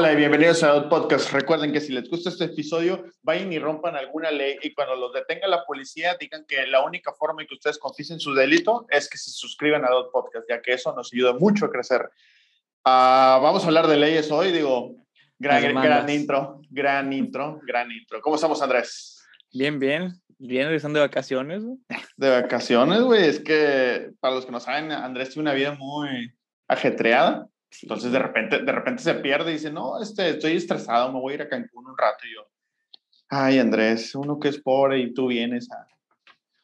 Hola 0.00 0.14
y 0.14 0.16
bienvenidos 0.16 0.62
a 0.62 0.70
Out 0.70 0.88
Podcast. 0.88 1.30
Recuerden 1.30 1.74
que 1.74 1.80
si 1.82 1.92
les 1.92 2.08
gusta 2.08 2.30
este 2.30 2.46
episodio, 2.46 3.04
vayan 3.20 3.52
y 3.52 3.58
rompan 3.58 3.96
alguna 3.96 4.30
ley 4.30 4.56
y 4.62 4.72
cuando 4.72 4.96
los 4.96 5.12
detenga 5.12 5.46
la 5.46 5.62
policía 5.66 6.16
digan 6.18 6.46
que 6.48 6.66
la 6.68 6.82
única 6.82 7.12
forma 7.12 7.42
en 7.42 7.48
que 7.48 7.52
ustedes 7.52 7.76
confiesen 7.76 8.18
su 8.18 8.32
delito 8.32 8.86
es 8.88 9.10
que 9.10 9.18
se 9.18 9.30
suscriban 9.30 9.84
a 9.84 9.88
Out 9.88 10.10
Podcast, 10.10 10.46
ya 10.48 10.62
que 10.62 10.72
eso 10.72 10.96
nos 10.96 11.12
ayuda 11.12 11.34
mucho 11.34 11.66
a 11.66 11.70
crecer. 11.70 12.00
Uh, 12.82 13.44
vamos 13.44 13.62
a 13.62 13.66
hablar 13.66 13.88
de 13.88 13.98
leyes 13.98 14.30
hoy, 14.30 14.52
digo, 14.52 14.96
gran, 15.38 15.74
gran 15.74 16.08
intro, 16.08 16.62
gran 16.70 17.12
intro, 17.12 17.60
gran 17.66 17.92
intro. 17.92 18.22
¿Cómo 18.22 18.36
estamos, 18.36 18.62
Andrés? 18.62 19.22
Bien, 19.52 19.78
bien. 19.78 20.14
Bien, 20.38 20.64
regresando 20.64 20.98
de 20.98 21.06
vacaciones. 21.06 21.62
De 22.16 22.30
vacaciones, 22.30 23.02
güey. 23.02 23.26
Es 23.26 23.38
que, 23.38 24.12
para 24.18 24.34
los 24.34 24.46
que 24.46 24.52
no 24.52 24.60
saben, 24.60 24.92
Andrés 24.92 25.28
tiene 25.28 25.42
una 25.42 25.52
vida 25.52 25.74
muy 25.74 26.32
ajetreada. 26.68 27.50
Entonces 27.82 28.12
de 28.12 28.18
repente, 28.18 28.58
de 28.60 28.72
repente 28.72 29.02
se 29.02 29.14
pierde 29.14 29.50
y 29.50 29.54
dice, 29.54 29.70
no, 29.70 30.00
este, 30.00 30.30
estoy 30.30 30.56
estresado, 30.56 31.12
me 31.12 31.20
voy 31.20 31.32
a 31.32 31.34
ir 31.36 31.42
a 31.42 31.48
Cancún 31.48 31.86
un 31.86 31.96
rato. 31.96 32.26
Y 32.26 32.34
yo, 32.34 32.48
ay, 33.28 33.58
Andrés, 33.58 34.14
uno 34.14 34.38
que 34.38 34.48
es 34.48 34.60
pobre 34.60 34.98
y 34.98 35.14
tú 35.14 35.28
vienes 35.28 35.70
a... 35.70 35.86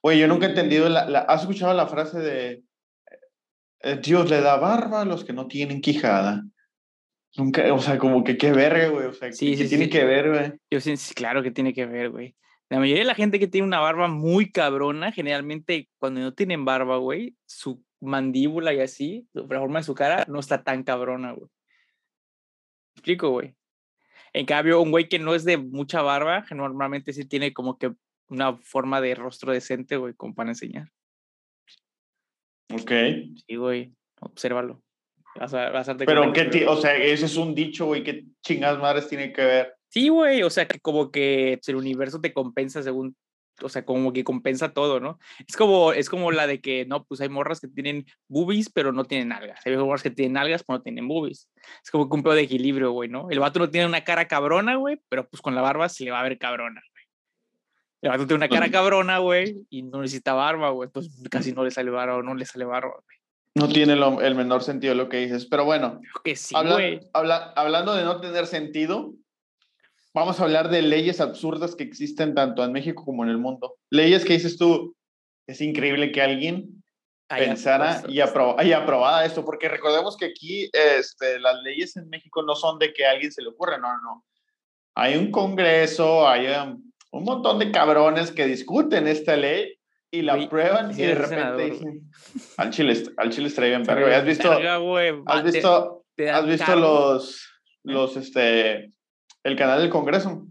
Oye, 0.01 0.19
yo 0.19 0.29
nunca 0.29 0.47
he 0.47 0.51
entendido, 0.51 0.89
la, 0.89 1.03
¿has 1.29 1.43
escuchado 1.43 1.75
la 1.75 1.87
frase 1.87 2.19
de 2.19 2.63
eh, 3.81 4.01
Dios 4.03 4.29
le 4.31 4.41
da 4.41 4.57
barba 4.57 5.03
a 5.03 5.05
los 5.05 5.25
que 5.25 5.33
no 5.33 5.47
tienen 5.47 5.81
quijada? 5.81 6.43
Nunca, 7.37 7.73
o 7.73 7.79
sea, 7.79 7.99
como 7.99 8.25
que 8.25 8.37
qué 8.37 8.53
verga, 8.53 8.89
güey. 8.89 9.07
O 9.07 9.13
sea, 9.13 9.31
sí, 9.33 9.57
¿qué, 9.57 9.65
tiene 9.67 9.89
que 9.89 10.05
ver, 10.05 10.31
güey? 10.31 10.53
Yo 10.71 10.81
sí, 10.81 10.95
claro 11.15 11.43
que 11.43 11.51
tiene 11.51 11.75
que 11.75 11.87
ver, 11.87 12.11
güey. 12.11 12.35
La 12.69 12.79
mayoría 12.79 13.03
de 13.03 13.09
la 13.09 13.15
gente 13.15 13.39
que 13.39 13.47
tiene 13.47 13.67
una 13.67 13.79
barba 13.79 14.09
muy 14.09 14.51
cabrona, 14.51 15.13
generalmente 15.13 15.89
cuando 15.99 16.21
no 16.21 16.35
tienen 16.35 16.65
barba, 16.65 16.97
güey, 16.97 17.37
su 17.45 17.85
mandíbula 18.01 18.75
y 18.75 18.81
así, 18.81 19.29
la 19.33 19.61
forma 19.61 19.81
de 19.81 19.85
su 19.85 19.95
cara 19.95 20.25
no 20.29 20.41
está 20.41 20.63
tan 20.63 20.83
cabrona, 20.83 21.33
güey. 21.33 21.51
explico, 22.95 23.31
güey? 23.31 23.55
En 24.33 24.47
cambio, 24.47 24.81
un 24.83 24.91
güey 24.91 25.09
que 25.09 25.19
no 25.19 25.35
es 25.35 25.45
de 25.45 25.57
mucha 25.57 26.03
barba, 26.03 26.45
que 26.47 26.55
normalmente 26.55 27.13
sí 27.13 27.25
tiene 27.25 27.53
como 27.53 27.79
que 27.79 27.93
una 28.29 28.57
forma 28.57 29.01
de 29.01 29.15
rostro 29.15 29.53
decente, 29.53 29.97
güey, 29.97 30.15
como 30.15 30.35
para 30.35 30.51
enseñar. 30.51 30.91
Ok. 32.73 32.91
Sí, 33.47 33.57
güey, 33.57 33.93
obsérvalo. 34.21 34.83
Vas 35.37 35.55
a, 35.55 35.71
vas 35.71 35.89
a 35.89 35.97
Pero, 35.97 36.33
¿qué 36.33 36.67
o 36.67 36.77
sea, 36.77 36.97
ese 36.97 37.27
es 37.27 37.37
un 37.37 37.55
dicho, 37.55 37.87
güey, 37.87 38.03
¿qué 38.03 38.25
chingadas 38.43 38.81
madres 38.81 39.09
tiene 39.09 39.33
que 39.33 39.45
ver? 39.45 39.75
Sí, 39.89 40.09
güey, 40.09 40.43
o 40.43 40.51
sea, 40.51 40.67
que 40.67 40.81
como 40.81 41.11
que 41.11 41.61
el 41.67 41.77
universo 41.77 42.21
te 42.21 42.33
compensa 42.33 42.83
según 42.83 43.17
o 43.63 43.69
sea, 43.69 43.85
como 43.85 44.13
que 44.13 44.25
compensa 44.25 44.73
todo, 44.73 45.01
¿no? 45.01 45.19
Es 45.47 45.57
como, 45.57 45.93
es 45.93 46.09
como 46.11 46.33
la 46.33 46.47
de 46.47 46.61
que, 46.61 46.85
no, 46.87 47.05
pues 47.05 47.21
hay 47.21 47.29
morras 47.29 47.61
que 47.61 47.69
tienen 47.69 48.07
boobies, 48.29 48.71
pero 48.71 48.93
no 48.93 49.05
tienen 49.05 49.33
algas. 49.33 49.61
Hay 49.65 49.77
morras 49.77 50.03
que 50.03 50.11
tienen 50.11 50.37
algas, 50.37 50.63
pero 50.65 50.79
no 50.79 50.83
tienen 50.83 51.09
boobies. 51.09 51.49
Es 51.83 51.91
como 51.91 52.09
que 52.09 52.17
un 52.17 52.23
pedo 52.23 52.35
de 52.35 52.43
equilibrio, 52.43 52.93
güey, 52.93 53.09
¿no? 53.09 53.31
El 53.31 53.39
vato 53.39 53.59
no 53.59 53.71
tiene 53.71 53.87
una 53.87 54.05
cara 54.05 54.29
cabrona, 54.29 54.77
güey, 54.77 55.01
pero 55.09 55.29
pues 55.29 55.41
con 55.41 55.55
la 55.55 55.63
barba 55.63 55.89
se 55.89 56.05
le 56.05 56.11
va 56.11 56.21
a 56.21 56.25
ver 56.25 56.39
cabrona, 56.39 56.83
güey. 56.93 57.05
El 58.03 58.11
vato 58.11 58.27
tiene 58.27 58.45
una 58.45 58.49
cara 58.49 58.71
cabrona, 58.71 59.19
güey, 59.19 59.67
y 59.71 59.83
no 59.83 60.03
necesita 60.03 60.35
barba, 60.35 60.71
güey. 60.71 60.89
Entonces 60.89 61.13
casi 61.31 61.53
no 61.53 61.65
le 61.65 61.71
sale 61.71 61.91
barba 61.91 62.17
o 62.17 62.23
no 62.23 62.35
le 62.35 62.45
sale 62.45 62.65
barba, 62.65 62.93
güey. 62.93 63.17
No 63.55 63.69
tiene 63.69 63.95
el 63.95 64.35
menor 64.35 64.63
sentido 64.63 64.95
lo 64.95 65.09
que 65.09 65.17
dices, 65.17 65.47
pero 65.47 65.65
bueno. 65.65 65.99
que 66.23 66.37
sí, 66.37 66.55
güey. 66.55 67.01
hablando 67.15 67.95
de 67.95 68.05
no 68.05 68.21
tener 68.21 68.47
sentido, 68.47 69.15
vamos 70.17 70.41
a 70.41 70.45
hablar 70.45 70.71
de 70.71 70.81
leyes 70.81 71.21
absurdas 71.21 71.77
que 71.77 71.85
existen 71.85 72.35
tanto 72.35 72.65
en 72.65 72.73
México 72.73 73.05
como 73.05 73.23
en 73.23 73.29
el 73.29 73.37
mundo. 73.37 73.77
Leyes 73.91 74.25
que 74.25 74.33
dices 74.33 74.57
tú, 74.57 74.97
es 75.47 75.61
increíble 75.61 76.11
que 76.11 76.23
alguien 76.23 76.83
pensara 77.29 78.03
y, 78.09 78.21
aprobara 78.21 79.27
esto, 79.27 79.45
porque 79.45 79.69
recordemos 79.69 80.17
que 80.17 80.25
aquí 80.25 80.71
este, 80.73 81.39
las 81.39 81.63
leyes 81.63 81.99
en 81.99 82.09
México 82.09 82.43
no 82.43 82.55
son 82.55 82.79
de 82.79 82.95
que 82.95 83.05
a 83.05 83.11
alguien 83.11 83.31
se 83.31 83.43
le 83.43 83.49
ocurra, 83.49 83.77
no, 83.77 83.89
no. 84.01 84.25
Hay 84.95 85.19
un 85.19 85.31
congreso, 85.31 86.27
hay 86.27 86.47
un, 86.47 86.95
montón 87.13 87.59
de 87.59 87.71
cabrones 87.71 88.31
que 88.31 88.47
discuten 88.47 89.07
esta 89.07 89.37
ley 89.37 89.79
y 90.11 90.23
la 90.23 90.35
aprueban 90.35 90.93
y 90.93 91.03
de 91.03 91.15
repente 91.15 91.71
dicen, 91.71 92.11
al 92.57 92.71
chile, 92.71 93.03
al 93.19 93.31
chile 93.31 93.51
bien 93.69 93.91
¿Has 93.91 94.25
visto, 94.25 94.51
has 95.27 95.45
visto, 95.45 96.05
has 96.33 96.47
visto 96.47 96.77
los, 96.77 97.47
los, 97.83 98.17
este, 98.17 98.96
el 99.47 99.57
canal 99.57 99.81
del 99.81 99.91
Congreso. 99.91 100.47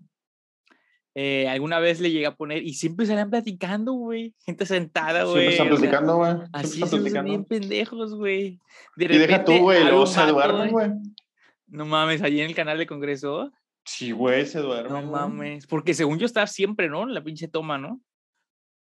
Eh, 1.18 1.48
alguna 1.48 1.80
vez 1.80 2.02
le 2.02 2.12
llegué 2.12 2.26
a 2.26 2.36
poner 2.36 2.64
y 2.64 2.74
siempre 2.74 3.06
salían 3.06 3.30
platicando, 3.30 3.94
güey. 3.94 4.34
Gente 4.46 4.66
sentada, 4.66 5.24
güey. 5.24 5.52
Siempre 5.52 5.52
están 5.52 5.68
platicando, 5.70 6.18
güey. 6.18 6.34
Así 6.52 6.82
son 6.82 7.04
bien 7.04 7.46
pendejos, 7.46 8.16
güey. 8.16 8.60
y 8.98 9.08
deja 9.08 9.44
tú, 9.44 9.58
güey, 9.60 9.84
luego 9.84 10.06
se 10.06 10.26
duermen, 10.26 10.72
güey. 10.72 10.92
No 11.68 11.86
mames, 11.86 12.22
allí 12.22 12.40
en 12.40 12.48
el 12.48 12.56
canal 12.56 12.78
del 12.78 12.88
Congreso. 12.88 13.52
Sí, 13.86 14.12
güey, 14.12 14.46
se 14.46 14.60
duermen. 14.60 14.94
No 14.94 15.12
mames. 15.12 15.68
Porque 15.68 15.94
según 15.94 16.18
yo 16.18 16.26
está 16.26 16.48
siempre, 16.48 16.90
¿no? 16.90 17.06
La 17.06 17.24
pinche 17.24 17.48
toma, 17.48 17.78
¿no? 17.78 18.02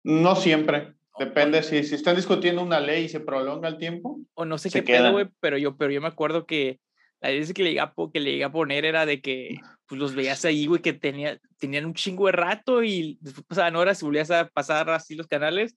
No 0.05 0.37
siempre. 0.37 0.95
Depende, 1.19 1.63
si, 1.63 1.83
si 1.83 1.95
están 1.95 2.17
discutiendo 2.17 2.63
una 2.63 2.81
ley 2.81 3.05
y 3.05 3.09
se 3.09 3.21
prolonga 3.21 3.69
el 3.69 3.79
tiempo. 3.79 4.21
O 4.35 4.45
no 4.45 4.57
sé 4.57 4.71
qué 4.71 4.83
pedo, 4.83 5.13
güey, 5.13 5.29
pero 5.41 5.59
yo, 5.59 5.77
pero 5.77 5.91
yo 5.91 6.01
me 6.01 6.09
acuerdo 6.09 6.47
que 6.47 6.81
la 7.21 7.31
vez 7.31 7.53
que 7.53 7.65
le 7.65 7.73
iba 7.73 7.83
a, 7.83 7.95
que 8.13 8.21
le 8.21 8.33
iba 8.33 8.47
a 8.47 8.53
poner 8.53 8.85
era 8.85 9.07
de 9.07 9.21
que 9.21 9.61
pues 9.89 9.99
los 9.99 10.15
veías 10.15 10.45
ahí, 10.45 10.67
güey, 10.67 10.83
que 10.83 10.93
tenía, 10.93 11.41
tenían 11.59 11.87
un 11.87 11.95
chingo 11.95 12.27
de 12.27 12.33
rato 12.33 12.85
y 12.85 13.19
después 13.21 13.47
pasaban 13.47 13.77
horas 13.77 14.01
y 14.01 14.05
volvías 14.05 14.31
a 14.31 14.49
pasar 14.49 14.91
así 14.91 15.15
los 15.15 15.27
canales, 15.27 15.75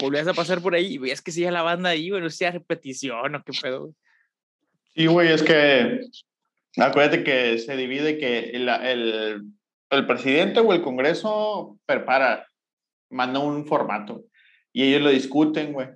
volvías 0.00 0.26
a 0.26 0.34
pasar 0.34 0.60
por 0.60 0.74
ahí 0.74 0.94
y 0.94 0.98
veías 0.98 1.22
que 1.22 1.30
sigue 1.30 1.50
la 1.50 1.62
banda 1.62 1.90
ahí, 1.90 2.10
güey, 2.10 2.20
no 2.20 2.28
sé 2.28 2.50
repetición 2.50 3.34
o 3.34 3.42
qué 3.44 3.52
pedo. 3.62 3.92
Sí, 4.94 5.06
güey, 5.06 5.32
es 5.32 5.42
que 5.42 6.00
acuérdate 6.76 7.22
que 7.22 7.58
se 7.58 7.76
divide 7.76 8.18
que 8.18 8.50
el, 8.50 8.68
el, 8.68 9.42
el 9.90 10.06
presidente 10.06 10.60
o 10.60 10.72
el 10.72 10.82
Congreso 10.82 11.78
prepara, 11.86 12.46
manda 13.10 13.38
un 13.38 13.64
formato 13.66 14.24
y 14.72 14.82
ellos 14.82 15.02
lo 15.02 15.10
discuten, 15.10 15.72
güey. 15.72 15.88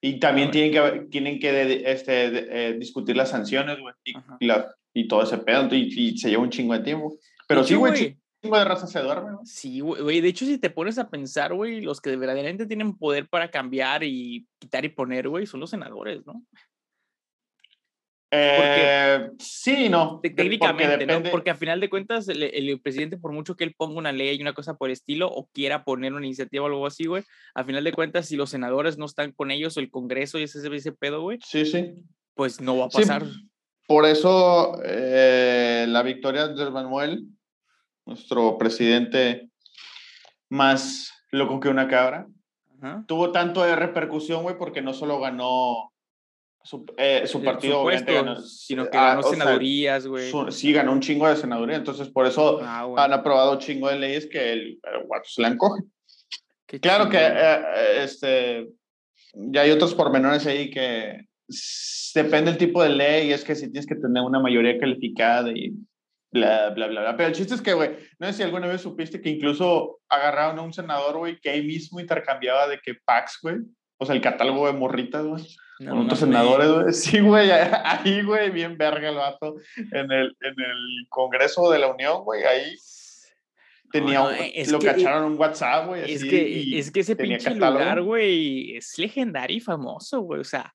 Y 0.00 0.20
también 0.20 0.50
tienen 0.50 0.70
que, 0.70 1.06
tienen 1.10 1.38
que 1.40 1.82
este, 1.90 2.68
eh, 2.68 2.74
discutir 2.74 3.16
las 3.16 3.30
sanciones, 3.30 3.78
güey, 3.80 3.94
y, 4.04 4.46
y, 4.94 5.08
todo 5.08 5.22
ese 5.22 5.38
pedo, 5.38 5.68
y, 5.74 5.92
y, 5.94 6.18
se 6.18 6.30
lleva 6.30 6.42
un 6.42 6.50
chingo 6.50 6.74
de 6.74 6.80
tiempo. 6.80 7.16
Pero 7.46 7.64
sí, 7.64 7.74
güey, 7.74 8.16
chingo 8.42 8.58
de 8.58 8.64
raza 8.64 8.86
se 8.86 9.00
duerme, 9.00 9.32
güey. 9.34 9.46
Sí, 9.46 9.80
güey, 9.80 10.20
de 10.20 10.28
hecho, 10.28 10.44
si 10.44 10.58
te 10.58 10.70
pones 10.70 10.98
a 10.98 11.08
pensar, 11.08 11.54
güey, 11.54 11.80
los 11.80 12.00
que 12.00 12.16
verdaderamente 12.16 12.66
tienen 12.66 12.96
poder 12.96 13.28
para 13.28 13.50
cambiar 13.50 14.04
y 14.04 14.46
quitar 14.58 14.84
y 14.84 14.90
poner, 14.90 15.28
güey, 15.28 15.46
son 15.46 15.60
los 15.60 15.70
senadores, 15.70 16.24
¿no? 16.26 16.42
Eh, 18.30 19.30
sí, 19.38 19.88
no. 19.88 20.20
Técnicamente, 20.22 21.06
porque 21.06 21.06
¿no? 21.06 21.30
Porque 21.30 21.50
a 21.50 21.54
final 21.54 21.80
de 21.80 21.88
cuentas, 21.88 22.28
el, 22.28 22.80
presidente, 22.80 23.16
por 23.16 23.32
mucho 23.32 23.56
que 23.56 23.64
él 23.64 23.74
ponga 23.76 23.98
una 23.98 24.12
ley 24.12 24.36
y 24.36 24.42
una 24.42 24.52
cosa 24.52 24.74
por 24.76 24.90
estilo, 24.90 25.28
o 25.28 25.48
quiera 25.52 25.84
poner 25.84 26.12
una 26.12 26.26
iniciativa 26.26 26.64
o 26.64 26.66
algo 26.66 26.86
así, 26.86 27.06
güey, 27.06 27.24
a 27.54 27.64
final 27.64 27.84
de 27.84 27.92
cuentas, 27.92 28.26
si 28.26 28.36
los 28.36 28.50
senadores 28.50 28.98
no 28.98 29.06
están 29.06 29.32
con 29.32 29.50
ellos, 29.50 29.76
o 29.76 29.80
el 29.80 29.90
Congreso 29.90 30.38
y 30.38 30.42
ese, 30.42 30.74
ese 30.74 30.92
pedo, 30.92 31.22
güey, 31.22 31.38
sí, 31.42 31.64
sí. 31.64 32.04
pues 32.34 32.60
no 32.60 32.76
va 32.76 32.86
a 32.86 32.90
pasar. 32.90 33.24
Por 33.88 34.04
eso, 34.04 34.78
eh, 34.84 35.86
la 35.88 36.02
victoria 36.02 36.46
de 36.46 36.70
Manuel, 36.70 37.24
nuestro 38.04 38.58
presidente 38.58 39.48
más 40.50 41.10
loco 41.30 41.58
que 41.58 41.70
una 41.70 41.88
cabra, 41.88 42.26
tuvo 43.06 43.32
tanto 43.32 43.62
de 43.62 43.74
repercusión, 43.74 44.42
güey, 44.42 44.58
porque 44.58 44.82
no 44.82 44.92
solo 44.92 45.18
ganó 45.18 45.90
su, 46.62 46.84
eh, 46.98 47.26
su 47.26 47.42
partido 47.42 47.82
ganó, 47.86 48.38
sino 48.42 48.84
que 48.90 48.98
ganó 48.98 49.22
senadurías, 49.22 50.06
güey. 50.06 50.30
Sí, 50.50 50.70
ganó 50.70 50.92
un 50.92 51.00
chingo 51.00 51.26
de 51.26 51.36
senaduría, 51.36 51.76
entonces 51.76 52.10
por 52.10 52.26
eso 52.26 52.60
ah, 52.62 52.86
han 52.98 53.14
aprobado 53.14 53.52
un 53.52 53.58
chingo 53.58 53.88
de 53.88 53.98
leyes 53.98 54.26
que 54.26 54.52
el, 54.52 54.80
guato 55.06 55.30
se 55.30 55.40
le 55.40 55.48
encoge. 55.48 55.82
claro 56.82 57.08
que 57.08 57.16
eh, 57.16 57.32
eh, 57.32 58.00
este, 58.02 58.68
ya 59.32 59.62
hay 59.62 59.70
otros 59.70 59.94
pormenores 59.94 60.46
ahí 60.46 60.68
que 60.68 61.27
depende 62.14 62.50
del 62.50 62.58
tipo 62.58 62.82
de 62.82 62.90
ley, 62.90 63.32
es 63.32 63.44
que 63.44 63.54
si 63.54 63.70
tienes 63.70 63.86
que 63.86 63.94
tener 63.94 64.22
una 64.22 64.40
mayoría 64.40 64.78
calificada 64.78 65.50
y 65.50 65.72
bla, 66.30 66.70
bla, 66.70 66.86
bla, 66.86 67.00
bla. 67.00 67.16
Pero 67.16 67.28
el 67.28 67.34
chiste 67.34 67.54
es 67.54 67.62
que, 67.62 67.72
güey, 67.72 67.96
no 68.18 68.26
sé 68.26 68.32
si 68.34 68.42
alguna 68.42 68.66
vez 68.66 68.80
supiste 68.80 69.20
que 69.20 69.30
incluso 69.30 70.00
agarraron 70.08 70.58
a 70.58 70.62
un 70.62 70.72
senador, 70.72 71.18
güey, 71.18 71.40
que 71.40 71.50
ahí 71.50 71.66
mismo 71.66 72.00
intercambiaba 72.00 72.68
de 72.68 72.78
que 72.78 72.94
Pax, 73.04 73.38
güey, 73.42 73.56
o 73.98 74.06
sea, 74.06 74.14
el 74.14 74.20
catálogo 74.20 74.66
de 74.66 74.72
morritas, 74.72 75.24
güey 75.24 75.42
con 75.86 75.98
otros 75.98 76.18
senadores, 76.18 76.70
güey. 76.70 76.92
Sí, 76.92 77.20
güey, 77.20 77.50
ahí, 77.84 78.22
güey, 78.22 78.50
bien 78.50 78.76
verga 78.76 79.08
el 79.08 79.16
vato. 79.16 79.56
En 79.76 80.10
el, 80.10 80.36
en 80.40 80.54
el 80.60 81.06
Congreso 81.08 81.70
de 81.70 81.78
la 81.78 81.88
Unión, 81.88 82.24
güey, 82.24 82.42
ahí 82.44 82.74
tenía 83.92 84.22
un, 84.22 84.34
lo 84.70 84.78
cacharon 84.80 85.24
en 85.24 85.32
un 85.32 85.38
WhatsApp, 85.38 85.86
güey. 85.86 86.12
Es 86.12 86.24
que, 86.24 86.78
es 86.78 86.90
que 86.90 87.00
ese 87.00 87.16
pinche 87.16 87.54
lugar, 87.54 88.02
güey, 88.02 88.76
es 88.76 88.98
legendario 88.98 89.56
y 89.56 89.60
famoso, 89.60 90.20
güey. 90.20 90.40
O 90.40 90.44
sea. 90.44 90.72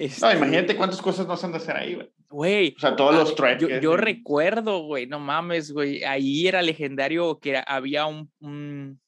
No, 0.00 0.06
este 0.06 0.36
imagínate 0.36 0.76
cuántas 0.76 1.02
cosas 1.02 1.26
no 1.26 1.36
se 1.36 1.46
han 1.46 1.52
de 1.52 1.58
hacer 1.58 1.76
ahí, 1.76 1.94
güey. 1.94 2.10
Güey. 2.30 2.74
O 2.76 2.80
sea, 2.80 2.96
todos 2.96 3.14
los 3.14 3.34
tracks. 3.34 3.60
Yo, 3.60 3.68
yo 3.68 3.96
recuerdo, 3.96 4.84
güey, 4.84 5.06
no 5.06 5.20
mames, 5.20 5.72
güey. 5.72 6.04
Ahí 6.04 6.48
era 6.48 6.62
legendario 6.62 7.38
que 7.38 7.62
había 7.66 8.06
un, 8.06 8.32
un, 8.40 9.00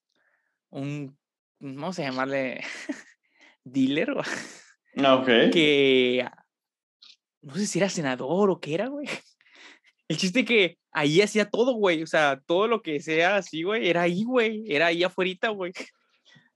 un. 0.71 1.17
¿Cómo 1.59 1.93
se 1.93 2.03
llamarle? 2.03 2.63
Dealer. 3.65 4.15
Ah, 4.99 5.25
que 5.25 6.27
no 7.41 7.55
sé 7.55 7.67
si 7.67 7.79
era 7.79 7.89
senador 7.89 8.51
o 8.51 8.61
qué 8.61 8.75
era, 8.75 8.89
güey. 8.89 9.07
El 10.09 10.17
chiste 10.19 10.45
que 10.45 10.79
ahí 10.91 11.23
hacía 11.23 11.49
todo, 11.49 11.73
güey. 11.73 12.03
O 12.03 12.07
sea, 12.07 12.41
todo 12.47 12.69
lo 12.69 12.83
que 12.83 13.01
sea 13.01 13.37
así, 13.37 13.63
güey, 13.63 13.89
era 13.89 14.03
ahí, 14.03 14.25
güey. 14.25 14.65
Era 14.69 14.87
ahí 14.87 15.03
afuera, 15.05 15.49
güey. 15.49 15.73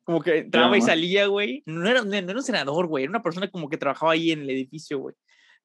Como 0.07 0.23
que 0.23 0.39
entraba 0.39 0.79
y 0.79 0.83
salía, 0.83 1.27
güey. 1.27 1.65
No 1.67 1.89
era, 1.89 2.03
no, 2.03 2.15
era 2.15 2.33
un 2.33 2.43
senador, 2.43 2.87
güey. 2.87 3.05
Era 3.05 3.11
una 3.11 3.25
persona 3.25 3.51
como 3.51 3.69
que 3.69 3.77
trabajaba 3.77 4.13
ahí 4.13 4.31
en 4.31 4.43
el 4.43 4.51
edificio, 4.51 5.01
güey. 5.01 5.17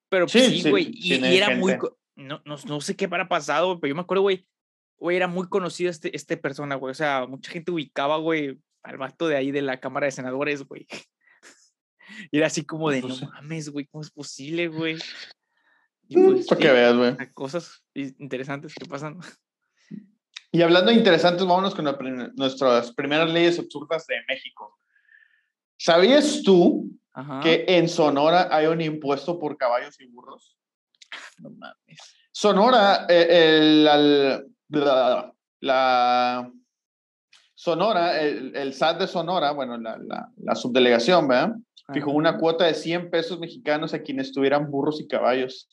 Pero 0.08 0.26
pues, 0.26 0.46
sí, 0.46 0.68
güey. 0.68 0.90
y, 0.92 1.14
era 1.14 1.54
muy. 1.54 1.78
No, 2.16 2.42
no, 2.44 2.56
no, 2.66 2.80
sé 2.80 2.96
qué 2.96 3.08
para 3.08 3.28
pasado, 3.28 3.78
pero 3.78 3.90
yo 3.90 3.94
me 3.94 4.00
acuerdo, 4.00 4.22
güey. 4.22 4.44
Güey, 4.98 5.16
era 5.16 5.28
muy 5.28 5.48
conocido 5.48 5.90
este, 5.90 6.14
este 6.16 6.36
persona, 6.36 6.74
güey. 6.74 6.90
O 6.90 6.94
sea, 6.94 7.24
mucha 7.28 7.52
gente 7.52 7.70
ubicaba, 7.70 8.16
güey, 8.16 8.58
al 8.82 8.98
vato 8.98 9.28
de 9.28 9.36
ahí 9.36 9.52
de 9.52 9.62
la 9.62 9.78
Cámara 9.78 10.06
de 10.06 10.12
Senadores, 10.12 10.64
güey. 10.64 10.88
Y 12.30 12.36
era 12.36 12.48
así 12.48 12.62
como 12.66 12.90
de, 12.90 13.00
no 13.00 13.16
mames, 13.16 13.70
güey, 13.70 13.86
¿cómo 13.86 14.02
es 14.02 14.10
posible, 14.10 14.68
güey? 14.68 14.98
Pues, 16.12 16.46
Para 16.46 16.60
que 16.60 16.70
veas, 16.70 16.94
güey. 16.94 17.16
Cosas 17.32 17.82
interesantes 17.94 18.74
que 18.74 18.84
pasan. 18.86 19.18
Y 20.54 20.60
hablando 20.60 20.90
de 20.90 20.98
interesantes, 20.98 21.46
vámonos 21.46 21.74
con 21.74 21.86
nuestras 22.36 22.92
primeras 22.92 23.32
leyes 23.32 23.58
absurdas 23.58 24.06
de 24.06 24.16
México. 24.28 24.78
¿Sabías 25.78 26.42
tú 26.44 26.90
que 27.42 27.64
en 27.66 27.88
Sonora 27.88 28.48
hay 28.50 28.66
un 28.66 28.82
impuesto 28.82 29.38
por 29.40 29.56
caballos 29.56 29.98
y 29.98 30.06
burros? 30.06 30.58
No 31.38 31.50
mames. 31.50 32.16
Sonora, 32.30 33.06
eh, 33.08 33.26
el, 33.30 33.84
la, 35.60 36.52
Sonora, 37.54 38.20
el, 38.20 38.74
SAT 38.74 39.00
de 39.00 39.06
Sonora, 39.06 39.52
bueno, 39.52 39.78
la, 39.78 39.98
la 40.36 40.54
subdelegación, 40.54 41.28
¿verdad? 41.28 41.56
Fijó 41.94 42.10
una 42.10 42.38
cuota 42.38 42.66
de 42.66 42.74
100 42.74 43.10
pesos 43.10 43.38
mexicanos 43.40 43.94
a 43.94 44.02
quienes 44.02 44.32
tuvieran 44.32 44.70
burros 44.70 45.00
y 45.00 45.08
caballos. 45.08 45.68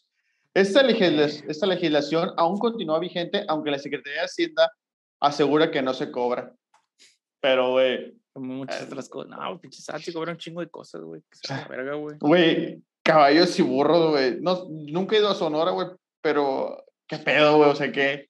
Esta, 0.53 0.81
esta 0.81 1.67
legislación 1.67 2.31
aún 2.37 2.57
continúa 2.57 2.99
vigente, 2.99 3.45
aunque 3.47 3.71
la 3.71 3.79
Secretaría 3.79 4.21
de 4.21 4.25
Hacienda 4.25 4.71
asegura 5.19 5.71
que 5.71 5.81
no 5.81 5.93
se 5.93 6.11
cobra. 6.11 6.53
Pero, 7.39 7.71
güey. 7.71 8.15
Como 8.33 8.53
muchas 8.55 8.81
eh, 8.81 8.85
otras 8.85 9.09
cosas. 9.09 9.31
No, 9.31 9.59
pinche 9.59 9.81
SAT 9.81 10.13
cobra 10.13 10.31
un 10.31 10.37
chingo 10.37 10.61
de 10.61 10.69
cosas, 10.69 11.01
güey. 11.01 11.21
verga, 11.69 11.95
güey. 11.95 12.17
Güey, 12.19 12.83
caballos 13.03 13.57
y 13.59 13.61
burros, 13.61 14.11
güey. 14.11 14.37
No, 14.41 14.65
nunca 14.69 15.15
he 15.15 15.19
ido 15.19 15.29
a 15.29 15.35
Sonora, 15.35 15.71
güey, 15.71 15.87
pero 16.21 16.83
qué 17.07 17.17
pedo, 17.17 17.57
güey. 17.57 17.69
O 17.69 17.75
sea, 17.75 17.91
¿qué? 17.91 18.29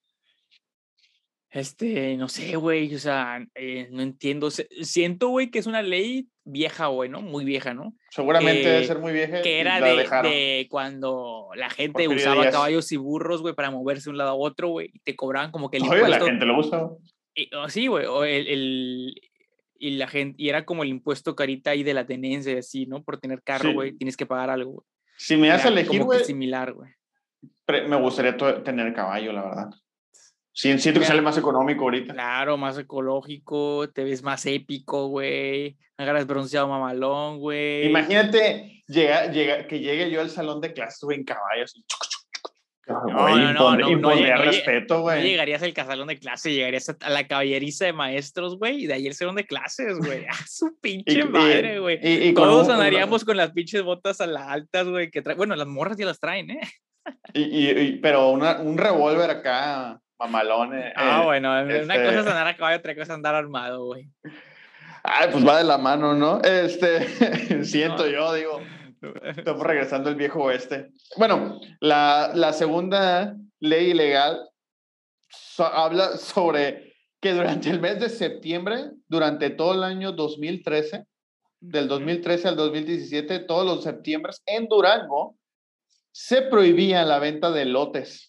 Este, 1.52 2.16
no 2.16 2.28
sé, 2.30 2.56
güey, 2.58 2.94
o 2.94 3.00
sea, 3.00 3.44
eh, 3.56 3.88
no 3.92 4.04
entiendo. 4.04 4.52
Siento, 4.52 5.30
güey, 5.30 5.50
que 5.50 5.60
es 5.60 5.66
una 5.66 5.82
ley 5.82 6.30
vieja, 6.52 6.88
güey, 6.88 7.10
¿no? 7.10 7.22
Muy 7.22 7.46
vieja, 7.46 7.74
¿no? 7.74 7.94
Seguramente 8.10 8.68
debe 8.68 8.86
ser 8.86 9.00
muy 9.00 9.14
vieja. 9.14 9.42
Que 9.42 9.60
era 9.60 9.80
de, 9.82 10.68
cuando 10.70 11.50
la 11.56 11.70
gente 11.70 12.08
usaba 12.08 12.50
caballos 12.50 12.92
y 12.92 12.98
burros, 12.98 13.42
güey, 13.42 13.54
para 13.54 13.72
moverse 13.72 14.06
de 14.06 14.10
un 14.12 14.18
lado 14.18 14.32
a 14.32 14.36
otro, 14.36 14.70
güey, 14.70 14.92
y 14.94 15.00
te 15.00 15.16
cobraban 15.16 15.52
como 15.52 15.70
que 15.70 15.78
el 15.78 15.84
Oye, 15.84 16.08
la 16.08 16.20
gente 16.20 16.46
lo 16.46 16.60
usa. 16.60 16.90
Oh, 17.54 17.70
sí, 17.70 17.88
güey, 17.88 18.06
o 18.06 18.24
el, 18.24 19.14
y 19.80 19.92
la 19.92 20.08
gente, 20.08 20.36
y 20.38 20.50
era 20.50 20.66
como 20.66 20.84
el 20.84 20.90
impuesto 20.90 21.36
carita 21.36 21.72
ahí 21.72 21.84
de 21.84 21.94
la 21.94 22.06
tenencia, 22.06 22.58
así, 22.58 22.86
¿no? 22.86 23.04
Por 23.04 23.20
tener 23.20 23.42
carro, 23.44 23.74
güey, 23.74 23.94
tienes 23.94 24.18
que 24.18 24.26
pagar 24.26 24.50
algo, 24.50 24.72
güey. 24.72 24.86
Si 25.18 25.36
me 25.38 25.48
das 25.50 25.66
a 25.66 25.70
elegir, 25.70 26.04
güey. 26.04 26.24
similar, 26.24 26.74
güey. 26.74 26.92
Me 27.88 27.96
gustaría 27.98 28.36
tener 28.64 28.94
caballo, 28.94 29.32
la 29.32 29.44
verdad. 29.44 29.70
Sí, 30.60 30.78
siento 30.78 31.00
que 31.00 31.06
sale 31.06 31.22
más 31.22 31.38
económico 31.38 31.86
ahorita. 31.86 32.12
Claro, 32.12 32.58
más 32.58 32.78
ecológico, 32.78 33.90
te 33.92 34.04
ves 34.04 34.22
más 34.22 34.46
épico, 34.46 35.08
güey. 35.08 35.78
Agarras 35.96 36.28
bronceado 36.28 36.68
mamalón, 36.68 37.40
güey. 37.40 37.88
Imagínate 37.88 38.84
llega, 38.86 39.32
llega, 39.32 39.68
que 39.68 39.80
llegue 39.80 40.12
yo 40.12 40.20
al 40.20 40.30
salón 40.30 40.60
de 40.60 40.74
clases, 40.74 41.00
güey, 41.02 41.20
en 41.20 41.24
caballos. 41.24 41.82
No, 42.90 43.06
no, 43.08 43.54
no, 43.54 43.78
no, 43.78 43.96
no, 43.96 44.36
respeto, 44.36 45.00
güey. 45.00 45.24
Llegarías 45.24 45.64
al 45.64 45.74
salón 45.74 46.10
de 46.10 46.20
clase, 46.20 46.52
llegarías 46.52 46.90
a 46.90 47.10
la 47.10 47.26
caballeriza 47.26 47.86
de 47.86 47.94
maestros, 47.94 48.58
güey, 48.58 48.84
y 48.84 48.88
de 48.88 48.96
ahí 48.96 49.08
el 49.08 49.14
salón 49.14 49.36
de 49.36 49.46
clases, 49.46 49.98
güey. 49.98 50.26
¡Ah, 50.30 50.46
su 50.46 50.78
pinche 50.82 51.24
madre, 51.24 51.80
güey! 51.80 52.00
Y, 52.04 52.34
Todos 52.34 52.68
andaríamos 52.68 53.24
con 53.24 53.38
las 53.38 53.52
pinches 53.54 53.82
botas 53.82 54.20
a 54.20 54.28
las 54.28 54.46
altas, 54.46 54.90
güey, 54.90 55.10
que 55.10 55.22
Bueno, 55.22 55.56
las 55.56 55.68
morras 55.68 55.96
ya 55.96 56.06
las 56.06 56.20
traen, 56.20 56.52
¿eh? 56.52 56.60
Y, 57.34 57.94
pero 58.00 58.32
un 58.32 58.78
revólver 58.78 59.30
acá 59.30 60.02
mamalones. 60.20 60.94
Ah, 60.96 61.24
bueno, 61.24 61.52
una 61.52 61.64
cosa 61.64 61.84
es 61.84 62.18
este 62.18 62.30
andar 62.30 62.48
a 62.48 62.58
caballo, 62.58 62.78
otra 62.78 62.94
cosa 62.94 63.04
es 63.04 63.10
andar 63.10 63.36
armado, 63.36 63.86
güey. 63.86 64.10
Ay, 65.04 65.30
pues 65.32 65.48
va 65.48 65.58
de 65.58 65.64
la 65.64 65.78
mano, 65.78 66.14
¿no? 66.14 66.42
Este, 66.42 67.64
siento 67.64 68.06
yo, 68.08 68.34
digo, 68.34 68.62
estamos 69.24 69.66
regresando 69.66 70.10
al 70.10 70.16
viejo 70.16 70.44
oeste. 70.44 70.92
Bueno, 71.18 71.60
la, 71.80 72.32
la 72.36 72.52
segunda 72.52 73.36
ley 73.60 73.92
ilegal 73.92 74.50
habla 75.58 76.18
sobre 76.18 76.94
que 77.22 77.34
durante 77.34 77.70
el 77.70 77.80
mes 77.80 78.00
de 78.00 78.10
septiembre, 78.10 78.92
durante 79.08 79.50
todo 79.50 79.74
el 79.74 79.84
año 79.84 80.12
2013, 80.12 81.06
del 81.62 81.88
2013 81.88 82.48
al 82.48 82.56
2017, 82.56 83.40
todos 83.40 83.66
los 83.66 83.84
septiembre, 83.84 84.34
en 84.46 84.68
Durango, 84.68 85.38
se 86.12 86.42
prohibía 86.42 87.04
la 87.04 87.20
venta 87.20 87.52
de 87.52 87.66
lotes 87.66 88.29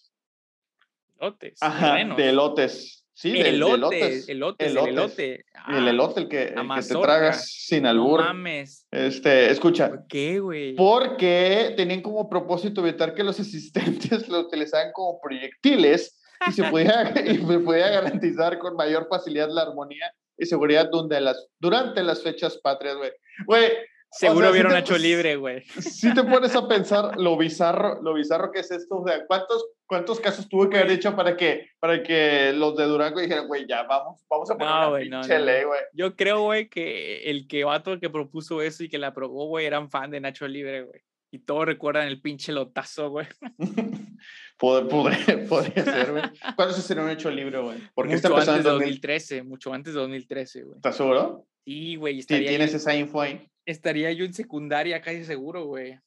Elotes. 1.21 1.57
Ajá, 1.61 2.15
de 2.15 2.29
elotes. 2.29 3.05
Sí, 3.13 3.33
de, 3.33 3.49
elotes. 3.49 4.27
Elotes, 4.27 4.67
el 4.67 4.77
elote. 4.77 5.45
el 5.67 5.87
elote, 5.87 6.19
el 6.21 6.27
que, 6.27 6.43
el 6.45 6.67
que 6.67 6.81
te 6.81 6.95
tragas 6.95 7.45
sin 7.45 7.85
albur. 7.85 8.21
No 8.21 8.25
mames. 8.25 8.87
Este, 8.89 9.51
escucha. 9.51 9.89
¿Por 9.89 10.07
qué, 10.07 10.39
güey? 10.39 10.75
Porque 10.75 11.73
tenían 11.77 12.01
como 12.01 12.27
propósito 12.27 12.81
evitar 12.81 13.13
que 13.13 13.23
los 13.23 13.39
asistentes 13.39 14.27
lo 14.27 14.39
utilizaran 14.39 14.91
como 14.93 15.21
proyectiles 15.21 16.19
y 16.47 16.51
se 16.51 16.63
podía, 16.63 17.13
y 17.25 17.37
se 17.37 17.59
podía 17.59 17.89
garantizar 17.89 18.57
con 18.57 18.75
mayor 18.75 19.07
facilidad 19.07 19.49
la 19.51 19.61
armonía 19.61 20.11
y 20.35 20.47
seguridad 20.47 20.89
durante 20.91 21.21
las, 21.21 21.47
durante 21.59 22.01
las 22.01 22.23
fechas 22.23 22.57
patrias, 22.57 22.95
güey. 22.95 23.11
Güey, 23.45 23.71
Seguro 24.11 24.51
vieron 24.51 24.75
hecho 24.75 24.97
libre, 24.97 25.37
güey. 25.37 25.61
Si 25.61 26.13
te 26.13 26.23
pones 26.23 26.53
a 26.55 26.67
pensar 26.67 27.17
lo 27.17 27.37
bizarro, 27.37 28.01
lo 28.01 28.13
bizarro 28.13 28.51
que 28.51 28.59
es 28.59 28.69
esto, 28.69 28.97
o 28.97 29.07
sea, 29.07 29.25
¿cuántos, 29.25 29.65
cuántos 29.91 30.21
casos 30.21 30.47
tuvo 30.47 30.69
que 30.69 30.77
haber 30.77 30.91
hecho 30.91 31.13
para 31.17 31.35
que, 31.35 31.67
para 31.77 32.01
que 32.01 32.53
los 32.53 32.77
de 32.77 32.85
Durango 32.85 33.19
dijeran, 33.19 33.45
güey, 33.45 33.67
ya 33.67 33.83
vamos, 33.83 34.25
vamos 34.29 34.49
a 34.49 34.57
poner 34.57 34.73
no, 34.73 34.89
una 34.91 34.99
pinche 34.99 35.37
ley, 35.37 35.65
güey? 35.65 35.81
Yo 35.91 36.15
creo, 36.15 36.43
güey, 36.43 36.69
que 36.69 37.29
el 37.29 37.45
que 37.45 37.65
vato 37.65 37.99
que 37.99 38.09
propuso 38.09 38.61
eso 38.61 38.85
y 38.85 38.87
que 38.87 38.97
la 38.97 39.07
aprobó, 39.07 39.47
güey, 39.47 39.65
eran 39.65 39.89
fan 39.89 40.09
de 40.09 40.21
Nacho 40.21 40.47
Libre, 40.47 40.83
güey. 40.83 41.01
Y 41.29 41.39
todos 41.39 41.65
recuerdan 41.65 42.07
el 42.07 42.21
pinche 42.21 42.53
lotazo, 42.53 43.09
güey. 43.09 43.27
podría, 44.57 45.45
podría 45.49 45.83
ser, 45.83 46.11
güey. 46.11 46.23
¿Cuándo 46.55 46.73
se 46.73 46.83
será 46.83 47.03
un 47.03 47.09
hecho 47.09 47.29
libre, 47.29 47.59
güey? 47.59 47.77
Porque 47.93 48.13
está 48.13 48.29
empezando 48.29 48.59
en 48.59 48.75
2013, 48.79 49.43
mucho 49.43 49.73
antes 49.73 49.93
de 49.93 49.99
2013, 49.99 50.63
güey. 50.63 50.77
¿Estás 50.77 50.95
seguro? 50.95 51.45
Sí, 51.65 51.97
güey. 51.97 52.23
¿Tienes 52.23 52.73
esa 52.73 52.95
info 52.95 53.19
ahí? 53.19 53.45
estaría 53.65 54.11
yo 54.11 54.25
en 54.25 54.33
secundaria 54.33 55.01
casi 55.01 55.25
seguro, 55.25 55.65
güey. 55.65 55.99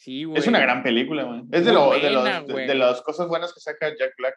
Sí, 0.00 0.24
güey. 0.24 0.38
Es 0.38 0.46
una 0.46 0.60
gran 0.60 0.82
película, 0.82 1.24
güey. 1.24 1.42
Es 1.52 1.66
de, 1.66 1.74
lo, 1.74 1.92
de, 1.92 2.10
los, 2.10 2.24
de, 2.46 2.74
las 2.74 3.02
cosas 3.02 3.28
buenas 3.28 3.52
que 3.52 3.60
saca 3.60 3.86
Jack 3.90 4.14
Black. 4.16 4.34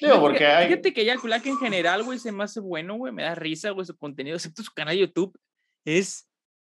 Digo, 0.00 0.18
porque 0.18 0.44
hay... 0.44 0.66
Fíjate 0.66 0.92
que 0.92 1.04
Jack 1.04 1.22
Black 1.22 1.46
en 1.46 1.58
general, 1.58 2.02
güey, 2.02 2.18
se 2.18 2.32
me 2.32 2.42
hace 2.42 2.58
bueno, 2.58 2.96
güey. 2.96 3.12
Me 3.12 3.22
da 3.22 3.36
risa, 3.36 3.70
güey, 3.70 3.86
su 3.86 3.96
contenido, 3.96 4.34
excepto 4.34 4.64
su 4.64 4.72
canal 4.72 4.96
de 4.96 5.02
YouTube. 5.02 5.38
Es 5.84 6.28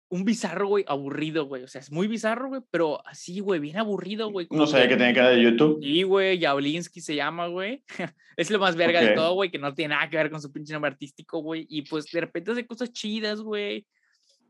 un 0.07 0.24
bizarro, 0.24 0.69
güey, 0.69 0.86
aburrido, 0.88 1.43
güey. 1.43 1.63
O 1.63 1.67
sea, 1.67 1.81
es 1.81 1.91
muy 1.91 2.07
bizarro, 2.07 2.48
güey, 2.48 2.62
pero 2.72 3.05
así, 3.05 3.41
güey, 3.41 3.60
bien 3.60 3.75
aburrido, 3.75 4.31
güey. 4.31 4.48
No 4.50 4.65
sabía 4.65 4.88
que, 4.88 4.95
tenía 4.95 5.13
canal 5.13 5.36
de 5.36 5.43
YouTube. 5.43 5.79
Sí, 5.84 6.03
güey, 6.03 6.39
Jaulinski 6.39 7.01
se 7.01 7.15
llama, 7.15 7.48
güey. 7.48 7.84
es 8.38 8.50
lo 8.50 8.60
más 8.60 8.77
verga 8.77 9.01
de 9.01 9.10
todo, 9.10 9.34
güey, 9.34 9.51
que 9.51 9.60
no 9.60 9.74
tiene 9.74 9.93
nada 9.93 10.10
que 10.10 10.15
ver 10.15 10.31
con 10.31 10.41
su 10.41 10.53
pinche 10.53 10.72
nombre 10.72 10.91
artístico, 10.91 11.39
güey. 11.39 11.67
Y 11.69 11.81
pues 11.81 12.05
de 12.05 12.22
repente 12.22 12.51
hace 12.51 12.65
cosas 12.65 12.93
chidas, 12.93 13.41
güey 13.41 13.86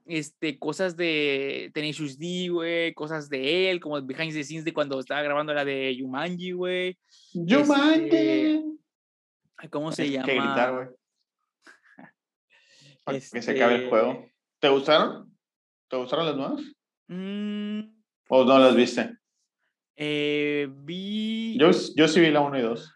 este, 0.06 0.60
cosas 0.60 0.96
de 0.96 1.72
Tenacious 1.74 2.18
D, 2.18 2.50
güey, 2.50 2.94
cosas 2.94 3.28
de 3.28 3.72
él, 3.72 3.80
como 3.80 4.02
behind 4.02 4.34
the 4.34 4.44
scenes 4.44 4.64
de 4.64 4.74
cuando 4.74 5.00
estaba 5.00 5.22
grabando 5.22 5.54
la 5.54 5.66
de 5.66 5.96
Yumanji, 5.96 6.52
güey. 6.52 6.98
Yumanji. 7.34 8.16
Este, 8.16 9.70
¿Cómo 9.72 9.92
se 9.92 10.10
llama? 10.10 10.26
Que 10.26 10.36
gritar, 10.36 10.74
güey. 10.74 10.88
Que 13.32 13.42
se 13.42 13.52
acabe 13.52 13.76
el 13.76 13.90
juego. 13.90 14.12
Este 14.14 14.34
¿Te 14.60 14.70
gustaron? 14.70 15.38
¿Te 15.88 15.98
gustaron 15.98 16.26
las 16.26 16.36
nuevas? 16.36 16.62
Mm. 17.08 17.82
¿O 18.30 18.44
no 18.46 18.60
las 18.60 18.76
viste? 18.76 19.16
Eh, 19.96 20.68
vi. 20.72 21.58
Yo, 21.60 21.70
yo 21.96 22.08
sí 22.08 22.20
vi 22.20 22.32
la 22.32 22.42
1 22.42 22.60
y 22.60 22.62
2. 22.62 22.94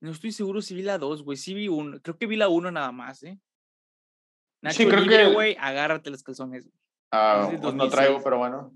No 0.00 0.10
estoy 0.10 0.32
seguro 0.32 0.60
si 0.60 0.74
vi 0.74 0.82
la 0.82 0.98
2, 0.98 1.22
güey. 1.22 1.36
Sí 1.36 1.54
vi 1.54 1.68
uno. 1.68 2.00
Creo 2.00 2.18
que 2.18 2.26
vi 2.26 2.36
la 2.36 2.48
1 2.48 2.70
nada 2.70 2.92
más, 2.92 3.22
¿eh? 3.22 3.38
Nacho 4.60 4.76
sí, 4.76 4.86
creo 4.86 5.04
que... 5.04 5.32
güey, 5.32 5.56
agárrate 5.58 6.10
los 6.10 6.22
calzones. 6.22 6.68
Ah, 7.10 7.50
pues 7.60 7.74
no 7.74 7.88
traigo, 7.88 8.22
pero 8.22 8.38
bueno. 8.38 8.72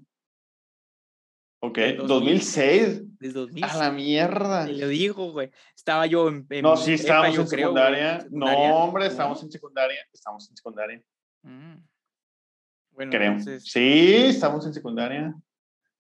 Ok, 1.65 1.79
2006. 1.97 3.19
Desde 3.21 3.35
2006. 3.35 3.73
A 3.73 3.79
la 3.79 3.93
mierda. 3.93 4.67
Te 4.67 4.73
lo 4.73 4.89
digo, 4.89 5.31
güey. 5.31 5.53
Estaba 5.77 6.07
yo 6.07 6.29
en. 6.29 6.45
no, 6.61 6.77
sí, 6.77 6.95
estábamos 6.95 7.39
en 7.39 7.47
secundaria. 7.47 8.27
No, 8.31 8.47
hombre, 8.79 9.07
estábamos 9.07 9.43
en 9.45 9.51
secundaria. 9.53 10.05
Estamos 10.13 10.51
en 10.51 10.57
secundaria. 10.57 11.03
Mm. 11.43 11.77
Bueno, 12.91 13.11
Creo. 13.13 13.39
Sí, 13.61 14.15
estamos 14.27 14.67
en 14.67 14.75
secundaria. 14.75 15.33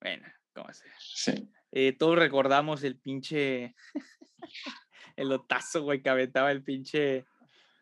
Bueno, 0.00 0.26
¿cómo 0.52 0.72
se? 0.72 0.84
Sí. 0.98 1.48
Eh, 1.70 1.92
todos 1.92 2.18
recordamos 2.18 2.82
el 2.82 2.98
pinche. 2.98 3.76
el 5.16 5.30
otazo, 5.30 5.82
güey, 5.82 6.02
que 6.02 6.10
aventaba 6.10 6.50
el 6.50 6.64
pinche. 6.64 7.24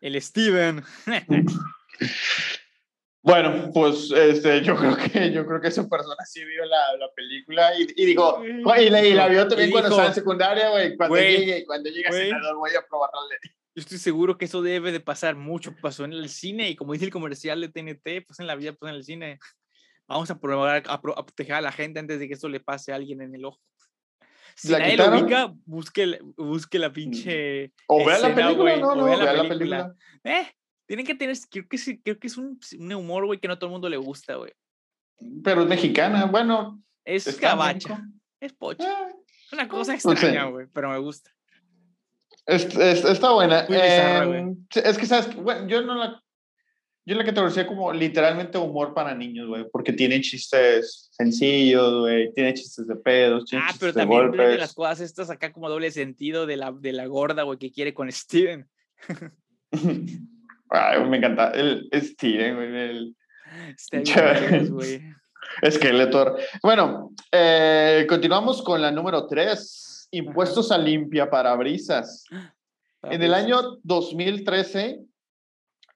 El 0.03 0.21
Steven. 0.21 0.83
Bueno, 3.23 3.71
pues 3.75 4.11
este, 4.13 4.63
yo 4.63 4.75
creo 4.77 4.97
que 4.97 5.31
yo 5.31 5.47
creo 5.47 5.61
que 5.61 5.69
esa 5.69 5.87
persona 5.87 6.25
sí 6.25 6.43
vio 6.43 6.65
la, 6.65 6.97
la 6.99 7.13
película 7.15 7.79
y, 7.79 7.87
y 7.95 8.07
digo, 8.07 8.43
y 8.45 8.89
la, 8.89 9.05
y 9.05 9.13
la 9.13 9.29
vio 9.29 9.47
también 9.47 9.71
cuando 9.71 9.91
estaba 9.91 10.09
en 10.09 10.15
secundaria, 10.15 10.71
güey. 10.71 10.97
Cuando 10.97 11.17
llegue, 11.17 11.67
cuando 11.67 11.91
llegue 11.91 12.09
a 12.09 12.13
senador 12.13 12.57
voy 12.57 12.71
a 12.71 12.87
probarla. 12.87 13.21
Yo 13.75 13.83
estoy 13.83 13.99
seguro 13.99 14.39
que 14.39 14.47
eso 14.47 14.63
debe 14.63 14.91
de 14.91 15.01
pasar 15.01 15.37
mucho. 15.37 15.77
Pasó 15.83 16.05
en 16.05 16.15
el 16.15 16.31
cine 16.31 16.71
y 16.71 16.77
como 16.77 16.95
dice 16.95 17.05
el 17.05 17.13
comercial 17.13 17.61
de 17.61 17.69
TNT, 17.69 18.27
pues 18.27 18.41
en 18.41 18.47
la 18.47 18.55
vida, 18.55 18.73
pues 18.73 18.91
en 18.91 18.97
el 18.97 19.05
cine. 19.05 19.39
Vamos 20.09 20.31
a 20.31 20.41
probar 20.41 20.83
a, 20.89 21.01
proteger 21.01 21.55
a 21.55 21.61
la 21.61 21.71
gente 21.71 22.01
antes 22.01 22.19
de 22.19 22.27
que 22.27 22.35
eso 22.35 22.49
le 22.49 22.59
pase 22.59 22.91
a 22.91 22.97
alguien 22.97 23.21
en 23.21 23.35
el 23.35 23.45
ojo. 23.45 23.61
Si 24.57 24.73
nadie 24.73 24.97
lo 24.97 25.09
ubica, 25.09 25.55
busque, 25.67 26.19
busque 26.37 26.79
la 26.79 26.93
pinche. 26.93 27.73
O 27.87 28.05
vea 28.05 28.19
la 28.19 28.35
película, 28.35 28.77
no, 28.77 28.95
no, 28.97 29.05
vea 29.05 29.17
la, 29.19 29.43
película. 29.43 29.43
la 29.43 29.49
película. 29.49 29.95
Eh, 30.25 30.47
tienen 30.91 31.07
que 31.07 31.15
tener, 31.15 31.37
creo 31.49 31.69
que, 31.69 31.79
sí, 31.79 32.01
creo 32.03 32.19
que 32.19 32.27
es 32.27 32.37
un, 32.37 32.59
un 32.81 32.93
humor, 32.93 33.25
güey, 33.25 33.39
que 33.39 33.47
no 33.47 33.55
a 33.55 33.59
todo 33.61 33.67
el 33.69 33.73
mundo 33.75 33.89
le 33.89 33.97
gusta, 33.97 34.35
güey. 34.35 34.53
Pero 35.45 35.63
es 35.63 35.69
mexicana, 35.69 36.25
bueno. 36.25 36.83
Es 37.05 37.33
cabacha, 37.37 38.09
es 38.41 38.53
pocha. 38.53 38.89
Ah, 38.89 39.09
es 39.47 39.53
una 39.53 39.69
cosa 39.69 39.95
extraña, 39.95 40.47
güey, 40.47 40.67
pero 40.75 40.91
me 40.91 40.99
gusta. 40.99 41.31
está 42.45 43.31
buena. 43.31 43.67
Em, 43.69 44.67
es 44.75 44.99
que, 44.99 45.07
¿sabes? 45.07 45.33
Bueno, 45.37 45.69
yo 45.69 45.81
no 45.83 45.95
la... 45.95 46.21
Yo 47.07 47.15
la 47.15 47.25
categoría 47.25 47.69
como 47.69 47.93
literalmente 47.93 48.59
humor 48.59 48.93
para 48.93 49.15
niños, 49.15 49.47
güey, 49.47 49.71
porque 49.71 49.93
tiene 49.93 50.21
chistes 50.21 51.09
sencillos, 51.13 52.01
güey, 52.01 52.33
tiene 52.35 52.53
chistes 52.53 52.89
de 52.89 52.97
pedos, 52.97 53.45
ah, 53.53 53.69
chistes 53.69 53.79
pero 53.79 53.93
también 53.93 54.33
de 54.33 54.59
las 54.59 54.75
cosas 54.75 55.01
estas 55.03 55.31
acá 55.31 55.53
como 55.53 55.69
doble 55.69 55.93
sentido 55.93 56.47
de 56.47 56.57
la, 56.57 56.73
de 56.73 56.93
la 56.93 57.07
gorda, 57.07 57.45
güey, 57.45 57.59
que 57.59 57.71
quiere 57.71 57.95
con 57.95 58.11
Steven. 58.11 58.69
Ay, 60.71 61.05
me 61.05 61.17
encanta 61.17 61.51
el 61.51 61.89
Steven, 61.93 62.55
güey. 62.57 62.77
El... 62.77 63.17
Skeletor. 65.71 66.39
Bueno, 66.63 67.11
eh, 67.33 68.07
continuamos 68.09 68.63
con 68.63 68.81
la 68.81 68.93
número 68.93 69.27
3. 69.27 70.09
Impuestos 70.13 70.71
a 70.71 70.79
limpia 70.79 71.29
parabrisas. 71.29 72.25
En 73.03 73.23
el 73.23 73.35
año 73.35 73.79
2013, 73.83 75.01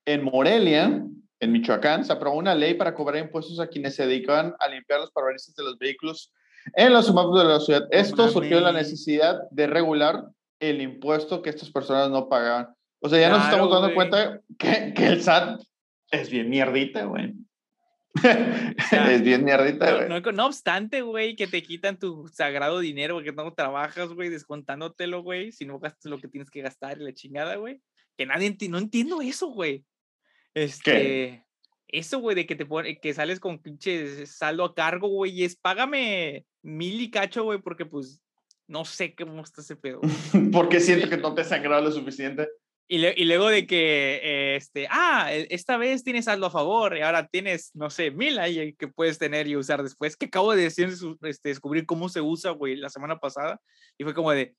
en 0.07 0.25
Morelia, 0.25 1.05
en 1.41 1.53
Michoacán, 1.53 2.05
se 2.05 2.13
aprobó 2.13 2.37
una 2.37 2.55
ley 2.55 2.75
para 2.75 2.95
cobrar 2.95 3.23
impuestos 3.23 3.61
a 3.61 3.69
quienes 3.69 3.95
se 3.95 4.07
dedican 4.07 4.55
a 4.59 4.69
limpiar 4.69 5.01
los 5.01 5.11
parabrisas 5.13 5.55
de 5.55 5.65
los 5.65 5.79
vehículos 5.79 6.33
en 6.75 6.93
los 6.93 7.07
semáforos 7.07 7.43
de 7.43 7.49
la 7.49 7.61
ciudad. 7.61 7.89
Esto 7.91 8.29
surgió 8.29 8.57
de 8.57 8.63
la 8.63 8.73
necesidad 8.73 9.39
de 9.51 9.67
regular 9.67 10.25
el 10.61 10.81
impuesto 10.81 11.43
que 11.43 11.51
estas 11.51 11.71
personas 11.71 12.11
no 12.11 12.29
pagaban. 12.29 12.75
O 13.01 13.09
sea, 13.09 13.21
ya 13.21 13.29
nos 13.29 13.45
estamos 13.45 13.71
dando 13.71 13.95
cuenta 13.95 14.41
que, 14.59 14.93
que, 14.95 15.07
el 15.07 15.23
SAT 15.23 15.61
es 16.11 16.31
bien 16.31 16.49
mierdita, 16.49 17.05
güey. 17.05 17.35
es 19.13 19.23
bien 19.23 19.45
mierdita, 19.45 20.07
güey. 20.07 20.23
No, 20.33 20.47
obstante, 20.47 21.03
güey, 21.03 21.37
que 21.37 21.47
te 21.47 21.63
quitan 21.63 21.99
tu 21.99 22.29
sagrado 22.29 22.79
dinero, 22.79 23.15
porque 23.15 23.33
no 23.33 23.53
trabajas, 23.53 24.11
güey, 24.11 24.31
descontándotelo, 24.31 25.23
güey, 25.23 25.53
si 25.53 25.67
no 25.67 25.79
gastas 25.79 26.11
lo 26.11 26.19
que 26.19 26.29
tienes 26.29 26.51
que 26.51 26.63
gastar 26.63 26.99
y 26.99 27.05
la 27.05 27.13
chingada, 27.13 27.57
güey. 27.57 27.81
Que 28.17 28.27
nadie, 28.27 28.57
no 28.69 28.79
entiendo 28.79 29.21
eso, 29.21 29.49
güey. 29.49 29.85
Este, 30.55 31.45
eso, 31.89 32.21
güey, 32.21 32.37
de 32.37 32.47
que 32.47 32.57
te 32.57 32.67
pone, 32.67 33.01
que 33.01 33.13
sales 33.13 33.41
con 33.41 33.59
pinche 33.59 34.27
saldo 34.27 34.65
a 34.65 34.75
cargo, 34.75 35.09
güey, 35.09 35.33
y 35.33 35.45
es 35.45 35.57
págame 35.57 36.47
mil 36.63 37.01
y 37.01 37.11
cacho, 37.11 37.45
güey, 37.45 37.61
porque 37.61 37.85
pues 37.85 38.23
no 38.67 38.85
sé 38.85 39.15
cómo 39.15 39.43
está 39.43 39.61
ese 39.61 39.77
pedo. 39.77 40.01
porque 40.53 40.81
siento 40.81 41.09
que 41.09 41.17
no 41.17 41.35
te 41.35 41.43
ha 41.43 41.45
sangrado 41.45 41.83
lo 41.83 41.93
suficiente. 41.93 42.49
Y, 42.87 43.25
luego 43.25 43.49
de 43.49 43.67
que, 43.67 44.57
este, 44.57 44.87
ah, 44.91 45.33
e, 45.33 45.47
esta 45.51 45.79
vez 45.79 46.05
tienes 46.05 46.27
saldo 46.27 46.47
a 46.47 46.51
favor 46.51 46.97
y 46.97 47.01
ahora 47.01 47.27
tienes, 47.27 47.75
no 47.75 47.89
sé, 47.89 48.11
mil 48.11 48.39
ahí 48.39 48.75
que 48.75 48.89
puedes 48.89 49.19
tener 49.19 49.49
y 49.49 49.57
usar 49.57 49.83
después, 49.83 50.17
que 50.17 50.27
acabo 50.27 50.55
de 50.55 50.65
decir, 50.65 50.91
este, 51.23 51.49
descubrir 51.49 51.87
cómo 51.87 52.11
se 52.11 52.21
usa, 52.21 52.51
güey, 52.51 52.77
la 52.77 52.91
semana 52.91 53.19
pasada 53.19 53.61
y 53.97 54.05
fue 54.05 54.13
como 54.13 54.33
de, 54.33 54.55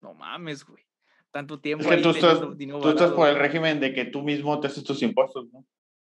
no 0.00 0.14
mames, 0.14 0.64
güey, 0.64 0.84
tanto 1.32 1.58
tiempo. 1.60 1.84
Es 1.84 1.96
que 1.96 2.02
tú, 2.02 2.10
estás, 2.10 2.38
tú 2.40 2.88
estás, 2.88 3.10
por 3.12 3.28
el 3.28 3.36
régimen 3.36 3.80
de 3.80 3.92
que 3.92 4.04
tú 4.04 4.22
mismo 4.22 4.60
te 4.60 4.68
haces 4.68 4.84
tus 4.84 5.02
impuestos, 5.02 5.46
¿no? 5.52 5.66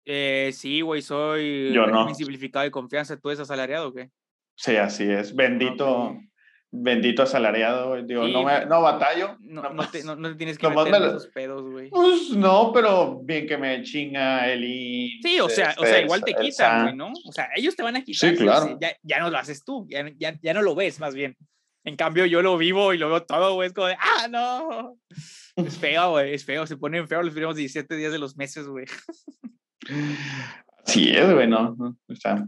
Eh, 0.06 0.50
sí, 0.52 0.80
güey, 0.80 1.02
soy 1.02 1.72
Yo 1.72 1.86
no. 1.86 2.12
simplificado 2.14 2.64
de 2.64 2.70
confianza. 2.70 3.16
¿Tú 3.18 3.28
eres 3.28 3.40
asalariado 3.40 3.88
o 3.88 3.92
qué? 3.92 4.10
Sí, 4.56 4.76
así 4.76 5.04
es. 5.04 5.34
Bendito. 5.34 6.18
Bendito 6.72 7.24
asalariado, 7.24 8.00
Digo, 8.02 8.28
no, 8.28 8.44
me, 8.44 8.64
no 8.64 8.80
batallo. 8.80 9.36
No, 9.40 9.72
no, 9.72 9.90
te, 9.90 10.04
no, 10.04 10.16
te, 10.16 10.36
tienes 10.36 10.56
que 10.56 10.68
meter 10.68 11.02
esos 11.02 11.26
pedos, 11.26 11.68
güey. 11.68 11.90
Pues 11.90 12.30
no, 12.30 12.70
pero 12.72 13.20
bien 13.24 13.48
que 13.48 13.58
me 13.58 13.82
chinga 13.82 14.48
el 14.48 14.60
Sí, 15.20 15.40
o 15.40 15.48
sea, 15.48 15.74
o 15.78 15.84
sea 15.84 16.00
igual 16.00 16.22
te 16.22 16.32
quitan, 16.32 16.82
güey, 16.84 16.96
¿no? 16.96 17.12
O 17.26 17.32
sea, 17.32 17.48
ellos 17.56 17.74
te 17.74 17.82
van 17.82 17.96
a 17.96 18.04
quitar. 18.04 18.30
Sí, 18.30 18.36
claro. 18.36 18.78
Ya, 18.80 18.96
ya 19.02 19.18
no 19.18 19.30
lo 19.30 19.38
haces 19.38 19.64
tú, 19.64 19.84
ya, 19.90 20.08
ya, 20.16 20.38
ya, 20.40 20.54
no 20.54 20.62
lo 20.62 20.76
ves, 20.76 21.00
más 21.00 21.12
bien. 21.12 21.36
En 21.82 21.96
cambio, 21.96 22.24
yo 22.26 22.40
lo 22.40 22.56
vivo 22.56 22.94
y 22.94 22.98
lo 22.98 23.08
veo 23.08 23.24
todo, 23.24 23.54
güey. 23.54 23.66
Es 23.66 23.72
como 23.72 23.88
de, 23.88 23.96
¡ah, 23.98 24.28
no! 24.28 24.96
Es 25.56 25.76
feo, 25.76 26.10
güey, 26.10 26.34
es 26.34 26.44
feo. 26.44 26.66
Se 26.68 26.76
ponen 26.76 27.08
feos 27.08 27.24
los 27.24 27.32
primeros 27.32 27.56
17 27.56 27.96
días 27.96 28.12
de 28.12 28.18
los 28.18 28.36
meses, 28.36 28.68
güey. 28.68 28.86
Sí, 30.84 31.10
es, 31.10 31.32
güey, 31.32 31.46
no. 31.46 31.96
Está, 32.08 32.46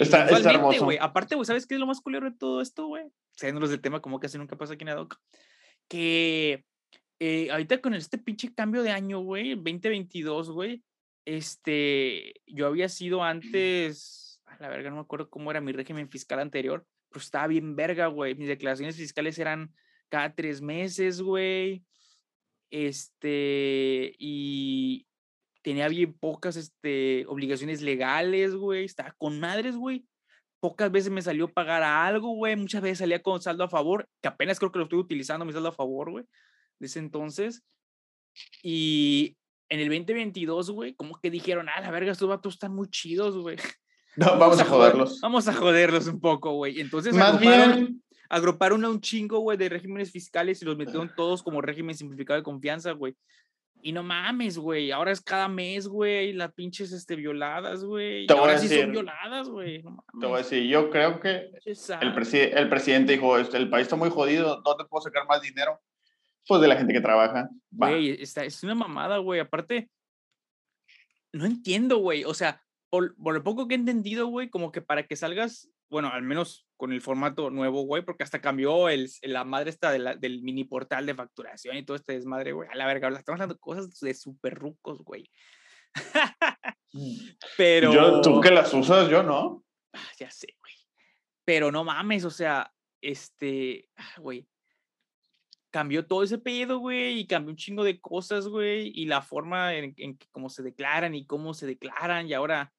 está, 0.00 0.24
está, 0.36 0.50
hermoso. 0.50 0.84
Güey, 0.84 0.98
aparte, 1.00 1.34
güey, 1.34 1.44
¿sabes 1.44 1.66
qué 1.66 1.74
es 1.74 1.80
lo 1.80 1.86
más 1.86 2.00
culero 2.00 2.30
de 2.30 2.36
todo 2.36 2.60
esto, 2.60 2.86
güey? 2.86 3.04
Saliéndolos 3.32 3.70
del 3.70 3.80
tema, 3.80 4.00
como 4.00 4.20
casi 4.20 4.38
nunca 4.38 4.56
pasa 4.56 4.74
aquí 4.74 4.84
en 4.84 4.90
Adoc. 4.90 5.16
Que 5.88 6.64
eh, 7.18 7.50
ahorita 7.50 7.80
con 7.80 7.94
este 7.94 8.18
pinche 8.18 8.54
cambio 8.54 8.82
de 8.82 8.90
año, 8.90 9.20
güey, 9.20 9.54
2022, 9.54 10.50
güey, 10.50 10.82
este, 11.24 12.34
yo 12.46 12.66
había 12.66 12.88
sido 12.88 13.22
antes, 13.22 14.40
a 14.46 14.56
la 14.60 14.68
verga, 14.68 14.90
no 14.90 14.96
me 14.96 15.02
acuerdo 15.02 15.30
cómo 15.30 15.50
era 15.50 15.60
mi 15.60 15.72
régimen 15.72 16.08
fiscal 16.08 16.40
anterior, 16.40 16.84
pero 17.08 17.22
estaba 17.22 17.46
bien 17.46 17.76
verga, 17.76 18.06
güey. 18.06 18.34
Mis 18.34 18.48
declaraciones 18.48 18.96
fiscales 18.96 19.38
eran 19.38 19.72
cada 20.08 20.34
tres 20.34 20.60
meses, 20.60 21.22
güey. 21.22 21.84
Este, 22.70 24.14
y, 24.18 25.06
tenía 25.62 25.88
bien 25.88 26.12
pocas 26.12 26.56
este, 26.56 27.24
obligaciones 27.26 27.80
legales, 27.80 28.54
güey, 28.54 28.84
estaba 28.84 29.14
con 29.18 29.40
madres, 29.40 29.76
güey. 29.76 30.04
Pocas 30.60 30.92
veces 30.92 31.10
me 31.10 31.22
salió 31.22 31.48
pagar 31.48 31.82
algo, 31.82 32.34
güey, 32.34 32.54
muchas 32.56 32.82
veces 32.82 32.98
salía 32.98 33.22
con 33.22 33.40
saldo 33.40 33.64
a 33.64 33.68
favor, 33.68 34.08
que 34.20 34.28
apenas 34.28 34.58
creo 34.58 34.70
que 34.70 34.78
lo 34.78 34.84
estoy 34.84 34.98
utilizando 34.98 35.44
mi 35.44 35.52
saldo 35.52 35.68
a 35.68 35.72
favor, 35.72 36.10
güey, 36.10 36.24
desde 36.78 37.00
entonces. 37.00 37.62
Y 38.62 39.36
en 39.68 39.80
el 39.80 39.88
2022, 39.88 40.70
güey, 40.70 40.94
como 40.94 41.18
que 41.20 41.30
dijeron, 41.30 41.68
ah, 41.68 41.80
la 41.80 41.90
verga, 41.90 42.12
estos 42.12 42.28
vatos 42.28 42.54
están 42.54 42.74
muy 42.74 42.88
chidos, 42.88 43.36
güey. 43.36 43.56
No, 44.14 44.38
vamos, 44.38 44.60
a 44.60 44.66
joderlos. 44.66 45.20
Vamos 45.22 45.48
a 45.48 45.54
joderlos 45.54 46.06
un 46.06 46.20
poco, 46.20 46.52
güey. 46.52 46.82
Entonces, 46.82 47.14
más 47.14 47.40
bien 47.40 48.02
agruparon 48.28 48.84
a 48.84 48.90
un 48.90 49.00
chingo, 49.00 49.38
güey, 49.38 49.56
de 49.56 49.70
regímenes 49.70 50.10
fiscales 50.10 50.60
y 50.60 50.66
los 50.66 50.76
metieron 50.76 51.10
todos 51.16 51.42
como 51.42 51.62
régimen 51.62 51.96
simplificado 51.96 52.38
de 52.38 52.44
confianza, 52.44 52.92
güey. 52.92 53.16
Y 53.84 53.90
no 53.90 54.04
mames, 54.04 54.58
güey. 54.58 54.92
Ahora 54.92 55.10
es 55.10 55.20
cada 55.20 55.48
mes, 55.48 55.88
güey. 55.88 56.32
Las 56.32 56.52
pinches 56.52 56.92
este, 56.92 57.16
violadas, 57.16 57.84
güey. 57.84 58.26
Ahora 58.30 58.56
sí 58.56 58.68
son 58.68 58.92
violadas, 58.92 59.48
güey. 59.48 59.82
te 60.20 60.26
voy 60.26 60.36
a 60.36 60.38
decir, 60.38 60.62
yo 60.68 60.88
creo 60.88 61.18
que 61.18 61.50
el, 61.66 62.14
el 62.54 62.68
presidente 62.68 63.12
dijo, 63.12 63.38
este, 63.38 63.56
el 63.56 63.68
país 63.68 63.84
está 63.84 63.96
muy 63.96 64.08
jodido, 64.08 64.62
no 64.64 64.76
te 64.76 64.84
puedo 64.84 65.02
sacar 65.02 65.26
más 65.26 65.42
dinero. 65.42 65.80
Pues 66.46 66.60
de 66.60 66.68
la 66.68 66.76
gente 66.76 66.92
que 66.92 67.00
trabaja. 67.00 67.48
Güey, 67.70 68.22
es 68.22 68.62
una 68.62 68.76
mamada, 68.76 69.18
güey. 69.18 69.40
Aparte, 69.40 69.90
no 71.32 71.44
entiendo, 71.44 71.98
güey. 71.98 72.24
O 72.24 72.34
sea, 72.34 72.62
por, 72.88 73.16
por 73.16 73.34
lo 73.34 73.42
poco 73.42 73.66
que 73.66 73.74
he 73.74 73.78
entendido, 73.78 74.28
güey, 74.28 74.48
como 74.48 74.70
que 74.70 74.80
para 74.80 75.06
que 75.06 75.16
salgas 75.16 75.68
bueno, 75.92 76.08
al 76.10 76.22
menos 76.22 76.66
con 76.78 76.90
el 76.90 77.02
formato 77.02 77.50
nuevo, 77.50 77.82
güey, 77.82 78.02
porque 78.02 78.24
hasta 78.24 78.40
cambió 78.40 78.88
el, 78.88 79.10
la 79.20 79.44
madre 79.44 79.68
esta 79.68 79.92
del 79.92 80.42
mini 80.42 80.64
portal 80.64 81.04
de 81.04 81.14
facturación 81.14 81.76
y 81.76 81.84
todo 81.84 81.96
este 81.96 82.14
desmadre, 82.14 82.52
güey. 82.52 82.66
A 82.72 82.74
la 82.74 82.86
verga, 82.86 83.08
estamos 83.08 83.38
hablando 83.38 83.54
de 83.54 83.60
cosas 83.60 84.00
de 84.00 84.14
súper 84.14 84.54
rucos, 84.54 85.04
güey. 85.04 85.30
Mm. 86.94 87.14
Pero. 87.58 87.92
Yo, 87.92 88.20
tú 88.22 88.40
que 88.40 88.50
las 88.50 88.72
usas, 88.72 89.10
yo 89.10 89.22
no. 89.22 89.66
Ah, 89.92 90.08
ya 90.18 90.30
sé, 90.30 90.56
güey. 90.60 90.72
Pero 91.44 91.70
no 91.70 91.84
mames, 91.84 92.24
o 92.24 92.30
sea, 92.30 92.72
este, 93.02 93.90
ah, 93.96 94.14
güey. 94.18 94.48
Cambió 95.70 96.06
todo 96.06 96.22
ese 96.22 96.38
pedo, 96.38 96.78
güey, 96.78 97.18
y 97.18 97.26
cambió 97.26 97.50
un 97.50 97.56
chingo 97.56 97.84
de 97.84 98.00
cosas, 98.00 98.48
güey, 98.48 98.92
y 98.94 99.04
la 99.04 99.20
forma 99.20 99.74
en, 99.74 99.92
en 99.98 100.16
que 100.16 100.26
cómo 100.30 100.48
se 100.48 100.62
declaran 100.62 101.14
y 101.14 101.26
cómo 101.26 101.52
se 101.52 101.66
declaran, 101.66 102.28
y 102.28 102.32
ahora 102.32 102.72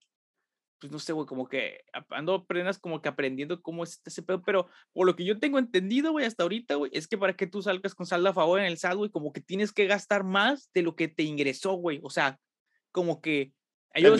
pues 0.83 0.91
no 0.91 0.99
sé, 0.99 1.13
güey, 1.13 1.25
como 1.25 1.47
que 1.47 1.85
ando 2.09 2.33
apenas 2.33 2.77
como 2.77 3.01
que 3.01 3.07
aprendiendo 3.07 3.61
cómo 3.61 3.85
es 3.85 4.01
ese 4.03 4.21
pedo, 4.21 4.43
pero 4.43 4.67
por 4.91 5.07
lo 5.07 5.15
que 5.15 5.23
yo 5.23 5.39
tengo 5.39 5.57
entendido, 5.57 6.11
güey, 6.11 6.25
hasta 6.25 6.43
ahorita, 6.43 6.75
güey, 6.75 6.91
es 6.93 7.07
que 7.07 7.17
para 7.17 7.37
que 7.37 7.47
tú 7.47 7.61
salgas 7.61 7.95
con 7.95 8.05
saldo 8.05 8.27
a 8.27 8.33
favor 8.33 8.59
en 8.59 8.65
el 8.65 8.77
SAT, 8.77 8.95
güey, 8.95 9.09
como 9.09 9.31
que 9.31 9.39
tienes 9.39 9.71
que 9.71 9.87
gastar 9.87 10.25
más 10.25 10.69
de 10.73 10.81
lo 10.81 10.97
que 10.97 11.07
te 11.07 11.23
ingresó, 11.23 11.75
güey, 11.75 12.01
o 12.03 12.09
sea, 12.09 12.37
como 12.91 13.21
que... 13.21 13.53
Ellos, 13.93 14.19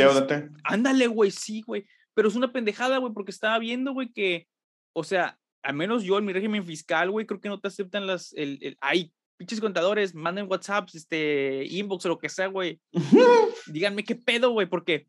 ándale, 0.63 1.08
güey, 1.08 1.32
sí, 1.32 1.63
güey, 1.67 1.86
pero 2.13 2.29
es 2.29 2.36
una 2.36 2.53
pendejada, 2.53 2.98
güey, 3.00 3.12
porque 3.12 3.32
estaba 3.32 3.60
viendo, 3.60 3.91
güey, 3.91 4.13
que, 4.13 4.48
o 4.93 5.03
sea, 5.03 5.38
al 5.63 5.75
menos 5.75 6.03
yo 6.03 6.17
en 6.17 6.24
mi 6.24 6.32
régimen 6.32 6.65
fiscal, 6.65 7.12
güey, 7.12 7.25
creo 7.25 7.41
que 7.41 7.50
no 7.50 7.60
te 7.60 7.67
aceptan 7.67 8.08
las, 8.08 8.32
el, 8.38 8.58
el, 8.62 8.77
ay, 8.79 9.12
pinches 9.36 9.60
contadores, 9.60 10.15
manden 10.15 10.48
WhatsApps, 10.50 10.96
este, 10.96 11.65
inbox 11.65 12.05
o 12.05 12.10
lo 12.10 12.20
que 12.20 12.29
sea, 12.29 12.48
güey. 12.48 12.79
Díganme 13.67 14.05
qué 14.05 14.15
pedo, 14.15 14.51
güey, 14.51 14.67
porque 14.67 15.08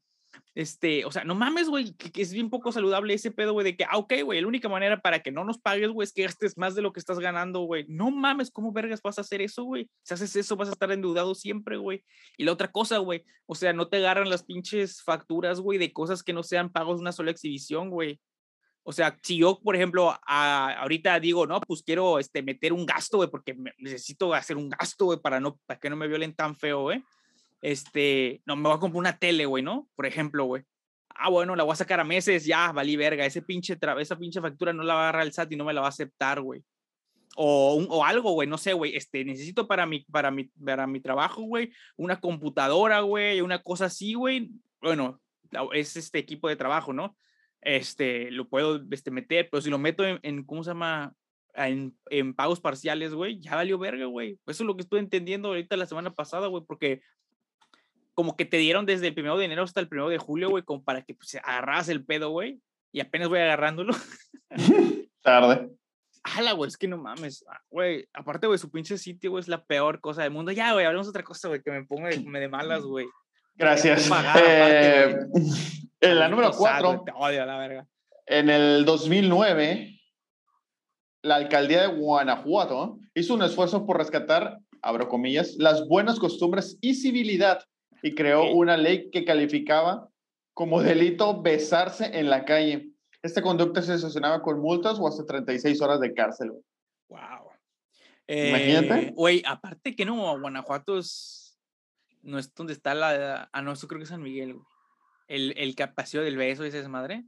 este, 0.54 1.04
o 1.04 1.10
sea, 1.10 1.24
no 1.24 1.34
mames, 1.34 1.68
güey, 1.68 1.94
que, 1.94 2.22
es 2.22 2.32
bien 2.32 2.48
poco 2.48 2.70
saludable 2.70 3.14
ese 3.14 3.30
pedo, 3.30 3.52
güey, 3.52 3.64
de 3.64 3.76
que, 3.76 3.84
ah, 3.84 3.98
ok, 3.98 4.12
güey, 4.24 4.40
la 4.40 4.46
única 4.46 4.68
manera 4.68 5.00
para 5.00 5.20
que 5.20 5.32
no 5.32 5.44
nos 5.44 5.58
pagues, 5.58 5.90
güey, 5.90 6.04
es 6.04 6.12
que 6.12 6.22
gastes 6.22 6.56
más 6.56 6.74
de 6.74 6.82
lo 6.82 6.92
que 6.92 7.00
estás 7.00 7.18
ganando, 7.18 7.60
güey. 7.60 7.84
No 7.88 8.10
mames, 8.10 8.50
¿cómo 8.50 8.72
vergas 8.72 9.02
vas 9.02 9.18
a 9.18 9.22
hacer 9.22 9.42
eso, 9.42 9.64
güey? 9.64 9.90
Si 10.02 10.14
haces 10.14 10.36
eso, 10.36 10.56
vas 10.56 10.68
a 10.68 10.72
estar 10.72 10.90
endeudado 10.92 11.34
siempre, 11.34 11.76
güey. 11.76 12.04
Y 12.36 12.44
la 12.44 12.52
otra 12.52 12.70
cosa, 12.70 12.98
güey, 12.98 13.24
o 13.46 13.54
sea, 13.54 13.72
no 13.72 13.88
te 13.88 13.96
agarran 13.96 14.30
las 14.30 14.44
pinches 14.44 15.02
facturas, 15.02 15.60
güey, 15.60 15.78
de 15.78 15.92
cosas 15.92 16.22
que 16.22 16.32
no 16.32 16.42
sean 16.42 16.70
pagos 16.70 16.98
de 16.98 17.02
una 17.02 17.12
sola 17.12 17.32
exhibición, 17.32 17.90
güey. 17.90 18.20
O 18.84 18.92
sea, 18.92 19.18
si 19.22 19.38
yo, 19.38 19.60
por 19.60 19.74
ejemplo, 19.74 20.14
ahorita 20.26 21.18
digo, 21.18 21.46
no, 21.46 21.60
pues 21.60 21.82
quiero 21.82 22.18
este, 22.18 22.42
meter 22.42 22.72
un 22.72 22.84
gasto, 22.84 23.16
güey, 23.16 23.30
porque 23.30 23.56
necesito 23.78 24.34
hacer 24.34 24.56
un 24.56 24.68
gasto, 24.68 25.06
güey, 25.06 25.18
para, 25.18 25.40
no, 25.40 25.58
para 25.66 25.80
que 25.80 25.88
no 25.88 25.96
me 25.96 26.06
violen 26.06 26.34
tan 26.34 26.54
feo, 26.54 26.82
güey 26.82 27.02
este, 27.64 28.42
no, 28.44 28.56
me 28.56 28.68
voy 28.68 28.76
a 28.76 28.78
comprar 28.78 28.98
una 28.98 29.18
tele, 29.18 29.46
güey, 29.46 29.62
¿no? 29.62 29.88
Por 29.96 30.04
ejemplo, 30.04 30.44
güey. 30.44 30.64
Ah, 31.08 31.30
bueno, 31.30 31.56
la 31.56 31.62
voy 31.62 31.72
a 31.72 31.76
sacar 31.76 31.98
a 31.98 32.04
meses, 32.04 32.44
ya, 32.44 32.72
valí 32.72 32.94
verga. 32.94 33.24
Ese 33.24 33.40
pinche 33.40 33.78
esa 34.00 34.18
pinche 34.18 34.42
factura 34.42 34.74
no 34.74 34.82
la 34.82 34.94
va 34.94 35.06
a 35.06 35.08
agarrar 35.08 35.32
y 35.48 35.56
no 35.56 35.64
me 35.64 35.72
la 35.72 35.80
va 35.80 35.86
a 35.86 35.88
aceptar, 35.88 36.42
güey. 36.42 36.62
O, 37.36 37.82
o 37.88 38.04
algo, 38.04 38.32
güey, 38.32 38.46
no 38.46 38.58
sé, 38.58 38.74
güey. 38.74 38.94
Este, 38.94 39.24
necesito 39.24 39.66
para 39.66 39.86
mi, 39.86 40.00
para 40.00 40.30
mi, 40.30 40.44
para 40.44 40.86
mi 40.86 41.00
trabajo, 41.00 41.40
güey, 41.40 41.72
una 41.96 42.20
computadora, 42.20 43.00
güey, 43.00 43.40
una 43.40 43.62
cosa 43.62 43.86
así, 43.86 44.12
güey. 44.12 44.50
Bueno, 44.82 45.22
es 45.72 45.96
este 45.96 46.18
equipo 46.18 46.50
de 46.50 46.56
trabajo, 46.56 46.92
¿no? 46.92 47.16
Este, 47.62 48.30
lo 48.30 48.46
puedo 48.46 48.84
este, 48.90 49.10
meter, 49.10 49.48
pero 49.50 49.62
si 49.62 49.70
lo 49.70 49.78
meto 49.78 50.04
en, 50.04 50.20
en 50.22 50.44
¿cómo 50.44 50.62
se 50.64 50.70
llama? 50.72 51.14
En, 51.54 51.96
en, 52.10 52.34
pagos 52.34 52.60
parciales, 52.60 53.14
güey, 53.14 53.40
ya 53.40 53.54
valió 53.54 53.78
verga, 53.78 54.04
güey. 54.04 54.38
Eso 54.46 54.64
es 54.64 54.66
lo 54.66 54.76
que 54.76 54.82
estoy 54.82 54.98
entendiendo 54.98 55.48
ahorita 55.48 55.78
la 55.78 55.86
semana 55.86 56.12
pasada, 56.12 56.48
güey, 56.48 56.62
porque 56.66 57.00
como 58.14 58.36
que 58.36 58.44
te 58.44 58.56
dieron 58.56 58.86
desde 58.86 59.08
el 59.08 59.14
primero 59.14 59.36
de 59.36 59.44
enero 59.44 59.62
hasta 59.62 59.80
el 59.80 59.88
primero 59.88 60.08
de 60.08 60.18
julio, 60.18 60.48
güey, 60.48 60.62
como 60.62 60.82
para 60.82 61.02
que 61.02 61.14
pues, 61.14 61.36
agarras 61.42 61.88
el 61.88 62.04
pedo, 62.04 62.30
güey, 62.30 62.60
y 62.92 63.00
apenas 63.00 63.28
voy 63.28 63.40
agarrándolo. 63.40 63.94
Tarde. 65.22 65.70
Ala, 66.22 66.52
güey, 66.52 66.68
es 66.68 66.78
que 66.78 66.88
no 66.88 66.96
mames, 66.96 67.44
ah, 67.50 67.60
güey. 67.68 68.08
Aparte, 68.14 68.46
güey, 68.46 68.58
su 68.58 68.70
pinche 68.70 68.96
sitio, 68.96 69.32
güey, 69.32 69.42
es 69.42 69.48
la 69.48 69.64
peor 69.64 70.00
cosa 70.00 70.22
del 70.22 70.30
mundo. 70.30 70.52
Ya, 70.52 70.72
güey, 70.72 70.86
hablemos 70.86 71.08
otra 71.08 71.22
cosa, 71.22 71.48
güey, 71.48 71.62
que 71.62 71.70
me 71.70 71.84
ponga 71.84 72.08
de, 72.08 72.20
me 72.20 72.40
de 72.40 72.48
malas, 72.48 72.82
güey. 72.84 73.06
Gracias. 73.56 74.10
eh, 74.36 75.16
en 76.00 76.18
la 76.18 76.28
número 76.28 76.50
cuatro. 76.52 77.04
odio 77.14 77.44
la 77.44 77.58
verga. 77.58 77.86
En 78.26 78.48
el 78.48 78.84
2009, 78.84 80.00
la 81.22 81.36
alcaldía 81.36 81.82
de 81.82 81.88
Guanajuato 81.88 82.98
hizo 83.14 83.34
un 83.34 83.42
esfuerzo 83.42 83.86
por 83.86 83.98
rescatar, 83.98 84.58
abro 84.82 85.08
comillas, 85.08 85.54
las 85.56 85.86
buenas 85.88 86.18
costumbres 86.18 86.78
y 86.80 86.94
civilidad 86.94 87.64
y 88.04 88.14
creó 88.14 88.52
una 88.52 88.76
ley 88.76 89.10
que 89.10 89.24
calificaba 89.24 90.10
como 90.52 90.82
delito 90.82 91.40
besarse 91.40 92.18
en 92.18 92.28
la 92.28 92.44
calle. 92.44 92.90
Esta 93.22 93.40
conducta 93.40 93.80
se 93.80 93.98
sancionaba 93.98 94.42
con 94.42 94.60
multas 94.60 94.98
o 95.00 95.08
hasta 95.08 95.24
36 95.24 95.80
horas 95.80 96.00
de 96.00 96.12
cárcel. 96.12 96.52
Wow. 97.08 97.50
Imagínate. 98.26 99.08
Eh, 99.08 99.12
güey, 99.16 99.42
aparte 99.46 99.96
que 99.96 100.04
no, 100.04 100.38
Guanajuato 100.38 100.98
es, 100.98 101.58
no 102.20 102.38
es 102.38 102.54
donde 102.54 102.74
está 102.74 102.94
la... 102.94 103.48
Ah, 103.50 103.62
no, 103.62 103.72
eso 103.72 103.88
creo 103.88 104.00
que 104.00 104.02
es 104.02 104.10
San 104.10 104.22
Miguel, 104.22 104.52
güey. 104.52 104.66
El, 105.26 105.54
el 105.56 105.74
capacito 105.74 106.22
del 106.22 106.36
beso, 106.36 106.62
¿esa 106.64 106.80
es 106.80 106.88
madre? 106.88 107.24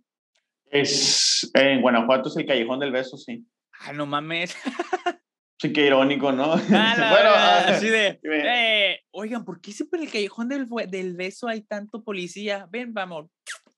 Es, 0.67 1.51
en 1.55 1.81
Guanajuato 1.81 2.29
es 2.29 2.37
el 2.37 2.45
callejón 2.45 2.81
del 2.81 2.93
beso, 2.93 3.17
sí. 3.17 3.47
Ah, 3.81 3.95
no 3.95 4.05
mames. 4.05 4.55
Sí, 5.59 5.73
qué 5.73 5.87
irónico, 5.87 6.33
¿no? 6.33 6.49
bueno, 6.69 7.31
ah, 7.35 7.65
así 7.69 7.89
de, 7.89 8.21
eh, 8.25 9.01
oigan, 9.11 9.45
¿por 9.45 9.61
qué 9.61 9.73
siempre 9.73 10.01
en 10.01 10.07
el 10.07 10.13
callejón 10.13 10.49
del, 10.49 10.69
del 10.89 11.15
beso 11.15 11.49
hay 11.49 11.63
tanto 11.63 12.03
policía? 12.05 12.67
Ven, 12.71 12.93
vamos. 12.93 13.27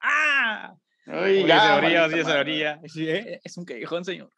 ¡Ah! 0.01 0.75
Uy, 1.07 1.47
ya, 1.47 2.79
Sí, 2.87 3.09
eh, 3.09 3.41
es 3.43 3.57
un 3.57 3.65
callejón, 3.65 4.05
señor. 4.05 4.31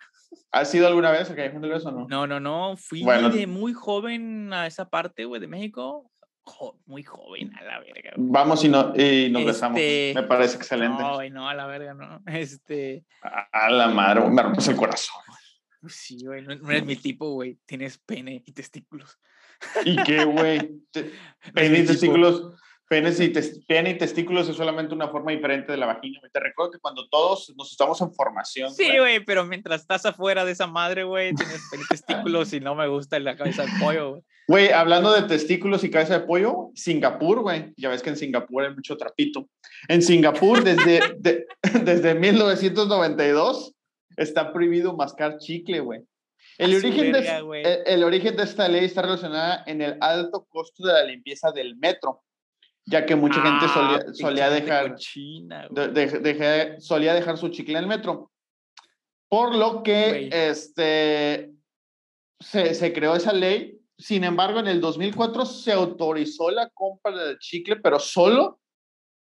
¿Has 0.53 0.73
ido 0.75 0.87
alguna 0.87 1.11
vez 1.11 1.29
al 1.31 1.37
callejón 1.37 1.63
del 1.63 1.73
beso 1.73 1.89
o 1.89 1.93
no? 1.93 2.07
No, 2.09 2.27
no, 2.27 2.39
no. 2.39 2.77
Fui 2.77 3.03
de 3.03 3.47
muy 3.47 3.73
joven 3.73 4.53
a 4.53 4.67
esa 4.67 4.89
parte, 4.89 5.25
güey, 5.25 5.41
de 5.41 5.49
México. 5.49 6.11
muy 6.87 7.03
joven, 7.03 7.53
a 7.57 7.65
la 7.65 7.81
verga. 7.81 8.13
Vamos 8.17 8.65
y, 8.65 8.69
no, 8.69 8.93
y 8.95 9.31
nos 9.31 9.47
besamos. 9.47 9.81
Este, 9.81 10.13
me 10.15 10.27
parece 10.27 10.57
excelente. 10.57 11.03
No, 11.03 11.23
no, 11.31 11.49
a 11.49 11.55
la 11.55 11.67
verga, 11.67 11.95
no. 11.95 12.21
Este. 12.27 13.05
A 13.23 13.71
la 13.71 13.89
madre, 13.89 14.29
me 14.29 14.43
rompes 14.43 14.69
el 14.69 14.77
corazón. 14.77 15.23
Sí, 15.89 16.25
güey, 16.25 16.43
no, 16.43 16.53
eres 16.53 16.85
mi 16.85 16.97
tipo, 16.97 17.31
güey. 17.31 17.59
Tienes 17.67 17.99
pene 17.99 18.43
y 18.45 18.53
testículos. 18.53 19.19
¿Y 19.85 19.97
qué, 20.05 20.25
güey? 20.25 20.83
Pene 21.55 21.79
y 21.81 21.87
testículos. 21.87 22.55
Pene 22.89 23.11
y, 23.11 23.33
pene 23.69 23.91
y 23.91 23.99
testículos 23.99 24.49
es 24.49 24.57
solamente 24.57 24.95
una 24.95 25.09
forma 25.09 25.31
diferente 25.31 25.71
de 25.71 25.79
la 25.79 25.87
vagina. 25.87 26.19
Te 26.33 26.41
recuerdo 26.41 26.73
que 26.73 26.79
cuando 26.81 27.09
todos 27.09 27.55
nos 27.57 27.71
estamos 27.71 28.01
en 28.01 28.13
formación. 28.13 28.75
Sí, 28.75 28.99
güey, 28.99 29.25
pero 29.25 29.45
mientras 29.45 29.83
estás 29.83 30.05
afuera 30.07 30.45
de 30.45 30.53
esa 30.53 30.67
madre, 30.67 31.05
güey, 31.05 31.33
tienes 31.33 31.61
pene 31.71 31.85
y 31.85 31.87
testículos 31.87 32.53
y 32.53 32.59
no 32.59 32.75
me 32.75 32.89
gusta 32.89 33.21
la 33.21 33.37
cabeza 33.37 33.65
de 33.65 33.71
pollo, 33.81 34.23
güey. 34.49 34.73
Hablando 34.73 35.13
de 35.13 35.23
testículos 35.23 35.85
y 35.85 35.91
cabeza 35.91 36.19
de 36.19 36.27
pollo, 36.27 36.71
Singapur, 36.75 37.43
güey. 37.43 37.73
Ya 37.77 37.91
ves 37.91 38.03
que 38.03 38.11
en 38.11 38.17
Singapur 38.17 38.65
hay 38.65 38.75
mucho 38.75 38.97
trapito. 38.97 39.49
En 39.87 40.03
Singapur, 40.03 40.65
desde, 40.65 41.47
desde 41.85 42.15
1992 42.17 43.77
está 44.21 44.53
prohibido 44.53 44.95
mascar 44.95 45.39
chicle, 45.39 45.81
güey. 45.81 46.03
El 46.59 46.75
origen, 46.75 47.13
de, 47.13 47.83
el, 47.87 48.05
origen 48.05 48.37
de 48.37 48.43
esta 48.43 48.69
ley 48.69 48.85
está 48.85 49.03
relacionada 49.03 49.65
en 49.67 49.81
el 49.81 49.97
alto 50.01 50.47
costo 50.49 50.87
de 50.87 50.93
la 50.93 51.05
limpieza 51.05 51.53
del 51.53 51.77
metro, 51.77 52.23
ya 52.85 53.07
que 53.07 53.17
mucha 53.17 53.41
gente 53.41 53.67
solía, 53.69 53.97
ah, 53.97 54.13
solía 54.13 54.51
dejar, 54.51 54.97
solía 56.81 57.15
dejar 57.15 57.39
su 57.39 57.49
chicle 57.49 57.79
en 57.79 57.85
el 57.85 57.87
metro. 57.87 58.31
Por 59.29 59.55
lo 59.55 59.83
que 59.83 60.29
este, 60.33 61.53
se, 62.39 62.75
se 62.75 62.93
creó 62.93 63.17
esa 63.17 63.33
ley. 63.33 63.79
Sin 63.97 64.25
embargo, 64.25 64.61
en 64.61 64.69
el 64.69 64.81
2004 64.81 65.47
se 65.47 65.73
autorizó 65.73 66.51
la 66.51 66.69
compra 66.71 67.17
del 67.25 67.39
chicle, 67.39 67.77
pero 67.77 67.99
solo, 67.99 68.61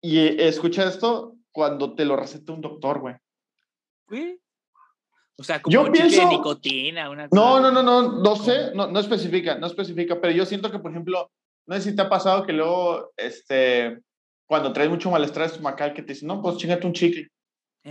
y 0.01 0.41
escucha 0.41 0.87
esto, 0.87 1.35
cuando 1.51 1.95
te 1.95 2.05
lo 2.05 2.15
receta 2.15 2.53
un 2.53 2.61
doctor, 2.61 2.99
güey. 2.99 3.15
O 5.37 5.43
sea, 5.43 5.61
como 5.61 5.73
yo 5.73 5.91
pienso, 5.91 6.21
de 6.21 6.27
nicotina. 6.27 7.09
Una 7.09 7.27
no, 7.31 7.59
no, 7.59 7.71
no, 7.71 7.83
no, 7.83 8.19
no 8.21 8.35
sé, 8.35 8.71
no, 8.73 8.87
no 8.87 8.99
especifica, 8.99 9.57
no 9.57 9.67
especifica, 9.67 10.19
pero 10.21 10.33
yo 10.33 10.45
siento 10.45 10.71
que, 10.71 10.79
por 10.79 10.91
ejemplo, 10.91 11.29
no 11.67 11.75
sé 11.75 11.81
si 11.81 11.95
te 11.95 12.01
ha 12.01 12.09
pasado 12.09 12.45
que 12.45 12.53
luego, 12.53 13.11
este, 13.17 13.99
cuando 14.47 14.71
traes 14.71 14.89
mucho 14.89 15.11
malestar 15.11 15.43
estomacal, 15.43 15.93
que 15.93 16.03
te 16.03 16.13
dicen, 16.13 16.27
no, 16.27 16.41
pues 16.41 16.57
chingate 16.57 16.87
un 16.87 16.93
chicle. 16.93 17.27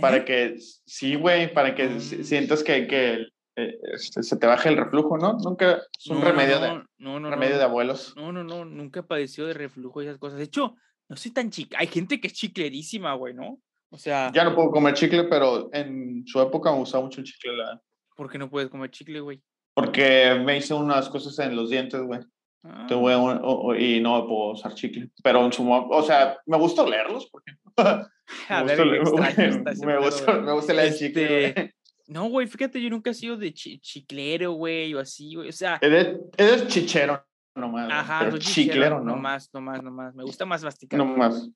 Para 0.01 0.25
que, 0.25 0.57
sí, 0.85 1.15
güey, 1.15 1.53
para 1.53 1.73
que 1.73 1.87
mm. 1.87 1.99
sientas 2.01 2.63
que, 2.63 2.85
que 2.85 3.27
eh, 3.55 3.79
este, 3.93 4.23
se 4.23 4.35
te 4.35 4.45
baje 4.45 4.67
el 4.67 4.75
reflujo, 4.75 5.17
¿no? 5.17 5.37
Nunca, 5.41 5.81
es 5.97 6.07
un 6.07 6.21
remedio, 6.21 6.59
de, 6.59 6.83
no, 6.97 7.19
no, 7.19 7.29
remedio 7.29 7.57
de 7.57 7.63
abuelos. 7.63 8.13
No, 8.17 8.33
no, 8.33 8.43
no, 8.43 8.65
nunca 8.65 9.03
padeció 9.03 9.45
de 9.45 9.53
reflujo 9.53 10.01
y 10.01 10.07
esas 10.07 10.17
cosas. 10.17 10.37
De 10.37 10.43
hecho, 10.43 10.75
no 11.07 11.15
soy 11.15 11.31
tan 11.31 11.49
chica. 11.49 11.77
Hay 11.79 11.87
gente 11.87 12.19
que 12.19 12.27
es 12.27 12.33
chiclerísima, 12.33 13.13
güey, 13.13 13.33
¿no? 13.33 13.59
O 13.89 13.97
sea. 13.97 14.31
Ya 14.33 14.43
no 14.43 14.55
puedo 14.55 14.71
comer 14.71 14.93
chicle, 14.93 15.25
pero 15.25 15.69
en 15.73 16.23
su 16.25 16.41
época 16.41 16.71
me 16.71 16.79
gustaba 16.79 17.03
mucho 17.03 17.21
el 17.21 17.27
chicle. 17.27 17.55
La... 17.57 17.81
¿Por 18.15 18.29
qué 18.29 18.37
no 18.37 18.49
puedes 18.49 18.69
comer 18.69 18.91
chicle, 18.91 19.19
güey? 19.19 19.41
Porque 19.73 20.41
me 20.43 20.57
hice 20.57 20.73
unas 20.73 21.09
cosas 21.09 21.37
en 21.39 21.55
los 21.55 21.69
dientes, 21.69 22.01
güey. 22.01 22.21
Ah. 22.67 22.87
y 22.89 23.99
no 23.99 24.21
me 24.21 24.27
puedo 24.27 24.51
usar 24.53 24.73
chicle. 24.73 25.11
Pero 25.23 25.45
en 25.45 25.53
su 25.53 25.69
o 25.71 26.03
sea, 26.03 26.37
me 26.47 26.57
gusta 26.57 26.81
olerlos, 26.81 27.29
por 27.29 27.43
ejemplo. 28.49 28.85
me, 28.85 28.99
gusta, 28.99 29.85
me, 29.85 29.97
gusta, 29.99 30.33
me 30.41 30.51
gusta 30.53 30.83
el 30.83 30.95
chicle. 30.95 31.47
Este, 31.47 31.75
no, 32.07 32.29
güey, 32.29 32.47
fíjate, 32.47 32.81
yo 32.81 32.89
nunca 32.89 33.11
he 33.11 33.13
sido 33.13 33.37
de 33.37 33.53
chiclero, 33.53 34.53
güey, 34.53 34.93
o 34.93 34.99
así, 34.99 35.35
güey. 35.35 35.49
O 35.49 35.53
sea. 35.53 35.77
Eres, 35.81 36.19
eres 36.37 36.67
chichero 36.67 37.23
nomás. 37.55 37.89
Ajá, 37.91 38.19
pero 38.25 38.37
chiclero, 38.37 38.99
¿no? 38.99 39.15
Nomás, 39.15 39.49
nomás, 39.53 39.83
nomás. 39.83 40.15
Me 40.15 40.23
gusta 40.23 40.45
más 40.45 40.63
masticar. 40.63 40.97
Nomás. 40.97 41.49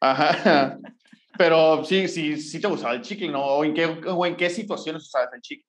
Ajá. 0.00 0.78
Pero 1.38 1.84
sí, 1.84 2.08
sí, 2.08 2.40
sí 2.40 2.60
te 2.60 2.68
gustaba 2.68 2.94
el 2.94 3.02
chicle, 3.02 3.28
¿no? 3.28 3.44
¿O 3.44 3.64
en 3.64 3.74
qué, 3.74 3.86
o 3.86 4.26
en 4.26 4.36
qué 4.36 4.50
situaciones 4.50 5.04
usabas 5.04 5.32
el 5.34 5.40
chicle? 5.40 5.66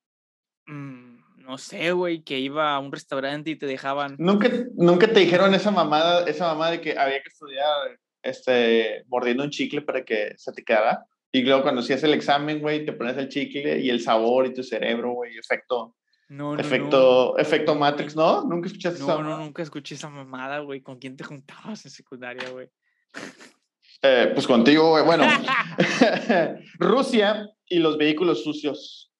Mm, 0.68 1.18
no 1.38 1.58
sé, 1.58 1.92
güey, 1.92 2.24
que 2.24 2.40
iba 2.40 2.74
a 2.74 2.80
un 2.80 2.92
restaurante 2.92 3.52
y 3.52 3.56
te 3.56 3.66
dejaban. 3.66 4.16
¿Nunca, 4.20 4.50
nunca 4.76 5.08
te 5.08 5.22
dijeron 5.22 5.54
esa 5.54 5.72
mamada, 5.72 6.26
esa 6.26 6.48
mamada 6.48 6.72
de 6.72 6.82
que 6.82 6.98
había 6.98 7.22
que 7.22 7.30
estudiar 7.30 8.00
este, 8.22 9.06
mordiendo 9.08 9.44
un 9.44 9.50
chicle 9.50 9.82
para 9.82 10.04
que 10.04 10.34
se 10.38 10.52
te 10.52 10.64
quedara? 10.64 11.06
Y 11.32 11.44
luego 11.44 11.62
cuando 11.62 11.82
hacías 11.82 12.04
el 12.04 12.14
examen, 12.14 12.60
güey, 12.60 12.86
te 12.86 12.94
pones 12.94 13.18
el 13.18 13.30
chicle 13.30 13.80
y 13.80 13.90
el 13.90 14.02
sabor 14.02 14.46
y 14.46 14.54
tu 14.54 14.64
cerebro, 14.64 15.12
güey, 15.14 15.38
efecto. 15.38 15.96
No, 16.30 16.56
no, 16.56 16.60
efecto, 16.60 17.38
efecto 17.38 17.76
Matrix, 17.76 18.16
¿no? 18.16 18.44
¿Nunca 18.44 18.68
escuchaste 18.68 19.00
no, 19.00 19.24
No, 19.24 19.38
nunca 19.38 19.64
escuché 19.64 19.96
esa 19.96 20.10
mamada, 20.10 20.60
güey. 20.60 20.82
¿Con 20.82 21.00
quién 21.00 21.16
te 21.16 21.24
juntabas 21.24 21.86
en 21.86 21.92
secundaria, 21.92 22.50
güey? 22.50 22.70
Eh, 24.02 24.32
pues 24.34 24.48
contigo, 24.48 25.04
bueno. 25.04 25.26
Rusia 26.80 27.50
y 27.66 27.80
los 27.80 27.98
vehículos 27.98 28.44
sucios. 28.44 29.12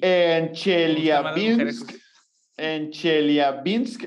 en 0.00 0.52
Chelyabinsk, 0.52 1.92
en 2.56 2.90
Chelyabinsk 2.90 4.04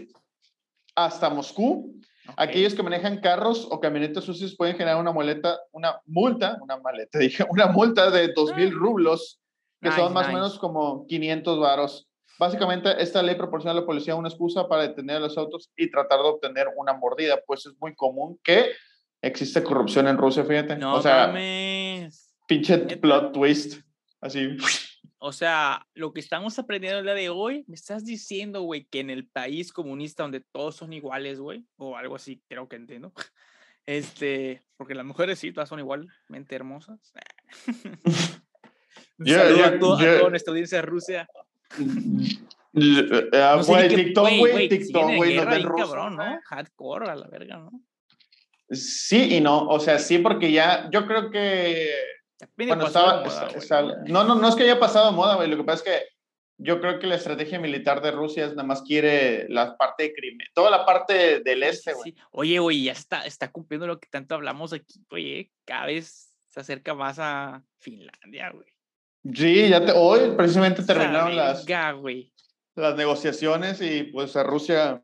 hasta 0.95 1.29
Moscú. 1.29 1.93
Aquellos 2.35 2.75
que 2.75 2.83
manejan 2.83 3.21
carros 3.21 3.67
o 3.71 3.79
camionetas 3.79 4.25
sucias 4.25 4.55
pueden 4.55 4.75
generar 4.75 4.99
una 4.99 5.13
muleta, 5.13 5.59
una 5.71 6.01
multa, 6.05 6.57
una 6.61 6.77
maleta, 6.77 7.19
dije, 7.19 7.45
una 7.49 7.67
multa 7.67 8.11
de 8.11 8.33
2.000 8.33 8.67
ah. 8.67 8.75
rublos, 8.75 9.39
que 9.81 9.91
son 9.91 10.11
más 10.13 10.27
o 10.27 10.33
menos 10.33 10.59
como 10.59 11.05
500 11.07 11.59
varos. 11.59 12.09
Básicamente, 12.39 13.01
esta 13.01 13.23
ley 13.23 13.35
proporciona 13.35 13.71
a 13.71 13.81
la 13.81 13.85
policía 13.85 14.15
una 14.15 14.27
excusa 14.27 14.67
para 14.67 14.83
detener 14.83 15.17
a 15.17 15.21
los 15.21 15.37
autos 15.37 15.71
y 15.75 15.89
tratar 15.89 16.19
de 16.19 16.27
obtener 16.27 16.67
una 16.75 16.93
mordida, 16.93 17.39
pues 17.47 17.65
es 17.65 17.73
muy 17.79 17.95
común 17.95 18.39
que 18.43 18.71
existe 19.21 19.63
corrupción 19.63 20.07
en 20.07 20.17
Rusia, 20.17 20.43
fíjate. 20.43 20.77
No 20.77 20.95
o 20.95 21.01
sea, 21.01 21.33
pinche 22.47 22.77
plot 22.77 23.33
twist, 23.33 23.81
así. 24.21 24.57
O 25.19 25.31
sea, 25.31 25.85
lo 25.95 26.13
que 26.13 26.19
estamos 26.19 26.59
aprendiendo 26.59 26.99
el 26.99 27.05
día 27.05 27.15
de 27.15 27.29
hoy, 27.29 27.65
me 27.67 27.75
estás 27.75 28.05
diciendo, 28.05 28.61
güey, 28.61 28.85
que 28.85 28.99
en 28.99 29.09
el 29.09 29.27
país 29.27 29.73
comunista 29.73 30.23
donde 30.23 30.41
todos 30.51 30.75
son 30.75 30.93
iguales, 30.93 31.39
güey, 31.39 31.65
o 31.77 31.97
algo 31.97 32.15
así, 32.15 32.41
creo 32.47 32.67
que 32.67 32.75
entiendo. 32.75 33.13
Este, 33.89 34.61
porque 34.75 34.93
las 34.95 35.05
mujeres 35.05 35.39
sí, 35.39 35.53
todas 35.53 35.69
son 35.69 35.79
igualmente 35.79 36.53
hermosas. 36.53 36.99
Un 39.17 39.25
saludo 39.25 39.63
a, 39.63 39.79
toda 39.79 40.29
nuestra 40.29 40.51
audiencia 40.51 40.79
de 40.79 40.81
Rusia. 40.81 41.29
Uh, 41.79 43.63
güey, 43.65 43.87
TikTok, 43.87 44.29
güey, 44.39 44.67
TikTok, 44.67 45.15
güey, 45.15 45.37
no 45.37 45.45
del 45.45 45.65
cabrón, 45.69 46.17
¿no? 46.17 46.39
Hardcore 46.43 47.09
a 47.09 47.15
la 47.15 47.27
verga, 47.29 47.59
¿no? 47.59 47.71
Sí 48.69 49.35
y 49.35 49.41
no, 49.41 49.67
o 49.67 49.79
sea, 49.79 49.97
sí, 49.99 50.17
porque 50.19 50.51
ya, 50.51 50.89
yo 50.91 51.07
creo 51.07 51.31
que 51.31 51.89
bueno, 52.55 52.85
estaba, 52.85 53.23
no, 54.07 54.23
no, 54.23 54.35
no 54.35 54.47
es 54.47 54.55
que 54.55 54.63
haya 54.63 54.79
pasado 54.79 55.11
moda, 55.11 55.35
güey. 55.35 55.49
Lo 55.49 55.57
que 55.57 55.63
pasa 55.63 55.77
es 55.77 55.83
que 55.83 56.05
yo 56.59 56.79
creo 56.79 56.99
que 56.99 57.07
la 57.07 57.15
estrategia 57.15 57.59
militar 57.59 58.01
de 58.01 58.11
Rusia 58.11 58.45
es 58.45 58.51
nada 58.51 58.63
más 58.63 58.81
quiere 58.81 59.47
la 59.49 59.77
parte 59.77 60.03
de 60.03 60.13
crimen, 60.13 60.47
toda 60.53 60.69
la 60.69 60.85
parte 60.85 61.39
del 61.39 61.63
este, 61.63 61.93
güey. 61.93 62.15
Oye, 62.31 62.59
güey, 62.59 62.83
ya 62.83 62.91
está, 62.91 63.25
está 63.25 63.51
cumpliendo 63.51 63.87
lo 63.87 63.99
que 63.99 64.07
tanto 64.09 64.35
hablamos 64.35 64.73
aquí, 64.73 65.05
oye, 65.09 65.51
cada 65.65 65.87
vez 65.87 66.31
se 66.47 66.59
acerca 66.59 66.93
más 66.93 67.17
a 67.19 67.63
Finlandia, 67.79 68.51
güey. 68.51 68.67
Sí, 69.33 69.69
ya 69.69 69.83
te, 69.83 69.91
hoy 69.93 70.35
precisamente 70.35 70.83
terminaron 70.83 71.35
las, 71.35 71.65
las 72.75 72.95
negociaciones 72.95 73.81
y 73.81 74.03
pues 74.03 74.35
a 74.35 74.43
Rusia 74.43 75.03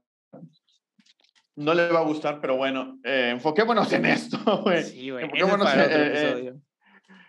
no 1.56 1.74
le 1.74 1.92
va 1.92 2.00
a 2.00 2.06
gustar, 2.06 2.42
pero 2.42 2.58
bueno, 2.58 3.00
eh, 3.04 3.30
enfoquémonos 3.32 3.92
en 3.94 4.06
esto, 4.06 4.38
güey. 4.64 4.84
Sí, 4.84 5.10
güey. 5.10 5.26
Enfoquémonos 5.26 5.74
en, 5.74 6.64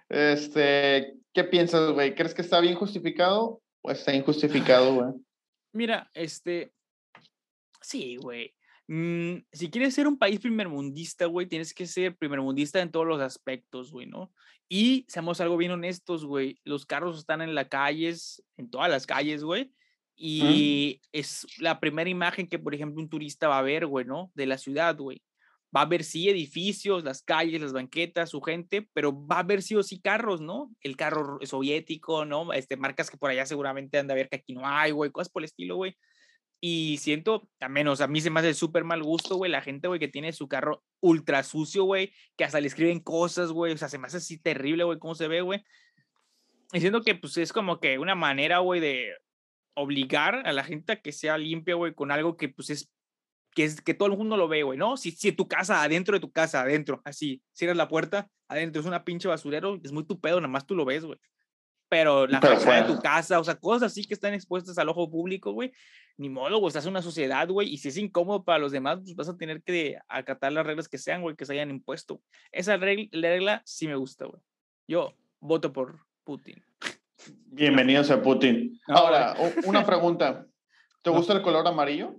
este, 0.09 1.15
¿qué 1.33 1.45
piensas, 1.45 1.91
güey? 1.93 2.15
¿Crees 2.15 2.35
que 2.35 2.43
está 2.43 2.61
bien 2.61 2.75
justificado 2.75 3.61
o 3.83 3.91
está 3.91 4.15
injustificado, 4.15 4.95
güey? 4.95 5.09
Mira, 5.73 6.11
este, 6.15 6.73
sí, 7.81 8.17
güey. 8.17 8.55
Mm, 8.87 9.39
si 9.51 9.71
quieres 9.71 9.95
ser 9.95 10.07
un 10.07 10.19
país 10.19 10.41
primermundista, 10.41 11.27
güey, 11.27 11.47
tienes 11.47 11.73
que 11.73 11.87
ser 11.87 12.17
primermundista 12.17 12.81
en 12.81 12.91
todos 12.91 13.07
los 13.07 13.21
aspectos, 13.21 13.91
güey, 13.91 14.07
¿no? 14.07 14.33
Y 14.69 15.07
seamos 15.09 15.41
algo 15.41 15.57
bien 15.57 15.73
honestos, 15.73 16.25
güey. 16.25 16.61
Los 16.65 16.87
carros 16.87 17.19
están 17.19 17.43
en 17.43 17.55
las 17.55 17.69
calles, 17.69 18.43
en 18.57 18.71
todas 18.71 18.91
las 18.91 19.07
calles, 19.07 19.43
güey. 19.43 19.73
Y 20.17 21.01
es 21.13 21.47
la 21.59 21.81
primera 21.81 22.09
imagen 22.09 22.47
que, 22.47 22.59
por 22.59 22.75
ejemplo, 22.75 23.03
un 23.03 23.09
turista 23.09 23.49
va 23.49 23.59
a 23.59 23.63
ver, 23.63 23.87
güey, 23.87 24.05
¿no? 24.05 24.31
De 24.35 24.47
la 24.47 24.59
ciudad, 24.59 24.97
güey 24.97 25.23
va 25.75 25.81
a 25.81 25.85
haber 25.85 26.05
sí 26.05 26.29
edificios, 26.29 27.03
las 27.03 27.23
calles, 27.23 27.61
las 27.61 27.73
banquetas, 27.73 28.31
su 28.31 28.41
gente, 28.41 28.89
pero 28.93 29.27
va 29.27 29.37
a 29.37 29.41
haber 29.41 29.63
sí 29.63 29.75
o 29.75 29.83
sí 29.83 30.01
carros, 30.01 30.41
¿no? 30.41 30.71
El 30.81 30.97
carro 30.97 31.39
soviético, 31.43 32.25
¿no? 32.25 32.53
Este, 32.53 32.77
marcas 32.77 33.11
que 33.11 33.17
por 33.17 33.31
allá 33.31 33.45
seguramente 33.45 33.99
han 33.99 34.07
de 34.07 34.15
ver 34.15 34.29
que 34.29 34.37
aquí 34.37 34.55
no 34.55 34.63
hay, 34.65 34.93
güey, 34.93 35.11
cosas 35.11 35.31
por 35.31 35.43
el 35.43 35.47
estilo, 35.47 35.77
güey. 35.77 35.97
Y 36.61 36.99
siento, 36.99 37.49
al 37.61 37.71
menos 37.71 38.01
a 38.01 38.07
mí 38.07 38.21
se 38.21 38.31
me 38.31 38.41
hace 38.41 38.55
súper 38.55 38.85
mal 38.85 39.03
gusto, 39.03 39.37
güey, 39.37 39.51
la 39.51 39.63
gente, 39.63 39.89
güey, 39.89 39.99
que 39.99 40.09
tiene 40.09 40.33
su 40.33 40.49
carro 40.49 40.85
ultra 41.01 41.43
sucio, 41.43 41.85
güey, 41.85 42.13
que 42.37 42.45
hasta 42.45 42.61
le 42.61 42.69
escriben 42.69 43.01
cosas, 43.01 43.51
güey, 43.51 43.73
o 43.73 43.77
sea, 43.77 43.89
se 43.89 43.99
me 43.99 44.07
hace 44.07 44.19
así 44.19 44.39
terrible, 44.39 44.85
güey, 44.85 44.99
cómo 44.99 45.15
se 45.15 45.29
ve, 45.29 45.41
güey. 45.41 45.63
Y 46.73 46.81
siento 46.81 47.03
que, 47.03 47.15
pues, 47.17 47.37
es 47.37 47.53
como 47.53 47.81
que 47.81 47.99
una 47.99 48.15
manera, 48.15 48.59
güey, 48.59 48.81
de 48.81 49.13
obligar 49.75 50.47
a 50.47 50.53
la 50.53 50.65
gente 50.65 50.93
a 50.93 51.01
que 51.01 51.13
sea 51.13 51.39
limpia, 51.39 51.75
güey, 51.75 51.95
con 51.95 52.11
algo 52.11 52.37
que, 52.37 52.49
pues, 52.49 52.71
es 52.71 52.91
que, 53.55 53.65
es, 53.65 53.81
que 53.81 53.95
todo 53.95 54.09
el 54.09 54.19
mundo 54.19 54.37
lo 54.37 54.49
ve, 54.49 54.63
güey, 54.63 54.79
¿no? 54.79 54.97
Si, 54.97 55.13
si 55.13 55.33
tu 55.33 55.49
casa, 55.49 55.83
adentro 55.83 56.15
de 56.15 56.21
tu 56.21 56.33
casa, 56.33 56.63
adentro, 56.63 57.01
así, 57.05 57.43
cierras 57.53 57.77
la 57.77 57.89
puerta, 57.89 58.29
adentro 58.49 58.81
es 58.81 58.87
una 58.87 59.05
pinche 59.05 59.29
basurero, 59.29 59.81
es 59.83 59.93
muy 59.93 60.05
tu 60.05 60.21
pedo, 60.21 60.41
nada 60.41 60.49
más 60.49 60.67
tú 60.67 60.75
lo 60.75 60.85
ves, 60.85 61.05
güey. 61.05 61.19
Pero 61.89 62.27
la 62.27 62.41
fachada 62.41 62.83
de 62.83 62.95
tu 62.95 63.01
casa, 63.01 63.39
o 63.39 63.45
sea, 63.45 63.57
cosas 63.57 63.93
así 63.93 64.05
que 64.05 64.15
están 64.15 64.35
expuestas 64.35 64.79
al 64.79 64.89
ojo 64.89 65.09
público, 65.11 65.53
güey, 65.53 65.73
ni 66.17 66.29
modo, 66.29 66.59
güey, 66.59 66.69
estás 66.69 66.85
en 66.87 66.91
una 66.91 67.03
sociedad, 67.03 67.49
güey, 67.49 67.73
y 67.73 67.79
si 67.79 67.89
es 67.89 67.97
incómodo 67.97 68.43
para 68.43 68.59
los 68.59 68.73
demás, 68.73 69.01
pues 69.01 69.15
vas 69.15 69.29
a 69.29 69.37
tener 69.37 69.63
que 69.63 69.99
acatar 70.09 70.53
las 70.53 70.67
reglas 70.67 70.89
que 70.89 70.99
sean, 70.99 71.23
güey, 71.23 71.37
que 71.37 71.47
se 71.47 71.53
hayan 71.53 71.71
impuesto. 71.71 72.21
Esa 72.51 72.77
regla, 72.77 73.09
regla 73.13 73.63
sí 73.65 73.87
me 73.87 73.97
gusta, 73.97 74.27
güey. 74.27 74.43
Yo 74.89 75.15
voto 75.41 75.73
por 75.73 76.01
Putin. 76.25 76.65
Bienvenidos 77.27 78.11
a 78.11 78.21
Putin. 78.21 78.81
Ahora, 78.89 79.37
una 79.65 79.85
pregunta. 79.87 80.47
¿Te 81.03 81.11
gusta 81.11 81.35
el 81.35 81.43
color 81.43 81.67
amarillo? 81.67 82.17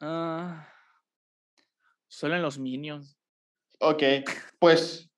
Ah, 0.00 0.68
solo 2.08 2.34
en 2.34 2.42
los 2.42 2.58
Minions. 2.58 3.16
Ok, 3.78 4.02
pues 4.58 5.10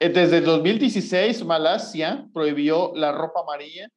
eh, 0.00 0.08
desde 0.08 0.40
2016 0.40 1.44
Malasia 1.44 2.26
prohibió 2.32 2.92
la 2.94 3.12
ropa 3.12 3.40
amarilla. 3.40 3.88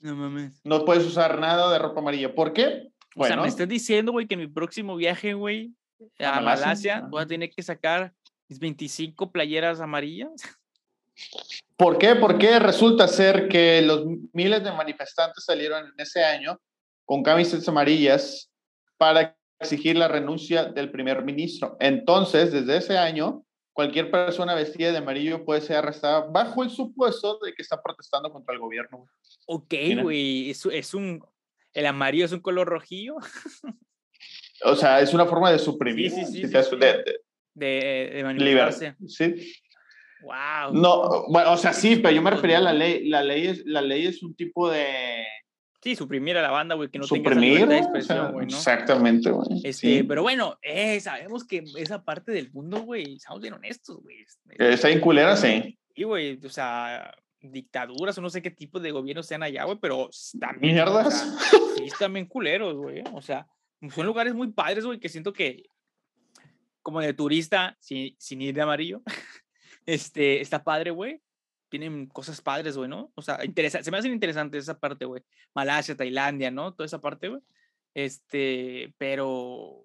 No 0.00 0.16
mames. 0.16 0.60
No 0.64 0.84
puedes 0.84 1.04
usar 1.06 1.38
nada 1.38 1.72
de 1.72 1.78
ropa 1.78 2.00
amarilla. 2.00 2.34
¿Por 2.34 2.52
qué? 2.52 2.88
Bueno, 3.14 3.34
o 3.34 3.36
sea, 3.36 3.42
me 3.42 3.48
estás 3.48 3.68
diciendo, 3.68 4.12
güey, 4.12 4.26
que 4.26 4.34
en 4.34 4.40
mi 4.40 4.46
próximo 4.46 4.96
viaje, 4.96 5.34
güey, 5.34 5.74
a, 6.18 6.40
Malasia, 6.40 7.06
voy 7.08 7.22
a 7.22 7.26
tener 7.26 7.50
que 7.50 7.62
sacar 7.62 8.14
mis 8.48 8.58
25 8.58 9.30
playeras 9.30 9.80
amarillas. 9.80 10.30
¿Por 11.80 11.96
qué? 11.96 12.14
Porque 12.14 12.58
resulta 12.58 13.08
ser 13.08 13.48
que 13.48 13.80
los 13.80 14.04
miles 14.34 14.62
de 14.62 14.70
manifestantes 14.70 15.42
salieron 15.46 15.86
en 15.86 15.94
ese 15.96 16.22
año 16.22 16.60
con 17.06 17.22
camisetas 17.22 17.66
amarillas 17.70 18.50
para 18.98 19.34
exigir 19.58 19.96
la 19.96 20.06
renuncia 20.06 20.66
del 20.66 20.90
primer 20.90 21.24
ministro. 21.24 21.78
Entonces, 21.80 22.52
desde 22.52 22.76
ese 22.76 22.98
año, 22.98 23.46
cualquier 23.72 24.10
persona 24.10 24.54
vestida 24.54 24.92
de 24.92 24.98
amarillo 24.98 25.42
puede 25.46 25.62
ser 25.62 25.76
arrestada 25.76 26.26
bajo 26.30 26.62
el 26.62 26.68
supuesto 26.68 27.38
de 27.38 27.54
que 27.54 27.62
está 27.62 27.80
protestando 27.82 28.30
contra 28.30 28.54
el 28.54 28.60
gobierno. 28.60 29.06
Ok, 29.46 29.72
güey, 30.02 30.50
es, 30.50 30.66
es 30.66 30.92
un, 30.92 31.24
el 31.72 31.86
amarillo 31.86 32.26
es 32.26 32.32
un 32.32 32.40
color 32.40 32.68
rojillo. 32.68 33.16
o 34.64 34.76
sea, 34.76 35.00
es 35.00 35.14
una 35.14 35.24
forma 35.24 35.50
de 35.50 35.58
suprimir. 35.58 36.10
Sí, 36.10 36.26
sí, 36.26 36.46
sí. 36.46 36.76
de, 36.76 37.04
de, 37.54 38.10
de, 38.16 38.22
manifestarse. 38.22 38.96
Sí. 39.08 39.54
Wow. 40.22 40.74
No, 40.74 41.26
bueno, 41.28 41.52
o 41.52 41.56
sea, 41.56 41.72
sí, 41.72 41.96
pero 41.96 42.14
yo 42.14 42.22
me 42.22 42.30
refería 42.30 42.58
a 42.58 42.62
la 42.62 42.72
ley. 42.72 43.08
La 43.08 43.22
ley 43.22 43.46
es, 43.46 43.64
la 43.64 43.80
ley 43.80 44.06
es 44.06 44.22
un 44.22 44.34
tipo 44.34 44.70
de 44.70 45.24
Sí, 45.82 45.96
suprimir 45.96 46.36
a 46.36 46.42
la 46.42 46.50
banda, 46.50 46.74
güey, 46.74 46.90
que 46.90 46.98
no 46.98 47.06
tenga 47.06 47.30
esa 47.30 47.66
de 47.66 47.78
expresión, 47.78 48.32
güey, 48.32 48.46
¿no? 48.46 48.56
Exactamente, 48.56 49.30
güey. 49.30 49.62
Este, 49.64 50.04
Pero 50.04 50.22
bueno, 50.22 50.58
eh, 50.60 51.00
sabemos 51.00 51.46
que 51.46 51.64
esa 51.78 52.04
parte 52.04 52.32
del 52.32 52.52
mundo, 52.52 52.82
güey, 52.82 53.14
estamos 53.14 53.40
bien 53.40 53.54
honestos, 53.54 53.96
güey. 54.02 54.26
Está 54.58 54.90
en 54.90 55.00
culera, 55.00 55.36
sí. 55.38 55.78
Sí, 55.94 56.02
güey, 56.02 56.38
o 56.44 56.50
sea, 56.50 57.14
dictaduras 57.40 58.18
o 58.18 58.20
no 58.20 58.28
sé 58.28 58.42
qué 58.42 58.50
tipo 58.50 58.78
de 58.78 58.90
gobiernos 58.90 59.26
sean 59.26 59.42
allá, 59.42 59.64
güey, 59.64 59.78
pero 59.80 60.10
también. 60.38 60.74
Mierdas. 60.74 61.34
sí, 61.78 61.84
están 61.84 62.12
bien 62.12 62.26
culeros, 62.26 62.76
güey. 62.76 63.02
O 63.14 63.22
sea, 63.22 63.46
son 63.94 64.04
lugares 64.04 64.34
muy 64.34 64.52
padres, 64.52 64.84
güey, 64.84 65.00
que 65.00 65.08
siento 65.08 65.32
que, 65.32 65.64
como 66.82 67.00
de 67.00 67.14
turista, 67.14 67.74
sin, 67.80 68.14
sin 68.18 68.42
ir 68.42 68.54
de 68.54 68.60
amarillo, 68.60 69.00
este, 69.94 70.40
está 70.40 70.62
padre, 70.64 70.90
güey 70.90 71.20
tienen 71.70 72.06
cosas 72.06 72.42
padres, 72.42 72.76
güey, 72.76 72.90
¿no? 72.90 73.10
O 73.14 73.22
sea, 73.22 73.38
se 73.38 73.90
me 73.90 73.96
hacen 73.96 74.12
interesantes 74.12 74.64
esa 74.64 74.78
parte, 74.78 75.06
güey. 75.06 75.22
Malasia, 75.54 75.96
Tailandia, 75.96 76.50
¿no? 76.50 76.74
Toda 76.74 76.84
esa 76.84 77.00
parte, 77.00 77.28
güey. 77.28 77.40
Este, 77.94 78.92
pero... 78.98 79.84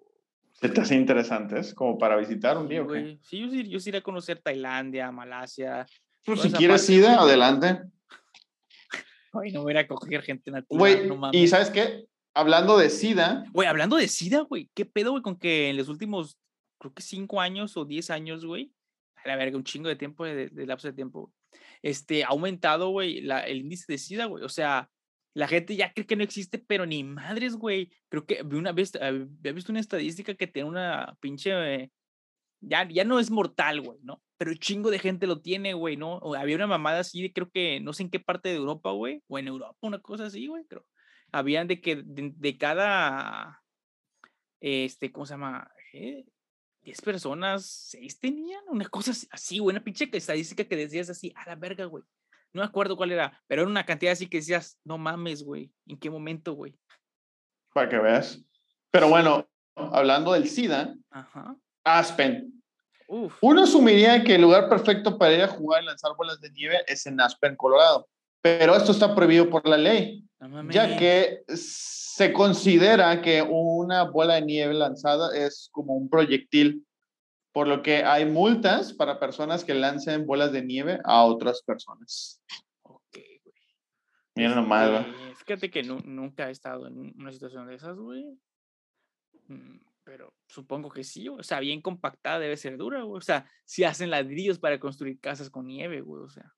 ¿Se 0.54 0.70
te 0.70 0.82
hace 0.82 0.96
interesantes 0.96 1.74
como 1.74 1.98
para 1.98 2.18
visitar 2.18 2.58
un 2.58 2.68
día, 2.68 2.82
güey? 2.82 3.20
Sí, 3.22 3.40
yo 3.40 3.50
sí, 3.50 3.70
yo 3.70 3.78
iría 3.86 4.00
a 4.00 4.04
conocer 4.04 4.40
Tailandia, 4.40 5.12
Malasia. 5.12 5.86
Pues 6.26 6.42
si 6.42 6.52
quieres 6.52 6.90
ir, 6.90 7.06
adelante. 7.06 7.82
Ay, 9.34 9.52
no 9.52 9.64
voy 9.64 9.78
a 9.78 9.88
coger 9.88 10.24
gente 10.24 10.50
nativa. 10.50 10.80
Güey, 10.80 11.10
¿y 11.34 11.48
sabes 11.48 11.70
qué? 11.70 12.06
Hablando 12.34 12.78
de 12.78 12.90
SIDA. 12.90 13.44
Güey, 13.52 13.68
hablando 13.68 13.98
de 13.98 14.08
SIDA, 14.08 14.42
güey, 14.42 14.70
¿qué 14.74 14.86
pedo, 14.86 15.12
güey, 15.12 15.22
con 15.22 15.38
que 15.38 15.70
en 15.70 15.78
los 15.78 15.90
últimos, 15.90 16.40
creo 16.80 16.94
que 16.94 17.04
cinco 17.04 17.42
años 17.42 17.78
o 17.78 17.86
diez 17.86 18.10
años, 18.10 18.46
güey, 18.46 18.72
a 18.72 18.75
la 19.26 19.36
verga, 19.36 19.58
un 19.58 19.64
chingo 19.64 19.90
de 19.90 19.96
tiempo, 19.96 20.26
de, 20.26 20.50
de 20.50 20.66
lapso 20.66 20.88
de 20.88 20.94
tiempo, 20.94 21.34
este, 21.82 22.24
ha 22.24 22.28
aumentado, 22.28 22.90
güey, 22.90 23.28
el 23.30 23.58
índice 23.58 23.86
de 23.88 23.98
SIDA, 23.98 24.26
güey. 24.26 24.44
O 24.44 24.50
sea, 24.50 24.90
la 25.34 25.48
gente 25.48 25.76
ya 25.76 25.94
cree 25.94 26.06
que 26.06 26.16
no 26.16 26.24
existe, 26.24 26.60
pero 26.60 26.86
ni 26.86 27.04
madres, 27.04 27.56
güey. 27.56 27.92
Creo 28.10 28.26
que 28.26 28.42
una 28.44 28.72
vez, 28.72 28.96
había 28.96 29.52
visto 29.54 29.72
una 29.72 29.82
estadística 29.82 30.36
que 30.36 30.48
tiene 30.48 30.70
una 30.70 31.18
pinche 31.20 31.92
ya, 32.62 32.88
ya 32.88 33.04
no 33.04 33.20
es 33.20 33.30
mortal, 33.32 33.82
güey, 33.82 34.00
¿no? 34.04 34.22
Pero 34.38 34.54
chingo 34.56 34.90
de 34.90 35.00
gente 35.00 35.28
lo 35.28 35.42
tiene, 35.42 35.74
güey, 35.74 35.98
¿no? 35.98 36.20
había 36.36 36.56
una 36.56 36.68
mamada 36.68 37.00
así, 37.00 37.32
creo 37.32 37.50
que 37.50 37.80
no 37.80 37.94
sé 37.94 38.04
en 38.04 38.10
qué 38.10 38.20
parte 38.20 38.50
de 38.50 38.56
Europa, 38.56 38.92
güey, 38.92 39.22
o 39.28 39.40
en 39.40 39.48
Europa, 39.48 39.78
una 39.82 40.00
cosa 40.00 40.26
así, 40.26 40.48
güey, 40.48 40.66
creo. 40.66 40.86
Habían 41.32 41.68
de 41.68 41.82
que 41.82 42.02
de, 42.06 42.58
cada, 42.58 43.62
este, 44.60 45.12
¿cómo 45.12 45.26
se 45.26 45.34
llama? 45.34 45.70
¿Eh? 45.94 46.26
10 46.86 47.02
personas, 47.02 47.66
6 47.90 48.20
tenían 48.20 48.64
una 48.68 48.88
cosa 48.88 49.12
así, 49.32 49.60
una 49.60 49.84
pinche 49.84 50.08
estadística 50.14 50.64
que 50.64 50.76
decías 50.76 51.10
así, 51.10 51.34
a 51.36 51.50
la 51.50 51.56
verga, 51.56 51.86
güey. 51.86 52.04
No 52.54 52.62
me 52.62 52.68
acuerdo 52.68 52.96
cuál 52.96 53.12
era, 53.12 53.44
pero 53.48 53.64
era 53.64 53.72
una 53.72 53.86
cantidad 53.86 54.14
así 54.14 54.28
que 54.28 54.38
decías, 54.38 54.80
no 54.84 54.98
mames, 54.98 55.44
güey, 55.44 55.72
¿en 55.88 55.98
qué 55.98 56.10
momento, 56.10 56.54
güey? 56.54 56.78
Para 57.74 57.90
que 57.90 57.98
veas. 57.98 58.40
Pero 58.92 59.10
bueno, 59.10 59.50
hablando 59.76 60.32
del 60.34 60.48
SIDA, 60.48 60.96
Aspen. 61.84 62.64
Uno 63.08 63.64
asumiría 63.64 64.24
que 64.24 64.36
el 64.36 64.44
lugar 64.44 64.70
perfecto 64.70 65.18
para 65.18 65.34
ir 65.34 65.42
a 65.42 65.48
jugar 65.48 65.84
y 65.84 65.88
lanzar 65.88 66.16
bolas 66.16 66.40
de 66.40 66.52
nieve 66.52 66.78
es 66.88 67.06
en 67.08 67.20
Aspen, 67.20 67.56
Colorado. 67.56 68.08
Pero 68.42 68.76
esto 68.76 68.92
está 68.92 69.14
prohibido 69.14 69.50
por 69.50 69.68
la 69.68 69.78
ley, 69.78 70.24
ya 70.70 70.98
que 70.98 71.44
se 71.48 72.34
considera 72.34 73.22
que 73.22 73.42
una 73.42 74.04
bola 74.04 74.36
de 74.36 74.42
nieve 74.44 74.74
lanzada 74.74 75.36
es 75.36 75.70
como 75.72 75.96
un 75.96 76.10
proyectil, 76.10 76.86
por 77.52 77.68
lo 77.68 77.82
que 77.82 78.04
hay 78.04 78.26
multas 78.26 78.94
para 78.94 79.20
personas 79.20 79.64
que 79.64 79.74
lancen 79.74 80.26
bolas 80.26 80.52
de 80.52 80.64
nieve 80.64 81.00
a 81.04 81.24
otras 81.24 81.62
personas. 81.64 82.42
Ok, 82.84 83.18
güey. 83.44 83.56
Mira 84.36 84.56
nomás, 84.56 84.90
güey. 84.92 85.36
Fíjate 85.36 85.70
que 85.70 85.84
nunca 85.84 86.50
he 86.50 86.52
estado 86.52 86.88
en 86.88 87.14
una 87.18 87.32
situación 87.32 87.68
de 87.68 87.76
esas, 87.76 87.98
güey. 87.98 88.26
Mm, 89.48 89.80
pero 90.04 90.34
supongo 90.48 90.90
que 90.90 91.04
sí, 91.04 91.28
o 91.28 91.44
sea, 91.44 91.60
bien 91.60 91.82
compactada 91.82 92.40
debe 92.40 92.58
ser 92.58 92.78
dura, 92.78 93.04
güey. 93.04 93.18
O 93.18 93.22
sea, 93.22 93.50
si 93.66 93.84
hacen 93.84 94.10
ladrillos 94.10 94.60
para 94.60 94.80
construir 94.80 95.20
casas 95.20 95.50
con 95.50 95.68
nieve, 95.68 96.02
güey, 96.02 96.24
o 96.24 96.30
sea. 96.30 96.54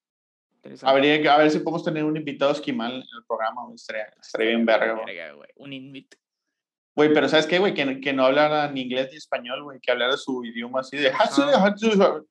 Habría 0.84 1.21
que 1.21 1.30
a 1.30 1.38
ver 1.38 1.51
si 1.51 1.60
podemos 1.60 1.84
tener 1.84 2.03
un 2.03 2.17
invitado 2.17 2.51
esquimal 2.51 2.93
en 2.93 3.01
el 3.01 3.25
programa, 3.27 3.63
güey. 3.63 3.75
Estaría, 3.75 4.47
bien 4.47 4.65
verga, 4.65 4.93
güey. 4.93 5.49
Un 5.56 5.73
invit. 5.73 6.15
Güey, 6.95 7.13
pero 7.13 7.30
¿sabes 7.30 7.45
qué, 7.45 7.60
güey? 7.60 7.75
Que, 7.75 8.01
que 8.01 8.12
no 8.12 8.25
hablara 8.25 8.71
ni 8.71 8.82
inglés 8.82 9.10
ni 9.12 9.17
español, 9.17 9.63
güey. 9.63 9.80
Que 9.80 9.91
hablara 9.91 10.17
su 10.17 10.43
idioma 10.43 10.80
así 10.80 10.97
de... 10.97 11.12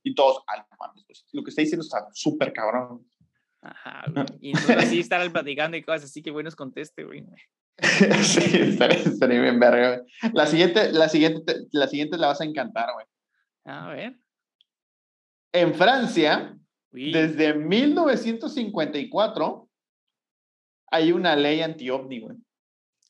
Y 0.03 0.15
todos, 0.15 0.43
ah, 0.49 0.67
mames, 0.79 1.25
Lo 1.33 1.45
que 1.45 1.51
está 1.51 1.63
diciendo 1.63 1.85
está 1.85 2.09
súper 2.13 2.53
cabrón. 2.53 3.07
Ajá, 3.63 4.05
güey. 4.13 4.27
Y 4.41 4.51
entonces 4.51 4.77
así 4.77 5.01
estar 5.01 5.31
platicando 5.31 5.77
y 5.77 5.83
cosas 5.83 6.05
así 6.05 6.23
que 6.23 6.31
bueno 6.31 6.49
nos 6.49 6.57
conteste, 6.57 7.05
güey. 7.05 7.25
sí, 8.23 8.59
estaría, 8.59 9.41
bien 9.41 9.61
verga, 9.61 9.97
güey. 9.97 10.33
La 10.33 10.47
siguiente, 10.47 10.93
la 10.93 11.09
siguiente, 11.09 11.67
la 11.73 11.87
siguiente 11.87 12.19
la 12.19 12.29
vas 12.29 12.41
a 12.41 12.45
encantar, 12.45 12.93
güey. 12.93 13.07
A 13.65 13.89
ver. 13.89 14.19
En 15.53 15.75
Francia, 15.75 16.57
desde 16.93 17.55
1954, 17.55 19.69
hay 20.91 21.13
una 21.13 21.37
ley 21.37 21.63
anti-ovni, 21.63 22.21
güey. 22.21 22.37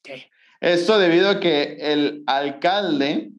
¿Qué? 0.03 0.31
Esto 0.61 0.99
debido 0.99 1.29
a 1.29 1.41
que 1.41 1.77
el 1.81 2.23
alcalde 2.27 3.33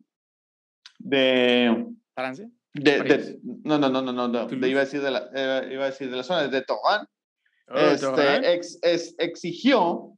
de... 1.00 1.88
¿Francia? 2.14 2.50
De, 2.74 3.40
no, 3.64 3.80
no, 3.80 3.90
no, 3.90 4.02
no, 4.02 4.14
no, 4.14 4.28
no. 4.28 4.68
iba, 4.68 4.82
a 4.82 4.86
decir 4.86 5.02
de 5.02 5.12
la, 5.12 5.30
eh, 5.34 5.70
iba 5.72 5.84
a 5.84 5.88
decir 5.88 6.12
de 6.12 6.18
la 6.18 6.24
zona, 6.24 6.48
de 6.48 6.62
Torán. 6.62 7.08
Oh, 7.70 7.80
este, 7.80 8.54
ex, 8.54 8.80
exigió 9.18 10.14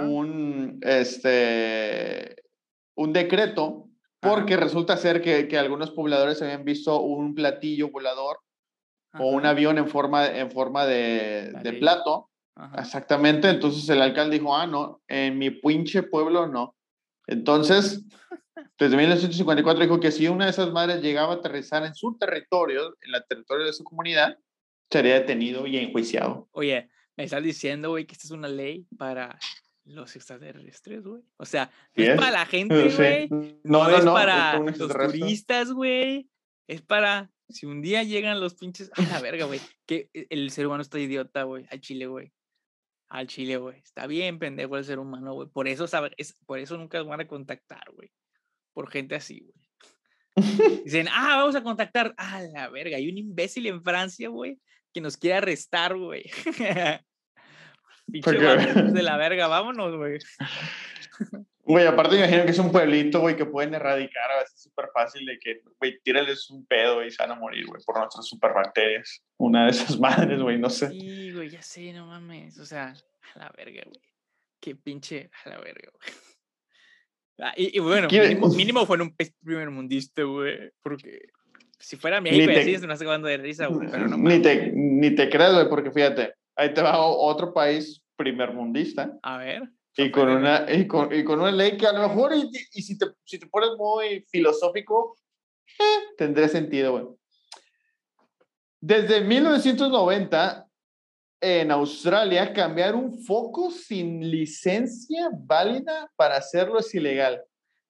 un, 0.00 0.80
este, 0.82 2.36
un 2.96 3.12
decreto 3.12 3.88
porque 4.20 4.56
resulta 4.56 4.96
ser 4.96 5.20
que, 5.20 5.46
que, 5.46 5.58
algunos 5.58 5.92
pobladores 5.92 6.42
habían 6.42 6.64
visto 6.64 7.00
un 7.00 7.34
platillo 7.34 7.90
volador 7.90 8.38
o 9.18 9.28
un 9.28 9.46
avión 9.46 9.78
en 9.78 9.88
forma, 9.88 10.26
en 10.26 10.50
forma 10.50 10.86
de, 10.86 11.52
de 11.62 11.72
plato. 11.74 12.30
Exactamente, 12.76 13.48
entonces 13.48 13.88
el 13.88 14.02
alcalde 14.02 14.38
dijo, 14.38 14.56
ah, 14.56 14.66
no, 14.66 15.00
en 15.06 15.38
mi 15.38 15.50
pinche 15.50 16.02
pueblo 16.02 16.48
no. 16.48 16.74
Entonces, 17.28 18.04
desde 18.78 18.96
1954 18.96 19.82
dijo 19.82 20.00
que 20.00 20.10
si 20.10 20.26
una 20.28 20.46
de 20.46 20.50
esas 20.50 20.72
madres 20.72 21.02
llegaba 21.02 21.34
a 21.34 21.36
aterrizar 21.36 21.84
en 21.84 21.94
su 21.94 22.16
territorio, 22.18 22.96
en 23.02 23.14
el 23.14 23.24
territorio 23.28 23.66
de 23.66 23.72
su 23.72 23.84
comunidad, 23.84 24.38
sería 24.90 25.14
detenido 25.14 25.66
y 25.66 25.76
enjuiciado. 25.76 26.48
Oye, 26.52 26.88
me 27.16 27.24
estás 27.24 27.42
diciendo, 27.42 27.90
güey, 27.90 28.06
que 28.06 28.14
esta 28.14 28.26
es 28.26 28.30
una 28.30 28.48
ley 28.48 28.86
para 28.96 29.38
los 29.84 30.14
extraterrestres, 30.16 31.02
güey. 31.02 31.22
O 31.36 31.44
sea, 31.44 31.70
es, 31.94 32.16
para 32.16 32.30
la 32.30 32.46
gente, 32.46 32.88
güey. 32.90 33.28
No, 33.64 33.88
no, 33.88 33.96
es 33.96 34.04
para 34.04 34.58
los 34.58 34.78
turistas, 34.88 35.72
güey. 35.72 36.28
Es 36.66 36.82
para 36.82 37.30
si 37.48 37.66
un 37.66 37.80
día 37.80 38.02
llegan 38.02 38.40
los 38.40 38.54
pinches. 38.54 38.90
A 38.94 39.02
la 39.02 39.20
verga, 39.20 39.46
güey. 39.46 39.60
Que 39.86 40.10
e, 40.12 40.26
el 40.30 40.50
ser 40.50 40.66
humano 40.66 40.82
está 40.82 40.98
idiota, 40.98 41.44
güey. 41.44 41.66
Al 41.70 41.80
chile, 41.80 42.06
güey. 42.06 42.32
Al 43.08 43.26
chile, 43.26 43.56
güey. 43.56 43.78
Está 43.78 44.06
bien 44.06 44.38
pendejo 44.38 44.76
el 44.76 44.84
ser 44.84 44.98
humano, 44.98 45.34
güey. 45.34 45.48
Por 45.48 45.68
eso, 45.68 45.86
es, 46.16 46.36
por 46.46 46.58
eso 46.58 46.76
nunca 46.76 47.02
van 47.02 47.20
a 47.20 47.28
contactar, 47.28 47.84
güey. 47.94 48.10
Por 48.72 48.90
gente 48.90 49.14
así, 49.14 49.40
güey. 49.40 49.68
Dicen, 50.84 51.08
ah, 51.10 51.36
vamos 51.36 51.56
a 51.56 51.62
contactar. 51.62 52.14
A 52.16 52.42
la 52.42 52.68
verga. 52.68 52.96
Hay 52.96 53.08
un 53.08 53.18
imbécil 53.18 53.66
en 53.66 53.82
Francia, 53.82 54.28
güey, 54.28 54.58
que 54.92 55.00
nos 55.00 55.16
quiere 55.16 55.36
arrestar, 55.36 55.96
güey. 55.96 56.30
Pinche 58.10 58.32
de 58.32 59.02
la 59.02 59.16
verga, 59.16 59.48
vámonos, 59.48 59.96
güey. 59.96 60.18
Güey, 61.68 61.86
aparte 61.86 62.12
me 62.12 62.20
imagino 62.20 62.44
que 62.46 62.52
es 62.52 62.58
un 62.58 62.72
pueblito, 62.72 63.20
güey, 63.20 63.36
que 63.36 63.44
pueden 63.44 63.74
erradicar 63.74 64.30
a 64.30 64.40
veces 64.40 64.62
súper 64.62 64.88
fácil 64.94 65.26
de 65.26 65.38
que, 65.38 65.60
güey, 65.78 66.00
tírales 66.02 66.48
un 66.48 66.64
pedo 66.64 67.04
y 67.04 67.10
se 67.10 67.22
van 67.22 67.32
a 67.32 67.34
morir, 67.34 67.66
güey, 67.66 67.82
por 67.84 67.98
nuestras 67.98 68.26
superbacterias. 68.26 69.22
Una 69.36 69.64
de 69.64 69.72
esas 69.72 69.98
madres, 70.00 70.40
güey, 70.40 70.58
no 70.58 70.70
sé. 70.70 70.88
Sí, 70.88 71.30
güey, 71.32 71.50
ya 71.50 71.60
sé, 71.60 71.92
no 71.92 72.06
mames. 72.06 72.58
O 72.58 72.64
sea, 72.64 72.94
a 73.34 73.38
la 73.38 73.52
verga, 73.54 73.82
güey. 73.84 74.00
Qué 74.60 74.76
pinche, 74.76 75.30
a 75.44 75.50
la 75.50 75.58
verga, 75.58 75.90
güey. 75.92 76.16
Ah, 77.40 77.52
y, 77.56 77.78
bueno, 77.78 78.08
mínimo, 78.56 78.86
fue 78.86 78.96
en 78.96 79.02
un 79.02 79.16
primer 79.44 79.70
mundista, 79.70 80.22
güey, 80.22 80.72
porque 80.82 81.20
si 81.78 81.96
fuera 81.96 82.20
mi 82.20 82.30
hijo, 82.30 82.50
así 82.50 82.78
se 82.78 82.86
me 82.86 82.94
hace 82.94 83.04
de 83.04 83.36
risa, 83.36 83.66
güey, 83.66 83.88
pero 83.90 84.08
no 84.08 84.16
Ni 84.16 84.40
te, 84.40 84.72
ni 84.74 85.14
te 85.14 85.28
crees, 85.28 85.52
güey, 85.52 85.68
porque 85.68 85.92
fíjate, 85.92 86.34
ahí 86.56 86.74
te 86.74 86.82
va 86.82 86.98
otro 86.98 87.52
país 87.52 88.02
primer 88.16 88.52
mundista. 88.52 89.16
A 89.22 89.38
ver. 89.38 89.68
Y 90.00 90.12
con, 90.12 90.28
una, 90.28 90.64
y, 90.72 90.86
con, 90.86 91.12
y 91.12 91.24
con 91.24 91.40
una 91.40 91.50
ley 91.50 91.76
que 91.76 91.88
a 91.88 91.92
lo 91.92 92.08
mejor, 92.08 92.32
y, 92.32 92.48
y 92.72 92.82
si, 92.82 92.96
te, 92.96 93.06
si 93.24 93.36
te 93.36 93.48
pones 93.48 93.70
muy 93.76 94.24
filosófico, 94.30 95.16
eh, 95.76 96.14
tendría 96.16 96.48
sentido, 96.48 96.92
güey. 96.92 97.04
Desde 98.80 99.20
1990, 99.22 100.68
en 101.40 101.72
Australia, 101.72 102.52
cambiar 102.52 102.94
un 102.94 103.18
foco 103.24 103.72
sin 103.72 104.30
licencia 104.30 105.30
válida 105.32 106.08
para 106.14 106.36
hacerlo 106.36 106.78
es 106.78 106.94
ilegal. 106.94 107.42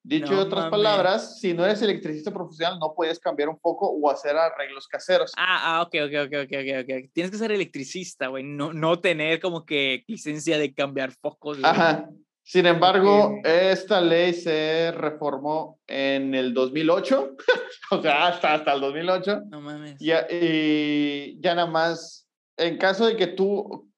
Dicho 0.09 0.33
en 0.33 0.38
otras 0.38 0.71
palabras, 0.71 1.38
si 1.38 1.53
no 1.53 1.66
eres 1.66 1.83
electricista 1.83 2.31
profesional, 2.31 2.79
no 2.79 2.94
puedes 2.94 3.18
cambiar 3.18 3.51
un 3.51 3.59
foco 3.59 3.90
o 3.90 4.11
hacer 4.11 4.35
arreglos 4.37 4.88
caseros. 4.88 5.33
Ah, 5.37 5.77
ah 5.77 5.83
ok, 5.83 5.94
ok, 6.07 6.27
ok, 6.27 6.35
ok, 6.42 6.55
ok. 6.83 7.11
Tienes 7.12 7.31
que 7.31 7.37
ser 7.37 7.53
electricista, 7.53 8.29
güey, 8.29 8.42
no, 8.42 8.73
no 8.73 9.01
tener 9.01 9.38
como 9.38 9.66
que 9.66 10.05
licencia 10.07 10.57
de 10.57 10.73
cambiar 10.73 11.12
focos. 11.12 11.59
Ajá. 11.62 12.09
Sin 12.42 12.64
embargo, 12.64 13.38
esta 13.44 14.01
ley 14.01 14.33
se 14.33 14.92
reformó 14.92 15.79
en 15.87 16.35
el 16.35 16.55
2008, 16.55 17.37
o 17.90 18.01
sea, 18.01 18.29
hasta, 18.29 18.55
hasta 18.55 18.73
el 18.73 18.81
2008. 18.81 19.42
No 19.51 19.61
mames. 19.61 19.97
Ya, 20.01 20.27
y 20.31 21.38
ya 21.42 21.55
nada 21.55 21.71
más, 21.71 22.27
en 22.57 22.79
caso 22.79 23.05
de 23.05 23.16
que 23.16 23.27
tú 23.27 23.92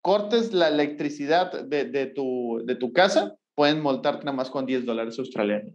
cortes 0.00 0.54
la 0.54 0.68
electricidad 0.68 1.52
de, 1.52 1.84
de, 1.84 2.06
tu, 2.06 2.62
de 2.64 2.76
tu 2.76 2.94
casa, 2.94 3.36
pueden 3.60 3.82
multarte 3.82 4.24
nada 4.24 4.34
más 4.34 4.48
con 4.48 4.64
10 4.64 4.86
dólares 4.86 5.18
australianos. 5.18 5.74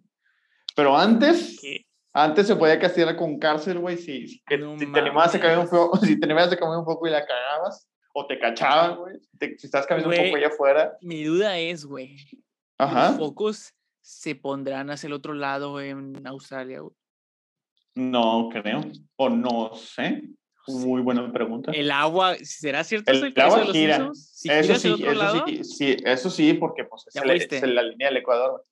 Pero 0.76 0.98
antes, 0.98 1.62
antes 2.13 2.48
se 2.48 2.56
podía 2.56 2.80
castigar 2.80 3.15
con 3.15 3.38
cárcel, 3.38 3.78
güey, 3.78 3.95
si, 3.95 4.28
si, 4.28 4.43
te 4.43 4.56
animabas 4.56 5.36
a 5.36 5.39
cambiar 5.39 5.60
un 5.60 5.69
poco, 5.69 5.98
si 6.04 6.19
te 6.19 6.26
animabas 6.26 6.52
a 6.52 6.58
cambiar 6.58 6.80
un 6.80 6.86
poco 6.86 7.06
y 7.06 7.12
la 7.12 7.24
cagabas, 7.24 7.88
o 8.12 8.26
te 8.26 8.39
cachaban, 8.39 8.98
güey, 8.98 9.17
si 9.60 9.67
estás 9.67 9.86
caminando 9.86 10.17
un 10.19 10.26
poco 10.26 10.38
allá 10.38 10.48
afuera. 10.48 10.98
Mi 11.00 11.26
duda 11.26 11.60
es, 11.60 11.86
güey, 11.86 12.17
¿los 12.80 13.17
focos 13.17 13.76
se 14.02 14.34
pondrán 14.34 14.89
hacia 14.89 15.06
el 15.06 15.13
otro 15.13 15.36
lado 15.36 15.80
en 15.80 16.26
Australia, 16.26 16.80
güey? 16.80 16.95
No 17.93 18.50
creo, 18.52 18.82
o 19.15 19.30
no 19.30 19.76
sé. 19.76 20.24
Muy 20.67 21.01
buena 21.01 21.32
pregunta. 21.32 21.71
El 21.71 21.91
agua, 21.91 22.36
¿será 22.41 22.84
cierto 22.84 23.12
el, 23.12 23.25
el 23.25 23.39
agua 23.39 23.65
gira. 23.71 23.95
eso 23.95 24.13
sí, 24.13 24.49
eso 24.49 24.80
sí, 25.63 25.97
eso 26.04 26.30
sí, 26.30 26.54
porque 26.54 26.86
pues, 26.86 27.06
es, 27.13 27.62
la 27.62 27.84
línea 27.84 28.08
del 28.08 28.17
Ecuador. 28.17 28.65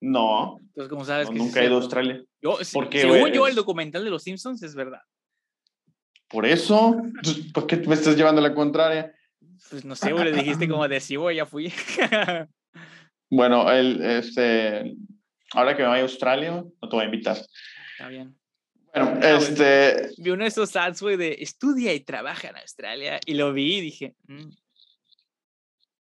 No. 0.00 0.58
Entonces, 0.60 0.88
¿cómo 0.88 1.04
sabes 1.04 1.30
nunca 1.30 1.60
he 1.60 1.66
ido 1.66 1.76
a 1.76 1.80
Australia. 1.80 2.22
Yo, 2.42 2.58
porque, 2.72 3.00
según 3.00 3.32
yo, 3.32 3.46
el 3.46 3.54
documental 3.54 4.04
de 4.04 4.10
los 4.10 4.22
Simpsons 4.22 4.62
es 4.62 4.74
verdad. 4.74 5.00
Por 6.28 6.46
eso, 6.46 6.96
pues, 7.22 7.36
¿por 7.52 7.66
qué 7.66 7.76
me 7.76 7.94
estás 7.94 8.16
llevando 8.16 8.40
la 8.40 8.54
contraria? 8.54 9.12
Pues 9.68 9.84
no 9.84 9.94
sé, 9.94 10.12
le 10.12 10.32
dijiste 10.32 10.68
como 10.68 10.86
güey, 10.86 11.36
ya 11.36 11.44
fui. 11.44 11.72
bueno, 13.30 13.70
el, 13.70 14.02
este, 14.02 14.96
ahora 15.52 15.76
que 15.76 15.82
me 15.82 15.88
voy 15.88 15.98
a 15.98 16.02
Australia, 16.02 16.52
no 16.52 16.88
te 16.88 16.96
voy 16.96 17.02
a 17.02 17.06
invitar. 17.06 17.36
Está 17.36 18.08
bien. 18.08 18.39
Bueno, 18.94 19.20
este. 19.20 20.10
Vi 20.18 20.30
uno 20.30 20.44
de 20.44 20.48
esos 20.48 20.74
ads, 20.74 21.02
güey, 21.02 21.16
de 21.16 21.36
estudia 21.40 21.92
y 21.94 22.00
trabaja 22.00 22.48
en 22.48 22.56
Australia. 22.56 23.20
Y 23.24 23.34
lo 23.34 23.52
vi 23.52 23.78
y 23.78 23.80
dije, 23.80 24.14
mmm, 24.26 24.50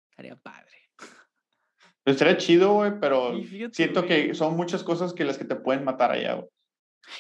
estaría 0.10 0.36
padre. 0.36 0.90
Estaría 2.06 2.38
chido, 2.38 2.74
güey, 2.74 2.94
pero 3.00 3.40
siento 3.72 4.06
que 4.06 4.34
son 4.34 4.56
muchas 4.56 4.84
cosas 4.84 5.14
que 5.14 5.26
las 5.26 5.38
que 5.38 5.46
te 5.46 5.56
pueden 5.56 5.84
matar 5.84 6.12
allá, 6.12 6.36
güey. 6.36 6.50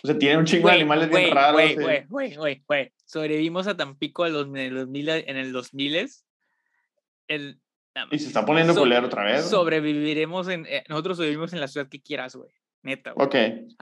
O 0.03 0.07
sea, 0.07 0.17
tiene 0.17 0.37
un 0.37 0.45
chingo 0.45 0.67
de 0.69 0.75
animales 0.75 1.09
bien 1.09 1.31
raros. 1.31 1.53
Güey, 1.75 2.05
güey, 2.07 2.35
güey, 2.35 2.63
güey. 2.67 2.93
Sobrevivimos 3.05 3.67
a 3.67 3.75
Tampico 3.75 4.25
en, 4.25 4.33
los, 4.33 4.47
en 4.47 4.57
el 4.57 4.75
2000, 4.75 5.09
en 5.09 5.37
el 5.37 5.51
2000 5.51 6.09
el, 7.27 7.59
y 8.11 8.19
se 8.19 8.27
está 8.27 8.45
poniendo 8.45 8.73
so, 8.73 8.83
otra 8.83 9.23
vez. 9.23 9.49
Sobreviviremos 9.49 10.47
en. 10.47 10.65
Eh, 10.67 10.83
nosotros 10.87 11.17
sobrevivimos 11.17 11.53
en 11.53 11.59
la 11.59 11.67
ciudad 11.67 11.87
que 11.87 12.01
quieras, 12.01 12.35
güey. 12.35 12.51
Neta, 12.81 13.11
güey. 13.11 13.27
Ok. 13.27 13.35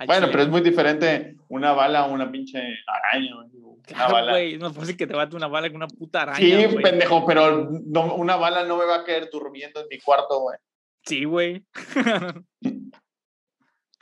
Bueno, 0.06 0.28
pero 0.32 0.44
es 0.44 0.50
muy 0.50 0.62
diferente 0.62 1.36
una 1.50 1.74
bala 1.74 2.00
a 2.00 2.06
una 2.06 2.32
pinche 2.32 2.60
araña, 2.88 3.36
güey. 3.36 3.48
Claro, 3.84 4.32
güey. 4.32 4.58
No 4.58 4.68
es 4.68 4.76
fácil 4.76 4.98
que 4.98 5.08
te 5.08 5.16
bate 5.16 5.36
una 5.36 5.48
bala 5.48 5.70
con 5.70 5.78
una 5.78 5.88
puta 5.88 6.24
araña. 6.24 6.40
Sí, 6.40 6.76
pendejo, 6.82 7.26
pero 7.26 7.70
no, 7.86 8.16
una 8.16 8.36
bala 8.36 8.66
no 8.66 8.78
me 8.78 8.86
va 8.86 8.98
a 8.98 9.04
caer 9.04 9.30
durmiendo 9.32 9.80
en 9.80 9.88
mi 9.90 10.00
cuarto, 10.00 10.42
güey. 10.42 10.58
Sí, 11.06 11.24
güey. 11.24 11.64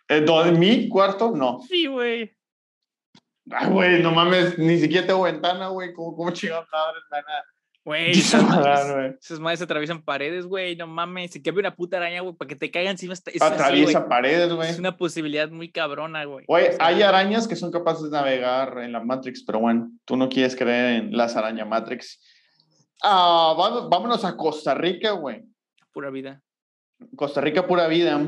¿En 0.08 0.60
mi 0.60 0.90
cuarto? 0.90 1.32
No. 1.32 1.60
Sí, 1.68 1.86
güey. 1.88 2.32
Ay, 3.52 3.70
güey, 3.70 4.02
no 4.02 4.12
mames, 4.12 4.58
ni 4.58 4.80
siquiera 4.80 5.06
tengo 5.06 5.22
ventana, 5.22 5.68
güey. 5.68 5.94
¿Cómo, 5.94 6.16
cómo 6.16 6.32
chingados 6.32 6.68
madres, 6.72 7.04
nada? 7.12 7.46
Güey, 7.86 8.12
esas, 8.14 8.42
esas 9.22 9.40
madres 9.40 9.62
atraviesan 9.62 10.02
paredes, 10.02 10.48
güey, 10.48 10.76
no 10.76 10.88
mames. 10.88 11.32
Si 11.32 11.44
cabe 11.44 11.60
una 11.60 11.76
puta 11.76 11.98
araña, 11.98 12.22
güey, 12.22 12.34
para 12.34 12.50
que 12.50 12.56
te 12.56 12.72
caigan 12.72 12.94
encima. 12.94 13.14
Es 13.14 13.42
Atraviesa 13.42 14.10
paredes, 14.10 14.52
güey. 14.52 14.72
Es 14.72 14.80
una 14.80 14.98
posibilidad 14.98 15.52
muy 15.52 15.72
cabrona, 15.72 16.26
güey. 16.26 16.46
Güey, 16.48 16.70
hay 16.80 17.04
arañas 17.04 17.48
que 17.48 17.56
son 17.56 17.72
capaces 17.72 18.06
de 18.06 18.10
navegar 18.10 18.80
en 18.80 18.92
la 18.92 19.04
Matrix, 19.04 19.44
pero 19.46 19.60
bueno, 19.60 19.92
tú 20.04 20.18
no 20.18 20.30
quieres 20.30 20.56
creer 20.56 21.04
en 21.04 21.16
las 21.16 21.36
arañas 21.36 21.68
Matrix. 21.68 22.20
Ah, 23.04 23.54
vámonos 23.56 24.26
a 24.26 24.36
Costa 24.36 24.74
Rica, 24.74 25.12
güey. 25.12 25.44
Pura 25.94 26.10
vida. 26.10 26.42
Costa 27.16 27.40
Rica, 27.40 27.68
pura 27.68 27.88
vida. 27.88 28.20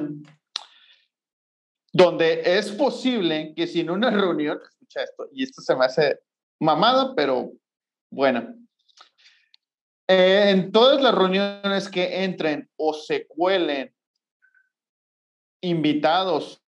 Donde 1.91 2.43
es 2.45 2.71
posible 2.73 3.53
que 3.55 3.65
si 3.65 3.79
en 3.79 3.89
una 3.89 4.11
reunión, 4.11 4.59
escucha 4.61 5.01
esto, 5.01 5.27
y 5.33 5.41
esto 5.41 5.63
se 5.63 5.75
me 5.75 5.85
hace 5.85 6.19
mamada, 6.59 7.15
pero 7.15 7.53
bueno 8.11 8.53
eh, 10.07 10.49
en 10.51 10.71
todas 10.71 11.01
las 11.01 11.13
reuniones 11.13 11.89
que 11.89 12.23
entren 12.23 12.69
o 12.77 12.93
se 12.93 13.27
cuelen 13.27 13.93
invitados 15.61 16.63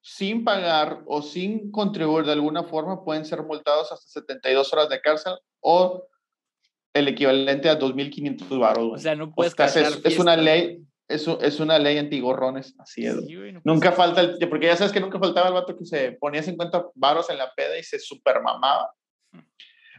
sin 0.00 0.44
pagar 0.44 1.02
o 1.06 1.22
sin 1.22 1.70
contribuir 1.70 2.26
de 2.26 2.32
alguna 2.32 2.64
forma, 2.64 3.02
pueden 3.02 3.24
ser 3.24 3.42
multados 3.42 3.90
hasta 3.90 4.06
72 4.20 4.70
horas 4.74 4.90
de 4.90 5.00
cárcel 5.00 5.34
o 5.60 6.06
el 6.92 7.08
equivalente 7.08 7.70
a 7.70 7.78
2.500 7.78 8.58
baros. 8.58 8.92
O 8.92 8.98
sea, 8.98 9.14
no 9.16 9.34
puedes 9.34 9.54
es, 9.58 10.00
es, 10.04 10.18
una 10.18 10.36
ley, 10.36 10.84
es, 11.08 11.26
es 11.40 11.58
una 11.58 11.78
ley 11.78 11.96
antigorrones, 11.96 12.74
así 12.78 13.06
es. 13.06 13.16
nunca 13.64 13.92
falta, 13.92 14.20
el, 14.20 14.48
porque 14.50 14.66
ya 14.66 14.76
sabes 14.76 14.92
que 14.92 15.00
nunca 15.00 15.18
faltaba 15.18 15.48
el 15.48 15.54
vato 15.54 15.74
que 15.74 15.86
se 15.86 16.12
ponía 16.12 16.42
50 16.42 16.88
baros 16.94 17.30
en 17.30 17.38
la 17.38 17.50
peda 17.54 17.78
y 17.78 17.82
se 17.82 17.98
supermamaba. 17.98 18.92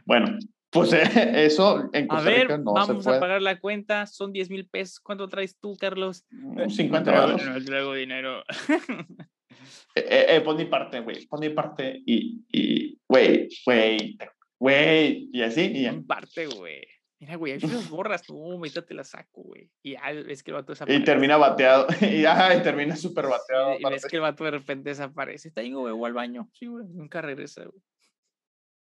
Bueno, 0.04 0.38
pues 0.70 0.92
eso 1.16 1.88
en 1.92 2.06
Costa 2.06 2.22
a 2.22 2.30
ver, 2.30 2.60
no 2.60 2.72
vamos 2.72 2.98
se 2.98 3.04
puede. 3.04 3.16
a 3.16 3.20
pagar 3.20 3.42
la 3.42 3.58
cuenta, 3.60 4.06
son 4.06 4.32
10 4.32 4.50
mil 4.50 4.68
pesos. 4.68 5.00
¿Cuánto 5.00 5.28
traes 5.28 5.58
tú, 5.58 5.76
Carlos? 5.76 6.24
50 6.68 7.20
dólares. 7.20 7.46
No, 7.46 7.64
traigo 7.64 7.94
dinero. 7.94 8.42
eh, 9.94 10.06
eh, 10.08 10.26
eh, 10.28 10.40
pon 10.40 10.56
mi 10.56 10.66
parte, 10.66 11.00
güey, 11.00 11.26
pon 11.26 11.40
mi 11.40 11.50
parte 11.50 12.02
y, 12.04 12.44
y, 12.50 12.98
güey, 13.08 13.48
güey, 13.64 14.18
güey, 14.58 15.30
y 15.32 15.42
así, 15.42 15.62
y 15.62 15.82
ya. 15.82 15.92
Pon 15.92 16.06
parte, 16.06 16.46
güey. 16.46 16.82
Mira, 17.18 17.36
güey, 17.36 17.54
ahí 17.54 17.60
las 17.60 17.88
borras, 17.88 18.22
tú, 18.22 18.60
te 18.86 18.92
la 18.92 19.02
saco, 19.02 19.42
güey. 19.42 19.70
Y 19.82 19.92
ya 19.92 20.12
ves 20.12 20.42
que 20.42 20.50
el 20.50 20.56
vato 20.56 20.72
desaparece. 20.72 21.00
Y 21.00 21.04
termina 21.04 21.38
bateado, 21.38 21.86
y 22.02 22.20
ya, 22.20 22.54
y 22.54 22.62
termina 22.62 22.94
súper 22.94 23.26
bateado. 23.26 23.78
Y, 23.78 23.86
y 23.86 23.90
ves 23.90 24.04
que 24.04 24.16
el 24.16 24.22
vato 24.22 24.44
de 24.44 24.50
repente 24.50 24.90
desaparece. 24.90 25.48
Está 25.48 25.62
ahí, 25.62 25.72
güey, 25.72 25.94
o 25.96 26.04
al 26.04 26.12
baño. 26.12 26.50
Sí, 26.52 26.66
güey, 26.66 26.84
nunca 26.88 27.22
regresa, 27.22 27.64
güey. 27.64 27.80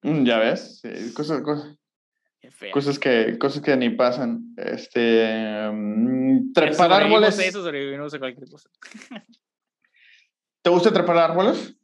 Mm, 0.03 0.25
ya 0.25 0.39
ves, 0.39 0.83
cosas, 1.15 1.43
cosas, 1.43 1.77
cosas, 2.73 2.99
que, 2.99 3.39
cosas 3.39 3.63
que 3.63 3.77
ni 3.77 3.91
pasan. 3.91 4.55
Este, 4.57 5.69
um, 5.69 6.53
trepar 6.53 6.93
árboles. 6.93 7.39
Eso 7.39 7.63
sobrevivimos 7.63 8.15
a 8.15 8.19
cualquier 8.19 8.49
cosa. 8.49 8.71
¿Te 10.63 10.71
gusta 10.71 10.93
trepar 10.93 11.19
árboles? 11.19 11.77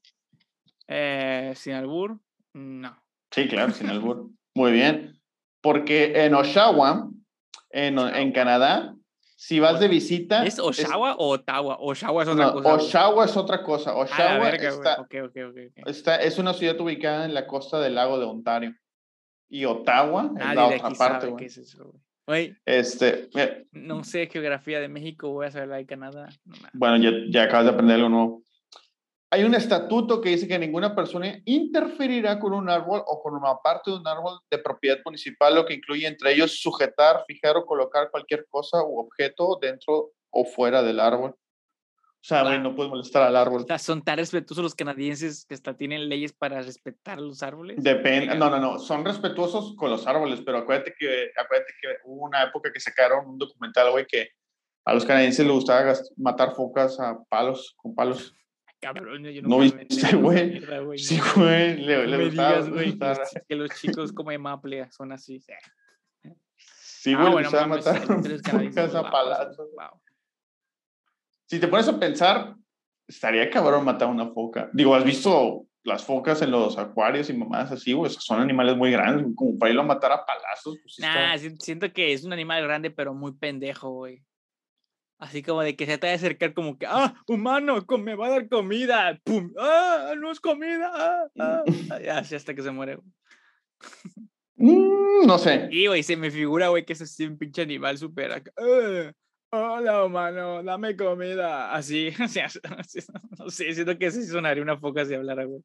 Eh, 0.88 1.52
sin 1.56 1.74
albur, 1.74 2.18
no. 2.52 3.00
Sí, 3.30 3.48
claro, 3.48 3.72
sin 3.72 3.88
albur. 3.90 4.30
Muy 4.54 4.72
bien. 4.72 5.18
Porque 5.60 6.24
en 6.24 6.34
Oshawa, 6.34 7.08
en, 7.70 7.98
en 7.98 8.32
Canadá, 8.32 8.94
si 9.42 9.58
vas 9.58 9.80
de 9.80 9.88
visita. 9.88 10.46
¿Es 10.46 10.60
Oshawa 10.60 11.16
o 11.16 11.30
Ottawa? 11.30 11.76
Oshawa 11.80 12.22
es 12.22 12.28
otra 12.28 12.52
cosa. 12.52 12.74
Oshawa 12.74 13.24
es 13.24 13.36
otra 13.36 13.62
cosa. 13.64 13.96
Oshawa 13.96 14.52
está, 15.84 16.16
es 16.16 16.38
una 16.38 16.54
ciudad 16.54 16.80
ubicada 16.80 17.24
en 17.24 17.34
la 17.34 17.44
costa 17.48 17.80
del 17.80 17.96
lago 17.96 18.20
de 18.20 18.26
Ontario. 18.26 18.72
Y 19.48 19.64
Ottawa 19.64 20.30
es 20.38 20.54
la 20.54 20.66
otra 20.66 20.90
parte. 20.90 21.26
Güey. 21.26 21.44
es 21.46 21.58
eso, 21.58 21.92
güey. 22.24 22.56
Este, 22.64 23.30
no 23.72 24.04
sé 24.04 24.28
geografía 24.28 24.78
de 24.78 24.88
México, 24.88 25.30
voy 25.30 25.46
a 25.46 25.50
saber 25.50 25.68
la 25.70 25.76
de 25.78 25.86
Canadá. 25.86 26.28
bueno, 26.72 26.98
ya, 26.98 27.10
ya 27.28 27.42
acabas 27.42 27.64
de 27.64 27.70
aprender 27.72 27.96
algo 27.96 28.10
nuevo. 28.10 28.42
Hay 29.32 29.44
un 29.44 29.54
estatuto 29.54 30.20
que 30.20 30.28
dice 30.28 30.46
que 30.46 30.58
ninguna 30.58 30.94
persona 30.94 31.40
interferirá 31.46 32.38
con 32.38 32.52
un 32.52 32.68
árbol 32.68 33.02
o 33.06 33.22
con 33.22 33.34
una 33.34 33.56
parte 33.64 33.90
de 33.90 33.96
un 33.96 34.06
árbol 34.06 34.38
de 34.50 34.58
propiedad 34.58 34.98
municipal, 35.06 35.54
lo 35.54 35.64
que 35.64 35.72
incluye 35.72 36.06
entre 36.06 36.34
ellos 36.34 36.60
sujetar, 36.60 37.24
fijar 37.26 37.56
o 37.56 37.64
colocar 37.64 38.10
cualquier 38.10 38.46
cosa 38.50 38.82
u 38.82 38.98
objeto 38.98 39.58
dentro 39.58 40.10
o 40.28 40.44
fuera 40.44 40.82
del 40.82 41.00
árbol. 41.00 41.30
O 41.30 42.24
sea, 42.24 42.58
no 42.58 42.76
puedes 42.76 42.90
molestar 42.90 43.22
al 43.22 43.34
árbol. 43.34 43.62
O 43.62 43.66
sea, 43.66 43.78
son 43.78 44.02
tan 44.02 44.18
respetuosos 44.18 44.62
los 44.62 44.74
canadienses 44.74 45.46
que 45.46 45.54
hasta 45.54 45.78
tienen 45.78 46.10
leyes 46.10 46.34
para 46.34 46.60
respetar 46.60 47.18
los 47.18 47.42
árboles. 47.42 47.82
Depende, 47.82 48.34
no, 48.34 48.50
no, 48.50 48.58
no, 48.58 48.78
son 48.78 49.02
respetuosos 49.02 49.74
con 49.76 49.88
los 49.88 50.06
árboles, 50.06 50.42
pero 50.44 50.58
acuérdate 50.58 50.94
que, 50.98 51.30
acuérdate 51.42 51.72
que 51.80 51.88
hubo 52.04 52.26
una 52.26 52.42
época 52.42 52.70
que 52.70 52.80
sacaron 52.80 53.26
un 53.26 53.38
documental, 53.38 53.92
güey, 53.92 54.06
que 54.06 54.28
a 54.84 54.92
los 54.92 55.06
canadienses 55.06 55.46
les 55.46 55.54
gustaba 55.54 55.94
matar 56.18 56.54
focas 56.54 57.00
a 57.00 57.18
palos, 57.30 57.72
con 57.78 57.94
palos. 57.94 58.34
Cabrón, 58.82 59.22
yo 59.22 59.42
no 59.42 59.60
viste, 59.60 60.16
güey. 60.16 60.60
Sí, 60.98 61.20
güey. 61.36 61.76
Le, 61.76 62.04
le 62.04 62.30
digas, 62.30 62.68
güey. 62.68 62.98
Que 63.48 63.54
los 63.54 63.70
chicos 63.80 64.12
como 64.12 64.32
de 64.32 64.38
Maple 64.38 64.90
son 64.90 65.12
así. 65.12 65.40
Sí, 66.56 67.14
güey, 67.14 67.28
ah, 67.28 67.30
bueno, 67.30 67.48
a 67.48 67.66
matar 67.68 67.96
a 67.96 69.10
palazos. 69.10 69.68
Si 71.46 71.60
te 71.60 71.68
pones 71.68 71.86
a 71.86 71.98
pensar, 71.98 72.56
estaría 73.06 73.48
cabrón 73.50 73.84
matar 73.84 74.08
una 74.08 74.28
foca. 74.30 74.68
Digo, 74.72 74.96
¿has 74.96 75.04
visto 75.04 75.66
las 75.84 76.04
focas 76.04 76.42
en 76.42 76.50
los 76.50 76.76
acuarios 76.76 77.30
y 77.30 77.34
mamás 77.34 77.70
así, 77.70 77.92
güey? 77.92 78.10
Son 78.10 78.40
animales 78.40 78.76
muy 78.76 78.90
grandes, 78.90 79.26
como 79.36 79.56
para 79.58 79.70
irlo 79.70 79.82
a 79.82 79.86
matar 79.86 80.10
a 80.10 80.26
palazos. 80.26 80.76
Pues, 80.82 80.98
nah, 80.98 81.36
siento 81.60 81.92
que 81.92 82.12
es 82.12 82.24
un 82.24 82.32
animal 82.32 82.64
grande, 82.64 82.90
pero 82.90 83.14
muy 83.14 83.32
pendejo, 83.32 83.90
güey. 83.90 84.24
Así 85.22 85.40
como 85.40 85.62
de 85.62 85.76
que 85.76 85.86
se 85.86 85.98
te 85.98 86.08
va 86.08 86.14
a 86.14 86.16
acercar 86.16 86.52
como 86.52 86.76
que, 86.76 86.84
ah, 86.84 87.14
humano, 87.28 87.86
me 88.00 88.16
va 88.16 88.26
a 88.26 88.30
dar 88.30 88.48
comida. 88.48 89.20
¡Pum! 89.22 89.52
¡Ah, 89.56 90.14
no 90.18 90.32
es 90.32 90.40
comida! 90.40 90.90
¡Ah, 90.92 91.28
ah! 91.38 91.62
Así 92.16 92.34
hasta 92.34 92.52
que 92.56 92.62
se 92.62 92.72
muere. 92.72 92.98
Mm, 94.56 95.24
no 95.24 95.38
sé. 95.38 95.68
Y, 95.70 95.86
güey, 95.86 96.02
se 96.02 96.16
me 96.16 96.28
figura, 96.28 96.70
güey, 96.70 96.84
que 96.84 96.94
es 96.94 97.02
así 97.02 97.24
un 97.24 97.38
pinche 97.38 97.62
animal 97.62 97.96
súper. 97.98 98.32
Ah, 98.32 99.12
hola, 99.52 100.04
humano, 100.04 100.60
dame 100.64 100.96
comida. 100.96 101.72
Así, 101.72 102.08
o 102.20 102.26
sea, 102.26 102.48
no 103.38 103.48
sé, 103.48 103.74
siento 103.74 103.96
que 103.96 104.10
sí 104.10 104.24
sonaría 104.26 104.64
una 104.64 104.76
foca 104.76 105.04
si 105.04 105.14
hablara, 105.14 105.44
güey. 105.44 105.62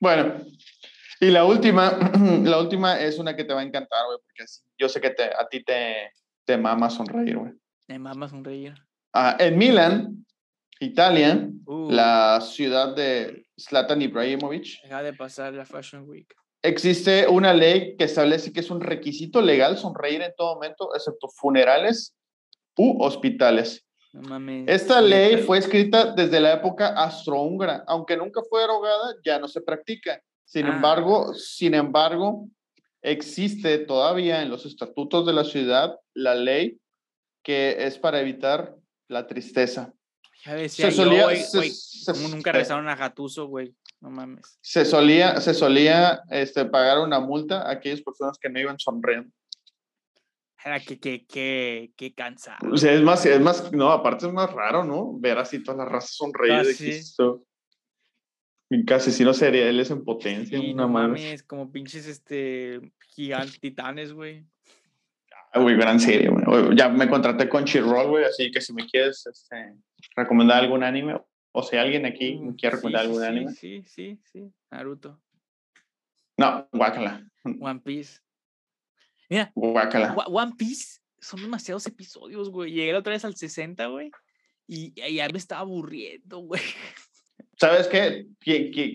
Bueno, 0.00 0.36
y 1.20 1.26
la 1.26 1.44
última, 1.44 1.90
la 2.42 2.58
última 2.58 2.98
es 2.98 3.18
una 3.18 3.36
que 3.36 3.44
te 3.44 3.52
va 3.52 3.60
a 3.60 3.64
encantar, 3.64 4.06
güey, 4.06 4.18
porque 4.24 4.50
yo 4.78 4.88
sé 4.88 4.98
que 4.98 5.10
te, 5.10 5.24
a 5.24 5.46
ti 5.46 5.62
te, 5.62 6.10
te 6.46 6.56
mama 6.56 6.88
sonreír, 6.88 7.36
güey. 7.36 7.52
Me 7.88 7.98
mama 7.98 8.28
sonreír. 8.28 8.74
Ah, 9.12 9.36
en 9.38 9.58
Milán, 9.58 10.26
Italia, 10.80 11.48
uh. 11.66 11.90
la 11.90 12.40
ciudad 12.40 12.94
de 12.94 13.46
Zlatan 13.58 14.02
Ibrahimovic. 14.02 14.82
Deja 14.82 15.02
de 15.02 15.12
pasar 15.12 15.52
la 15.52 15.64
Fashion 15.64 16.08
Week. 16.08 16.32
Existe 16.62 17.26
una 17.26 17.52
ley 17.52 17.96
que 17.96 18.04
establece 18.04 18.52
que 18.52 18.60
es 18.60 18.70
un 18.70 18.80
requisito 18.80 19.40
legal 19.42 19.76
sonreír 19.76 20.22
en 20.22 20.32
todo 20.36 20.54
momento, 20.54 20.94
excepto 20.94 21.28
funerales 21.28 22.14
u 22.76 23.02
hospitales. 23.02 23.84
Esta 24.66 25.00
ley 25.00 25.38
fue 25.38 25.58
escrita 25.58 26.12
desde 26.12 26.38
la 26.38 26.52
época 26.52 26.88
astrohúngara, 26.88 27.82
aunque 27.86 28.16
nunca 28.16 28.42
fue 28.48 28.60
derogada, 28.60 29.14
ya 29.24 29.38
no 29.38 29.48
se 29.48 29.62
practica. 29.62 30.22
Sin 30.44 30.66
ah. 30.66 30.74
embargo, 30.74 31.32
sin 31.34 31.74
embargo, 31.74 32.46
existe 33.00 33.78
todavía 33.78 34.42
en 34.42 34.50
los 34.50 34.66
estatutos 34.66 35.26
de 35.26 35.32
la 35.32 35.44
ciudad 35.44 35.98
la 36.14 36.34
ley 36.34 36.78
que 37.42 37.84
es 37.84 37.98
para 37.98 38.20
evitar 38.20 38.76
la 39.08 39.26
tristeza. 39.26 39.92
Ya 40.44 40.54
decía 40.54 40.90
se 40.90 40.96
solía, 40.96 41.20
yo, 41.20 41.58
güey, 41.58 41.72
como 42.06 42.28
nunca 42.28 42.52
rezaron 42.52 42.88
a 42.88 42.96
Jatuso, 42.96 43.46
güey. 43.46 43.74
no 44.00 44.10
mames. 44.10 44.58
Se 44.60 44.84
solía, 44.84 45.40
se 45.40 45.54
solía 45.54 46.22
este, 46.30 46.64
pagar 46.64 46.98
una 46.98 47.20
multa 47.20 47.62
a 47.62 47.72
aquellas 47.72 48.02
personas 48.02 48.38
que 48.38 48.48
no 48.48 48.58
iban 48.58 48.78
sonriendo. 48.78 49.32
Era 50.64 50.80
que, 50.80 50.98
que, 50.98 51.26
que, 51.26 51.92
que 51.96 52.14
cansado. 52.14 52.70
O 52.72 52.76
sea, 52.76 52.92
es 52.92 53.02
más, 53.02 53.26
es 53.26 53.40
más, 53.40 53.72
no, 53.72 53.90
aparte 53.90 54.26
es 54.26 54.32
más 54.32 54.52
raro, 54.52 54.84
¿no? 54.84 55.18
Ver 55.18 55.38
así 55.38 55.62
todas 55.62 55.78
las 55.78 55.88
razas 55.88 56.14
sonreír. 56.14 56.66
Casi. 56.66 57.00
Casi 58.86 59.12
si 59.12 59.24
no 59.24 59.34
sería, 59.34 59.68
él 59.68 59.80
es 59.80 59.90
en 59.90 60.04
potencia. 60.04 60.58
Sí, 60.58 60.72
no 60.72 60.88
mames, 60.88 61.42
como 61.42 61.70
pinches 61.70 62.06
este 62.06 62.92
gigantes 63.10 63.60
titanes, 63.60 64.12
güey. 64.12 64.46
Muy 65.54 65.74
gran 65.76 66.00
serie, 66.00 66.28
güey. 66.28 66.76
Ya 66.76 66.88
me 66.88 67.08
contraté 67.08 67.48
con 67.48 67.64
Chirrol, 67.64 68.08
güey, 68.08 68.24
así 68.24 68.50
que 68.50 68.60
si 68.60 68.72
me 68.72 68.86
quieres 68.86 69.26
este, 69.26 69.74
recomendar 70.16 70.62
algún 70.62 70.82
anime, 70.82 71.20
o 71.52 71.62
si 71.62 71.76
alguien 71.76 72.06
aquí 72.06 72.36
me 72.36 72.52
mm, 72.52 72.56
quiere 72.56 72.76
recomendar 72.76 73.02
algún 73.02 73.22
anime. 73.22 73.52
Sí, 73.52 73.84
sí, 73.86 74.18
sí, 74.32 74.50
Naruto. 74.70 75.20
No, 76.38 76.66
guácala. 76.72 77.26
One 77.44 77.80
Piece. 77.80 78.20
Mira, 79.28 79.52
One 79.54 80.52
Piece 80.56 81.00
son 81.20 81.42
demasiados 81.42 81.86
episodios, 81.86 82.50
güey. 82.50 82.72
Llegué 82.72 82.92
la 82.92 82.98
otra 82.98 83.12
vez 83.12 83.24
al 83.24 83.36
60, 83.36 83.86
güey. 83.86 84.10
Y, 84.66 84.92
ya 85.14 85.28
me 85.28 85.38
estaba 85.38 85.60
aburriendo, 85.60 86.38
güey. 86.38 86.62
¿Sabes 87.62 87.86
qué? 87.86 88.26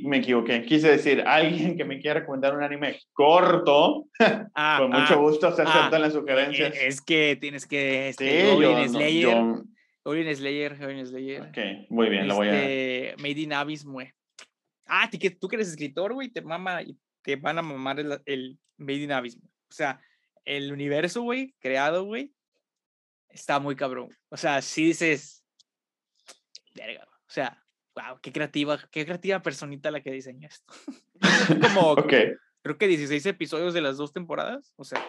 Me 0.03 0.18
equivoqué. 0.18 0.61
Quise 0.65 0.89
decir, 0.89 1.24
alguien 1.26 1.78
que 1.78 1.86
me 1.86 2.01
quiera 2.01 2.20
recomendar 2.20 2.53
un 2.53 2.61
anime 2.61 2.99
corto, 3.13 4.07
ah, 4.55 4.80
con 4.82 4.91
mucho 4.91 5.13
ah, 5.13 5.15
gusto 5.15 5.55
se 5.55 5.61
aceptan 5.61 5.93
ah, 5.93 5.99
las 5.99 6.11
sugerencias. 6.11 6.76
Es 6.76 6.99
que 6.99 7.38
tienes 7.39 7.65
que... 7.65 8.09
Este, 8.09 8.41
sí, 8.41 8.61
yo, 8.61 8.88
Slayer. 8.89 9.22
Yo... 9.22 10.36
Slayer, 10.36 10.76
Slayer. 10.76 11.43
Ok, 11.43 11.57
muy 11.89 12.09
bien, 12.09 12.28
lo 12.28 12.36
voy 12.36 12.49
a... 12.49 12.61
Este, 12.61 13.15
Made 13.22 13.39
in 13.39 13.53
Abyss, 13.53 13.86
güey. 13.86 14.11
Ah, 14.86 15.09
que, 15.09 15.30
tú 15.30 15.47
que 15.47 15.55
eres 15.55 15.70
escritor, 15.70 16.13
güey, 16.13 16.28
te, 16.28 16.41
mama, 16.41 16.82
te 17.22 17.38
van 17.38 17.59
a 17.59 17.61
mamar 17.61 18.01
el, 18.01 18.20
el 18.26 18.59
Made 18.76 19.03
in 19.03 19.13
Abyss. 19.13 19.38
O 19.38 19.74
sea, 19.74 20.01
el 20.43 20.74
universo, 20.74 21.22
güey, 21.22 21.55
creado, 21.59 22.03
güey, 22.03 22.34
está 23.30 23.61
muy 23.61 23.78
cabrón. 23.78 24.09
O 24.28 24.36
sea, 24.36 24.61
si 24.61 24.88
dices, 24.88 25.41
verga, 26.76 27.05
o 27.05 27.30
sea, 27.30 27.63
wow, 27.98 28.20
qué 28.22 28.32
creativa, 28.32 28.80
qué 28.91 29.06
creativa 29.06 29.41
personita 29.41 29.89
la 29.91 30.02
que 30.02 30.12
diseñó 30.12 30.48
esto. 30.48 30.74
Como, 31.62 31.95
creo 31.95 32.78
que 32.78 32.88
16 32.88 33.26
episodios 33.26 33.74
de 33.74 33.82
las 33.82 33.98
dos 33.98 34.14
temporadas, 34.14 34.74
o 34.76 34.84
sea. 34.84 35.04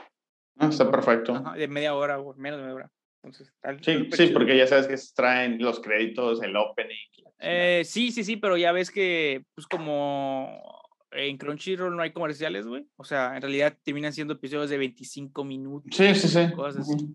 Ah, 0.57 0.68
está 0.68 0.91
perfecto. 0.91 1.39
de 1.57 1.68
media 1.68 1.95
hora 1.95 2.18
o 2.18 2.34
menos 2.34 2.59
de 2.59 2.64
media 2.64 2.74
hora. 2.74 2.93
Entonces, 3.22 3.53
sí, 3.82 4.09
sí, 4.12 4.26
porque 4.28 4.57
ya 4.57 4.66
sabes 4.66 4.86
que 4.86 4.97
traen 5.14 5.61
los 5.61 5.80
créditos, 5.80 6.43
el 6.43 6.57
opening. 6.57 6.97
Eh, 7.41 7.82
sí, 7.84 8.11
sí, 8.11 8.24
sí, 8.24 8.36
pero 8.36 8.57
ya 8.57 8.72
ves 8.72 8.91
que, 8.91 9.45
pues 9.55 9.66
como 9.66 10.80
en 11.11 11.36
Crunchyroll 11.36 11.97
no 11.97 12.03
hay 12.03 12.12
comerciales, 12.12 12.66
güey. 12.66 12.86
O 12.97 13.05
sea, 13.05 13.34
en 13.36 13.43
realidad 13.43 13.76
terminan 13.82 14.12
siendo 14.12 14.34
episodios 14.34 14.70
de 14.70 14.78
25 14.78 15.45
minutos. 15.45 15.97
Sí, 15.97 16.14
sí, 16.14 16.28
sí. 16.28 16.53
Cosas 16.53 16.89
así. 16.89 17.14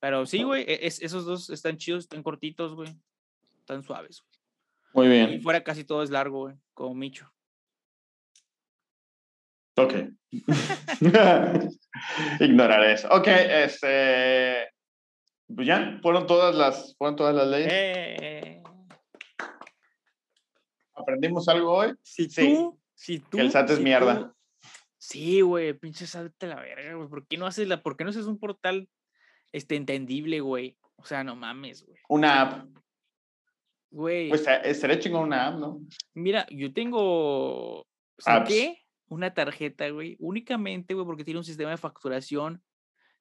Pero 0.00 0.26
sí, 0.26 0.42
güey, 0.42 0.64
e, 0.68 0.86
esos 0.86 1.24
dos 1.24 1.48
están 1.50 1.76
chidos, 1.76 2.04
están 2.04 2.22
cortitos, 2.22 2.74
güey. 2.74 2.94
Están 3.60 3.82
suaves, 3.82 4.20
güey. 4.20 4.33
Muy 4.94 5.08
bien. 5.08 5.34
Y 5.34 5.40
fuera 5.40 5.62
casi 5.62 5.84
todo 5.84 6.02
es 6.02 6.10
largo, 6.10 6.44
güey, 6.44 6.56
como 6.72 6.94
Micho. 6.94 7.30
Ok. 9.76 9.94
Ignoraré 12.40 12.92
eso. 12.92 13.08
Ok, 13.10 13.26
este. 13.26 14.68
Pues 15.54 15.66
ya, 15.66 15.98
fueron 16.00 16.26
todas 16.26 16.54
las, 16.54 16.96
fueron 16.96 17.16
todas 17.16 17.34
las 17.34 17.48
leyes. 17.48 17.68
Eh. 17.70 18.62
¿Aprendimos 20.94 21.48
algo 21.48 21.72
hoy? 21.72 21.92
sí. 22.02 22.28
Tú 22.28 22.80
si 22.94 23.18
tú, 23.18 23.38
el 23.38 23.50
SAT 23.50 23.70
es 23.70 23.80
mierda. 23.80 24.34
sí, 24.96 25.40
güey, 25.40 25.74
pinche 25.74 26.06
SAT 26.06 26.32
te 26.38 26.46
la 26.46 26.56
verga, 26.56 26.94
güey. 26.94 27.08
¿Por 27.08 27.26
qué 27.26 27.36
no 27.36 27.46
haces 27.46 27.68
la, 27.68 27.82
por 27.82 27.96
qué 27.96 28.04
no 28.04 28.10
haces 28.10 28.26
un 28.26 28.38
portal 28.38 28.88
este, 29.52 29.76
entendible, 29.76 30.40
güey? 30.40 30.78
O 30.96 31.04
sea, 31.04 31.24
no 31.24 31.36
mames, 31.36 31.84
güey. 31.84 31.98
Una 32.08 32.40
app. 32.40 32.68
Güey. 33.94 34.28
Pues 34.28 34.44
estaría 34.64 34.98
chingón 34.98 35.28
una 35.28 35.46
app, 35.46 35.56
¿no? 35.56 35.80
Mira, 36.14 36.46
yo 36.50 36.72
tengo. 36.72 37.86
qué? 38.44 38.82
Una 39.06 39.32
tarjeta, 39.32 39.88
güey. 39.90 40.16
Únicamente, 40.18 40.94
güey, 40.94 41.06
porque 41.06 41.22
tiene 41.22 41.38
un 41.38 41.44
sistema 41.44 41.70
de 41.70 41.76
facturación 41.76 42.60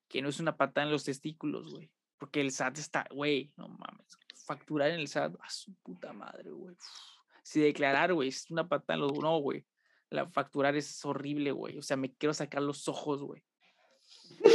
que 0.07 0.23
no 0.23 0.29
es 0.29 0.39
una 0.39 0.57
patada 0.57 0.87
en 0.87 0.91
los 0.91 1.03
testículos, 1.03 1.71
güey. 1.71 1.91
Porque 2.17 2.41
el 2.41 2.51
SAT 2.51 2.79
está, 2.79 3.05
güey, 3.11 3.53
no 3.55 3.67
mames. 3.67 4.17
Facturar 4.47 4.89
en 4.89 4.99
el 4.99 5.07
SAT, 5.07 5.35
a 5.39 5.49
su 5.51 5.75
puta 5.83 6.11
madre, 6.11 6.49
güey. 6.49 6.75
Si 7.43 7.59
declarar, 7.59 8.11
güey, 8.11 8.29
es 8.29 8.49
una 8.49 8.67
patada 8.67 8.95
en 8.95 9.01
los. 9.01 9.13
No, 9.19 9.37
güey. 9.37 9.63
La 10.09 10.27
facturar 10.27 10.75
es 10.75 11.05
horrible, 11.05 11.51
güey. 11.51 11.77
O 11.77 11.83
sea, 11.83 11.97
me 11.97 12.11
quiero 12.15 12.33
sacar 12.33 12.63
los 12.63 12.87
ojos, 12.87 13.21
güey. 13.21 13.43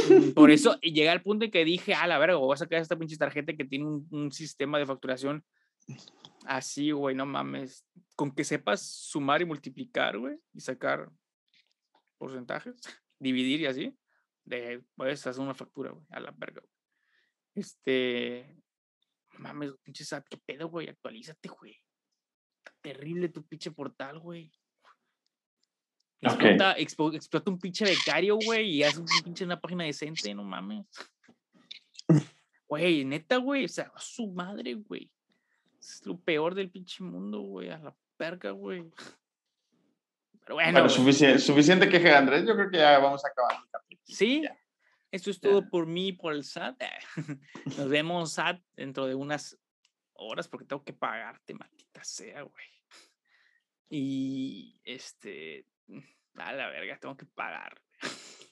Mm, 0.09 0.31
por 0.31 0.51
eso 0.51 0.77
llegué 0.81 1.09
al 1.09 1.21
punto 1.21 1.45
en 1.45 1.51
que 1.51 1.63
dije, 1.63 1.93
a 1.93 2.07
la 2.07 2.17
verga, 2.17 2.35
voy 2.35 2.53
a 2.53 2.57
sacar 2.57 2.81
esta 2.81 2.97
pinche 2.97 3.15
tarjeta 3.15 3.53
que 3.53 3.63
tiene 3.63 3.85
un, 3.85 4.31
sistema 4.33 4.79
de 4.79 4.85
facturación 4.85 5.45
así, 6.45 6.91
güey, 6.91 7.15
no 7.15 7.25
mames. 7.25 7.85
Con 8.15 8.31
que 8.33 8.43
sepas 8.43 8.81
sumar 8.81 9.41
y 9.41 9.45
multiplicar, 9.45 10.17
güey, 10.17 10.37
y 10.53 10.61
sacar 10.61 11.09
porcentajes, 12.17 12.75
dividir 13.19 13.61
y 13.61 13.65
así, 13.65 13.97
de, 14.43 14.83
puedes 14.95 15.25
hacer 15.25 15.41
una 15.41 15.53
factura, 15.53 15.91
güey, 15.91 16.05
a 16.09 16.19
la 16.19 16.31
verga, 16.31 16.61
güey. 16.61 16.73
Este, 17.55 18.61
mames, 19.37 19.73
pinche 19.83 20.03
SAT, 20.03 20.27
qué 20.29 20.37
pedo, 20.37 20.69
güey, 20.69 20.89
actualízate, 20.89 21.49
güey 21.49 21.81
terrible 22.81 23.29
tu 23.29 23.45
pinche 23.45 23.71
portal, 23.71 24.19
güey. 24.19 24.51
Explota, 26.21 26.73
explota, 26.77 27.49
un 27.49 27.59
pinche 27.59 27.85
becario, 27.85 28.37
güey, 28.37 28.69
y 28.69 28.83
hace 28.83 28.99
un 28.99 29.07
pinche 29.23 29.45
una 29.45 29.59
página 29.59 29.85
decente, 29.85 30.33
no 30.33 30.43
mames. 30.43 30.85
Güey, 32.67 33.03
neta, 33.03 33.37
güey, 33.37 33.65
o 33.65 33.67
sea, 33.67 33.91
su 33.97 34.27
madre, 34.27 34.75
güey. 34.75 35.09
Es 35.89 36.05
lo 36.05 36.19
peor 36.19 36.53
del 36.53 36.69
pinche 36.69 37.03
mundo, 37.03 37.39
güey, 37.39 37.69
a 37.69 37.79
la 37.79 37.95
perca, 38.15 38.51
güey. 38.51 38.91
Pero 40.41 40.55
bueno. 40.55 40.71
bueno 40.71 40.89
suficiente, 40.89 41.39
suficiente 41.39 41.89
queja 41.89 42.09
de 42.09 42.15
Andrés, 42.15 42.45
yo 42.47 42.55
creo 42.55 42.69
que 42.69 42.77
ya 42.77 42.99
vamos 42.99 43.25
a 43.25 43.29
acabar 43.29 43.55
el 43.63 43.69
capítulo. 43.71 44.15
Sí, 44.15 44.43
esto 45.11 45.31
es 45.31 45.39
todo 45.39 45.67
por 45.67 45.87
mí, 45.87 46.13
por 46.13 46.33
el 46.33 46.43
SAT. 46.43 46.81
Nos 47.77 47.89
vemos, 47.89 48.33
SAT, 48.33 48.61
dentro 48.75 49.07
de 49.07 49.15
unas 49.15 49.57
horas 50.13 50.47
porque 50.47 50.67
tengo 50.67 50.83
que 50.83 50.93
pagarte, 50.93 51.55
maldita 51.55 52.03
sea, 52.03 52.43
güey. 52.43 52.65
Y 53.89 54.79
este, 54.83 55.65
a 56.35 56.53
la 56.53 56.69
verga, 56.69 56.99
tengo 56.99 57.17
que 57.17 57.25
pagar. 57.25 57.81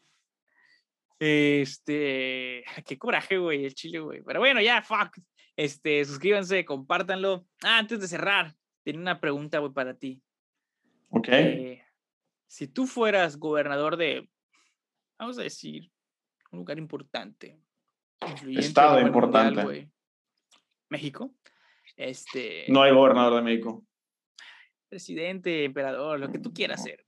Este, 1.20 2.64
qué 2.86 3.00
coraje, 3.00 3.40
güey, 3.40 3.66
el 3.66 3.74
chile, 3.74 3.98
güey. 3.98 4.22
Pero 4.22 4.40
bueno, 4.40 4.62
ya, 4.62 4.84
fuck. 4.84 5.18
Este, 5.58 6.06
suscríbanse, 6.06 6.64
compártanlo. 6.66 7.48
Ah, 7.64 7.80
antes 7.80 8.00
de 8.00 8.08
cerrar, 8.08 8.56
tengo 8.84 9.00
una 9.00 9.20
pregunta, 9.20 9.58
güey, 9.58 9.74
para 9.74 9.96
ti. 9.96 10.22
Ok. 11.10 11.30
Eh, 11.30 11.84
si 12.46 12.68
tú 12.68 12.86
fueras 12.86 13.38
gobernador 13.38 13.98
de, 13.98 14.30
vamos 15.18 15.40
a 15.40 15.42
decir, 15.42 15.92
un 16.52 16.60
lugar 16.60 16.78
importante, 16.78 17.60
Estado 18.56 19.00
importante. 19.02 19.90
México, 20.90 21.36
este, 21.96 22.66
no 22.70 22.84
hay 22.84 22.94
gobernador 22.94 23.36
de 23.36 23.42
México. 23.42 23.86
Presidente, 24.90 25.66
emperador, 25.66 26.20
lo 26.20 26.32
que 26.32 26.40
tú 26.40 26.54
quieras 26.54 26.84
ser. 26.84 27.04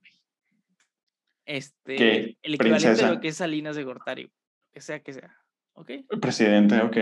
Este, 1.46 2.38
el 2.42 2.56
equivalente 2.56 3.04
de 3.04 3.10
lo 3.10 3.20
que 3.20 3.30
es 3.30 3.38
Salinas 3.38 3.76
de 3.76 3.84
Gortari, 3.84 4.32
que 4.72 4.82
sea 4.82 5.02
que 5.02 5.14
sea. 5.14 5.36
¿Ok? 5.74 5.92
presidente, 6.20 6.80
ok. 6.82 6.98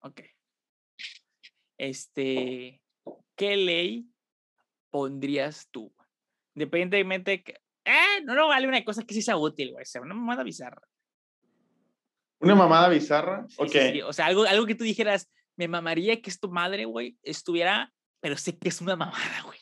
Ok. 0.00 0.20
Este, 1.78 2.82
¿qué 3.36 3.56
ley 3.56 4.06
pondrías 4.90 5.68
tú? 5.70 5.92
Independientemente 6.54 7.30
de 7.30 7.42
que. 7.42 7.52
Eh, 7.84 8.22
no, 8.24 8.34
no 8.34 8.48
vale 8.48 8.68
una 8.68 8.84
cosa 8.84 9.04
que 9.04 9.14
sí 9.14 9.22
sea 9.22 9.36
útil, 9.38 9.72
güey. 9.72 9.84
Una 10.02 10.14
mamada 10.14 10.42
bizarra. 10.42 10.82
¿Una 12.40 12.54
mamada 12.54 12.88
bizarra? 12.88 13.46
ok. 13.56 13.74
O 14.06 14.12
sea, 14.12 14.26
algo, 14.26 14.44
algo 14.44 14.66
que 14.66 14.74
tú 14.74 14.84
dijeras, 14.84 15.30
me 15.56 15.68
mamaría 15.68 16.20
que 16.20 16.30
esto 16.30 16.48
madre, 16.48 16.84
güey, 16.84 17.16
estuviera, 17.22 17.92
pero 18.20 18.36
sé 18.36 18.56
que 18.58 18.68
es 18.68 18.80
una 18.80 18.96
mamada, 18.96 19.42
güey. 19.44 19.58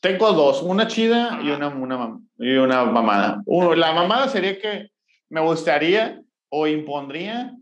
Tengo 0.00 0.32
dos, 0.32 0.62
una 0.62 0.86
chida 0.86 1.40
y 1.42 1.50
una, 1.50 1.68
una, 1.68 2.18
y 2.38 2.56
una 2.56 2.84
mamada. 2.84 3.42
la 3.46 3.92
mamada 3.92 4.28
sería 4.28 4.58
que 4.58 4.90
me 5.28 5.40
gustaría 5.40 6.22
o 6.48 6.66
impondría 6.66 7.52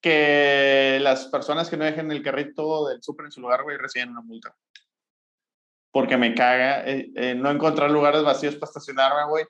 que 0.00 0.98
las 1.02 1.26
personas 1.26 1.68
que 1.68 1.76
no 1.76 1.84
dejen 1.84 2.10
el 2.10 2.22
carrito 2.22 2.88
del 2.88 3.02
súper 3.02 3.26
en 3.26 3.32
su 3.32 3.40
lugar, 3.40 3.62
güey, 3.62 3.76
reciban 3.76 4.10
una 4.10 4.22
multa. 4.22 4.54
Porque 5.92 6.16
me 6.16 6.34
caga 6.34 6.86
eh, 6.88 7.10
eh, 7.16 7.34
no 7.34 7.50
encontrar 7.50 7.90
lugares 7.90 8.22
vacíos 8.22 8.54
para 8.56 8.70
estacionarme, 8.70 9.28
güey. 9.28 9.44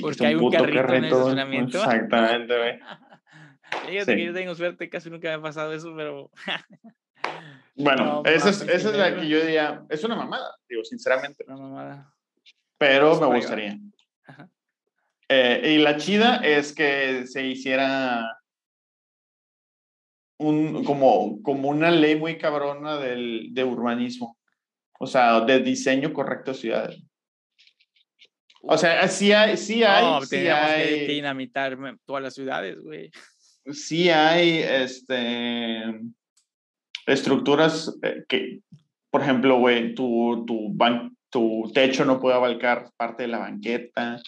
Porque 0.00 0.26
hay 0.26 0.34
un 0.34 0.50
carrito, 0.50 0.74
carrito 0.74 0.94
en 0.94 1.04
el 1.04 1.12
estacionamiento. 1.12 1.78
Exactamente, 1.78 2.56
güey. 2.56 2.80
Fíjate 3.88 4.16
que 4.16 4.24
yo 4.26 4.34
tengo 4.34 4.54
suerte, 4.54 4.90
casi 4.90 5.10
nunca 5.10 5.28
me 5.28 5.34
ha 5.34 5.42
pasado 5.42 5.72
eso, 5.72 5.94
pero. 5.96 6.30
Bueno, 7.76 8.22
esa, 8.26 8.50
es, 8.50 8.60
esa 8.62 8.90
es 8.90 8.96
la 8.96 9.14
que 9.14 9.26
yo 9.26 9.40
diría, 9.40 9.84
es 9.88 10.04
una 10.04 10.14
mamada, 10.14 10.54
digo, 10.68 10.84
sinceramente. 10.84 11.44
Una 11.46 11.56
mamada. 11.56 12.14
Pero 12.76 13.18
me 13.18 13.26
gustaría. 13.36 13.78
Eh, 15.28 15.76
y 15.76 15.78
la 15.78 15.96
chida 15.96 16.36
es 16.36 16.74
que 16.74 17.26
se 17.26 17.46
hiciera 17.46 18.39
un, 20.40 20.84
como, 20.84 21.42
como 21.42 21.68
una 21.68 21.90
ley 21.90 22.16
muy 22.16 22.38
cabrona 22.38 22.96
del, 22.96 23.48
de 23.52 23.62
urbanismo. 23.62 24.38
O 24.98 25.06
sea, 25.06 25.40
de 25.40 25.60
diseño 25.60 26.12
correcto 26.12 26.52
de 26.52 26.58
ciudades. 26.58 27.02
O 28.62 28.76
sea, 28.76 29.06
sí 29.08 29.32
hay, 29.32 29.56
sí 29.56 29.82
hay. 29.84 30.04
No, 30.04 30.22
sí 30.22 30.36
hay, 30.36 30.88
que, 30.88 31.06
que 31.06 31.12
dinamitar 31.12 31.78
todas 32.04 32.22
las 32.22 32.34
ciudades, 32.34 32.78
güey. 32.80 33.10
Sí 33.72 34.10
hay, 34.10 34.58
este, 34.58 35.82
estructuras 37.06 37.94
eh, 38.02 38.24
que, 38.28 38.60
por 39.10 39.22
ejemplo, 39.22 39.58
güey, 39.58 39.94
tu, 39.94 40.44
tu, 40.46 40.76
tu 41.30 41.70
techo 41.74 42.04
no 42.04 42.18
puede 42.18 42.36
abarcar 42.36 42.90
parte 42.96 43.24
de 43.24 43.28
la 43.28 43.38
banqueta 43.38 44.20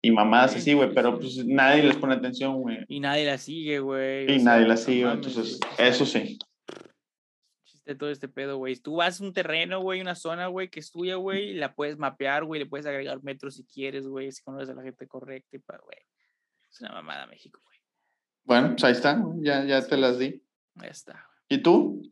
y 0.00 0.10
mamadas 0.10 0.56
así, 0.56 0.74
güey, 0.74 0.92
pero 0.94 1.18
pues 1.18 1.44
nadie 1.44 1.82
les 1.82 1.96
pone 1.96 2.14
atención, 2.14 2.60
güey. 2.60 2.84
Y 2.88 3.00
nadie 3.00 3.26
la 3.26 3.38
sigue, 3.38 3.80
güey. 3.80 4.32
Y 4.32 4.42
nadie 4.42 4.66
la 4.66 4.76
sigue, 4.76 5.10
entonces, 5.10 5.58
eso 5.76 6.06
sí. 6.06 6.38
Chiste 7.64 7.94
todo 7.94 8.10
este 8.10 8.28
pedo, 8.28 8.56
güey. 8.58 8.76
Tú 8.76 8.96
vas 8.96 9.20
a 9.20 9.24
un 9.24 9.32
terreno, 9.32 9.80
güey, 9.80 10.00
una 10.00 10.14
zona, 10.14 10.46
güey, 10.46 10.68
que 10.68 10.80
es 10.80 10.92
tuya, 10.92 11.16
güey, 11.16 11.54
la 11.54 11.74
puedes 11.74 11.98
mapear, 11.98 12.44
güey, 12.44 12.60
le 12.60 12.66
puedes 12.66 12.86
agregar 12.86 13.22
metros 13.22 13.56
si 13.56 13.64
quieres, 13.64 14.06
güey, 14.06 14.30
si 14.30 14.42
conoces 14.42 14.70
a 14.70 14.74
la 14.74 14.82
gente 14.82 15.08
correcta 15.08 15.56
y 15.56 15.60
para, 15.60 15.80
güey. 15.80 15.98
Es 16.70 16.80
una 16.80 16.92
mamada 16.92 17.26
México, 17.26 17.60
güey. 17.64 17.78
Bueno, 18.44 18.70
pues 18.70 18.84
ahí 18.84 18.92
está, 18.92 19.22
ya, 19.40 19.64
ya 19.64 19.86
te 19.86 19.96
las 19.96 20.18
di. 20.18 20.42
Ahí 20.76 20.90
está. 20.90 21.26
¿Y 21.48 21.58
tú? 21.58 22.02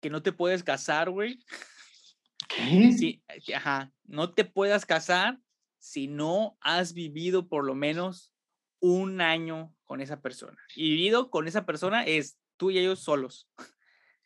que 0.00 0.10
no 0.10 0.22
te 0.22 0.32
puedes 0.32 0.64
casar, 0.64 1.10
güey. 1.10 1.38
¿Qué? 2.54 2.92
Sí, 2.92 3.22
eh, 3.28 3.54
ajá. 3.54 3.92
No 4.04 4.34
te 4.34 4.44
puedas 4.44 4.84
casar 4.84 5.38
si 5.78 6.08
no 6.08 6.58
has 6.60 6.92
vivido 6.92 7.48
por 7.48 7.64
lo 7.64 7.74
menos 7.74 8.34
un 8.80 9.20
año 9.20 9.74
con 9.84 10.00
esa 10.00 10.20
persona. 10.20 10.58
Y 10.74 10.90
vivido 10.90 11.30
con 11.30 11.46
esa 11.48 11.64
persona 11.64 12.04
es 12.04 12.38
tú 12.56 12.70
y 12.70 12.78
ellos 12.78 13.00
solos. 13.00 13.48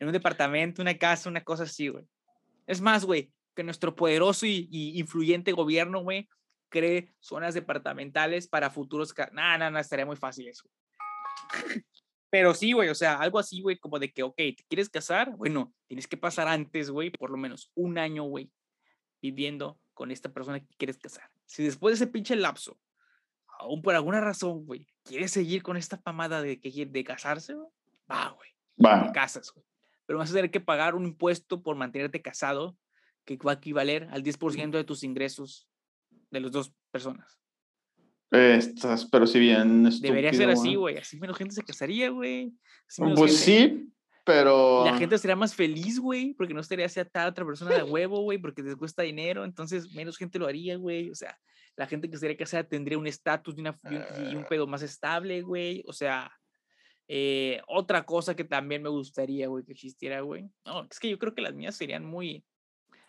En 0.01 0.09
un 0.09 0.13
departamento, 0.13 0.83
una 0.83 0.99
casa, 0.99 1.31
una 1.31 1.45
cosa 1.45 1.63
así, 1.63 1.87
güey. 1.87 2.05
Es 2.67 2.81
más, 2.81 3.05
güey, 3.05 3.33
que 3.55 3.63
nuestro 3.63 3.95
poderoso 3.95 4.45
y, 4.45 4.69
influyente 4.99 5.53
gobierno, 5.53 6.03
güey, 6.03 6.29
cree 6.69 7.15
zonas 7.21 7.55
departamentales 7.55 8.49
para 8.49 8.71
futuros. 8.71 9.15
No, 9.33 9.57
no, 9.57 9.71
no, 9.71 9.79
estaría 9.79 10.05
muy 10.05 10.17
fácil 10.17 10.49
eso. 10.49 10.69
Pero 12.35 12.53
sí, 12.53 12.73
güey, 12.73 12.89
o 12.89 12.97
sea, 12.97 13.21
algo 13.21 13.39
así, 13.39 13.61
güey, 13.61 13.79
como 13.79 14.01
de 14.01 14.13
que, 14.13 14.25
ok, 14.25 14.35
¿te 14.35 14.65
quieres 14.69 14.89
casar? 14.89 15.37
Bueno, 15.37 15.73
tienes 15.87 16.09
que 16.09 16.17
pasar 16.17 16.49
antes, 16.49 16.91
güey, 16.91 17.11
por 17.11 17.31
lo 17.31 17.37
menos 17.37 17.71
un 17.77 17.97
año, 17.97 18.25
güey, 18.25 18.51
viviendo 19.23 19.79
con 19.93 20.11
esta 20.11 20.33
persona 20.33 20.59
que 20.59 20.75
quieres 20.77 20.99
casar. 20.99 21.31
Si 21.47 21.63
después 21.63 21.93
de 21.93 22.05
ese 22.05 22.13
pinche 22.13 22.35
lapso, 22.35 22.77
aún 23.61 23.83
por 23.83 23.95
alguna 23.95 24.21
razón, 24.21 24.67
güey, 24.67 24.89
quieres 25.05 25.31
seguir 25.31 25.63
con 25.63 25.77
esta 25.77 26.01
pamada 26.01 26.43
de, 26.43 26.59
que, 26.59 26.87
de 26.87 27.05
casarse, 27.05 27.55
güey, 27.55 27.69
va, 28.11 28.31
güey. 28.31 28.51
Va. 28.85 29.07
Te 29.07 29.13
casas, 29.13 29.53
güey. 29.55 29.65
Pero 30.05 30.19
vas 30.19 30.33
a 30.33 30.35
tener 30.35 30.51
que 30.51 30.59
pagar 30.59 30.97
un 30.97 31.05
impuesto 31.05 31.63
por 31.63 31.77
mantenerte 31.77 32.21
casado 32.21 32.77
que 33.25 33.37
va 33.37 33.53
a 33.53 33.55
equivaler 33.55 34.09
al 34.11 34.25
10% 34.25 34.71
de 34.73 34.83
tus 34.83 35.05
ingresos 35.05 35.69
de 36.33 36.41
las 36.41 36.51
dos 36.51 36.75
personas. 36.91 37.39
Estás, 38.31 39.07
pero 39.07 39.27
si 39.27 39.39
bien. 39.39 39.89
Debería 40.01 40.33
ser 40.33 40.51
así, 40.51 40.75
güey. 40.75 40.99
Así 40.99 41.19
menos 41.19 41.37
gente 41.37 41.55
se 41.55 41.63
casaría, 41.63 42.11
güey. 42.11 42.53
Pues 43.17 43.37
sí, 43.39 43.93
pero. 44.25 44.85
La 44.85 44.97
gente 44.99 45.19
sería 45.19 45.37
más 45.37 45.55
feliz, 45.55 46.01
güey, 46.01 46.35
porque 46.35 46.55
no 46.55 46.61
estaría 46.61 46.87
hacia 46.87 47.05
tal 47.05 47.29
otra 47.29 47.45
persona 47.45 47.75
de 47.75 47.83
huevo, 47.83 48.21
güey, 48.23 48.39
porque 48.39 48.63
les 48.63 48.77
cuesta 48.77 49.03
dinero, 49.03 49.45
entonces 49.45 49.93
menos 49.93 50.17
gente 50.17 50.39
lo 50.39 50.47
haría, 50.47 50.77
güey. 50.77 51.11
O 51.11 51.15
sea, 51.15 51.39
la 51.77 51.87
gente 51.87 52.09
que 52.09 52.17
estaría 52.17 52.37
casada 52.37 52.65
tendría 52.65 52.99
un 52.99 53.07
estatus 53.07 53.55
y, 53.57 53.61
y, 53.61 54.35
un 54.35 54.43
ah. 54.43 54.47
pedo 54.49 54.67
más 54.67 54.83
estable, 54.83 55.43
güey. 55.43 55.85
O 55.87 55.93
sea, 55.93 56.33
eh, 57.07 57.61
otra 57.69 58.05
cosa 58.05 58.35
que 58.35 58.45
también 58.45 58.83
me 58.83 58.89
gustaría, 58.89 59.49
güey, 59.49 59.65
que 59.65 59.73
existiera, 59.73 60.21
güey. 60.23 60.49
No, 60.65 60.87
es 60.91 60.99
que 60.99 61.11
yo 61.11 61.19
creo 61.19 61.35
que 61.35 61.43
las 61.43 61.55
mías 61.55 61.77
serían 61.77 62.05
muy 62.05 62.45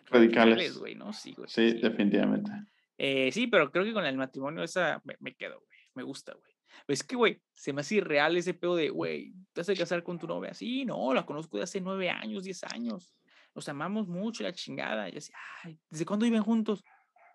radicales, 0.06 0.78
güey, 0.78 0.94
¿no? 0.94 1.12
Sí, 1.12 1.32
güey. 1.36 1.48
Sí, 1.48 1.72
definitivamente. 1.74 2.50
Eh, 2.98 3.30
sí, 3.32 3.46
pero 3.46 3.70
creo 3.70 3.84
que 3.84 3.92
con 3.92 4.06
el 4.06 4.16
matrimonio 4.16 4.62
esa 4.62 5.02
me, 5.20 5.34
quedo, 5.34 5.60
güey. 5.60 5.78
Me 5.94 6.02
gusta, 6.02 6.34
güey. 6.34 6.52
Es 6.88 7.02
que, 7.02 7.16
güey, 7.16 7.40
se 7.54 7.72
me 7.72 7.80
hace 7.80 7.96
irreal 7.96 8.36
ese 8.36 8.54
pedo 8.54 8.76
de, 8.76 8.90
güey, 8.90 9.32
te 9.52 9.60
vas 9.60 9.68
a 9.68 9.74
casar 9.74 10.02
con 10.02 10.18
tu 10.18 10.26
novia. 10.26 10.54
Sí, 10.54 10.84
no, 10.84 11.12
la 11.14 11.24
conozco 11.24 11.56
de 11.56 11.64
hace 11.64 11.80
nueve 11.80 12.10
años, 12.10 12.44
diez 12.44 12.62
años. 12.64 13.12
Nos 13.54 13.68
amamos 13.68 14.06
mucho, 14.06 14.42
la 14.42 14.52
chingada. 14.52 15.08
Y 15.08 15.16
así, 15.16 15.32
ay, 15.62 15.78
¿desde 15.90 16.04
cuándo 16.04 16.24
viven 16.24 16.42
juntos? 16.42 16.84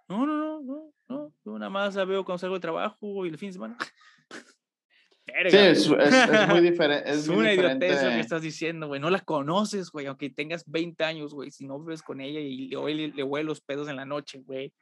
No, 0.07 0.25
no, 0.25 0.37
no, 0.37 0.61
no, 0.61 0.93
no. 1.09 1.33
Yo 1.43 1.57
nada 1.57 1.69
más 1.69 1.95
la 1.95 2.05
veo 2.05 2.23
cuando 2.23 2.39
salgo 2.39 2.55
de 2.55 2.61
trabajo 2.61 3.25
y 3.25 3.29
el 3.29 3.37
fin 3.37 3.49
de 3.49 3.53
semana. 3.53 3.77
sí, 5.49 5.57
es, 5.57 5.87
muy 5.87 6.61
diferente. 6.61 7.09
Es, 7.09 7.27
una 7.27 7.53
idiotez 7.53 8.03
lo 8.03 8.09
que 8.09 8.19
estás 8.19 8.41
diciendo, 8.41 8.87
güey. 8.87 8.99
No 8.99 9.09
la 9.09 9.21
conoces, 9.21 9.89
güey, 9.91 10.05
aunque 10.05 10.29
tengas 10.29 10.63
20 10.69 11.03
años, 11.03 11.33
güey. 11.33 11.49
Si 11.49 11.65
no 11.65 11.79
vives 11.79 12.03
con 12.03 12.21
ella 12.21 12.39
y 12.39 12.67
le, 12.67 12.93
le, 12.93 13.07
le 13.09 13.23
huele 13.23 13.45
los 13.45 13.61
pedos 13.61 13.87
en 13.89 13.95
la 13.95 14.05
noche, 14.05 14.39
güey. 14.39 14.73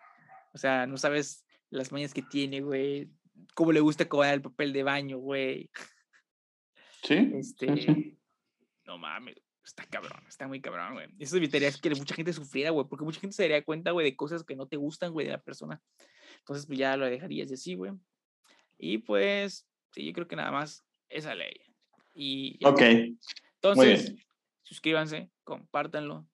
O 0.53 0.57
sea, 0.57 0.85
no 0.87 0.97
sabes 0.97 1.45
las 1.69 1.91
mañas 1.91 2.13
que 2.13 2.21
tiene, 2.21 2.61
güey. 2.61 3.09
Cómo 3.55 3.71
le 3.71 3.79
gusta 3.79 4.07
cobrar 4.07 4.33
el 4.33 4.41
papel 4.41 4.73
de 4.73 4.83
baño, 4.83 5.17
güey. 5.17 5.69
Sí. 7.01 7.31
Este. 7.33 8.17
No 8.85 8.97
mames. 8.97 9.37
Está 9.63 9.85
cabrón, 9.85 10.21
está 10.27 10.47
muy 10.47 10.59
cabrón, 10.59 10.95
güey. 10.95 11.07
Eso 11.19 11.37
evitaría 11.37 11.71
que 11.71 11.91
mucha 11.91 12.15
gente 12.15 12.33
sufriera, 12.33 12.71
güey, 12.71 12.87
porque 12.89 13.05
mucha 13.05 13.21
gente 13.21 13.35
se 13.35 13.43
daría 13.43 13.63
cuenta, 13.63 13.91
güey, 13.91 14.03
de 14.03 14.15
cosas 14.17 14.43
que 14.43 14.55
no 14.55 14.67
te 14.67 14.77
gustan, 14.77 15.13
güey, 15.13 15.27
de 15.27 15.33
la 15.33 15.41
persona. 15.41 15.81
Entonces, 16.39 16.65
pues 16.65 16.79
ya 16.79 16.97
lo 16.97 17.05
dejarías 17.05 17.51
así, 17.51 17.75
güey. 17.75 17.93
Y 18.79 18.97
pues, 18.97 19.67
sí, 19.91 20.05
yo 20.05 20.11
creo 20.11 20.27
que 20.27 20.35
nada 20.35 20.51
más 20.51 20.83
esa 21.07 21.35
ley. 21.35 21.53
Y 22.15 22.59
ok. 22.65 22.81
Entonces, 23.61 24.15
suscríbanse, 24.63 25.29
compártanlo, 25.43 26.27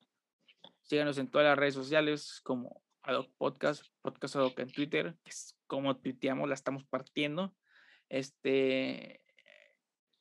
síganos 0.83 1.17
en 1.17 1.29
todas 1.29 1.45
las 1.45 1.57
redes 1.57 1.73
sociales 1.73 2.39
como 2.41 2.81
Adoc 3.05 3.31
Podcast, 3.37 3.83
Podcast 4.01 4.35
Adoc 4.35 4.59
en 4.59 4.71
Twitter, 4.71 5.15
que 5.23 5.29
es 5.29 5.55
como 5.67 5.95
tuiteamos, 5.97 6.49
la 6.49 6.55
estamos 6.55 6.83
partiendo. 6.85 7.55
Este 8.09 9.21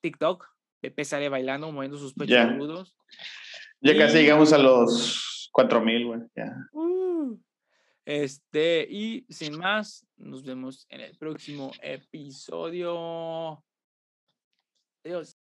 TikTok, 0.03 0.47
Pepe 0.81 1.05
sale 1.05 1.29
bailando, 1.31 1.73
moviendo 1.73 1.97
sus 1.97 2.13
pechos 2.15 2.37
agudos. 2.37 2.97
Ya 3.81 3.97
casi 3.97 4.19
llegamos 4.19 4.53
a 4.53 4.59
los 4.59 5.49
4000, 5.53 6.07
güey. 6.07 6.21
Ya. 6.37 6.57
Uh, 6.73 7.39
este, 8.05 8.87
y 8.91 9.27
sin 9.31 9.59
más, 9.59 10.07
nos 10.17 10.45
vemos 10.45 10.87
en 10.91 11.01
el 11.01 11.17
próximo 11.17 11.73
episodio. 11.83 13.65
Adiós. 15.05 15.39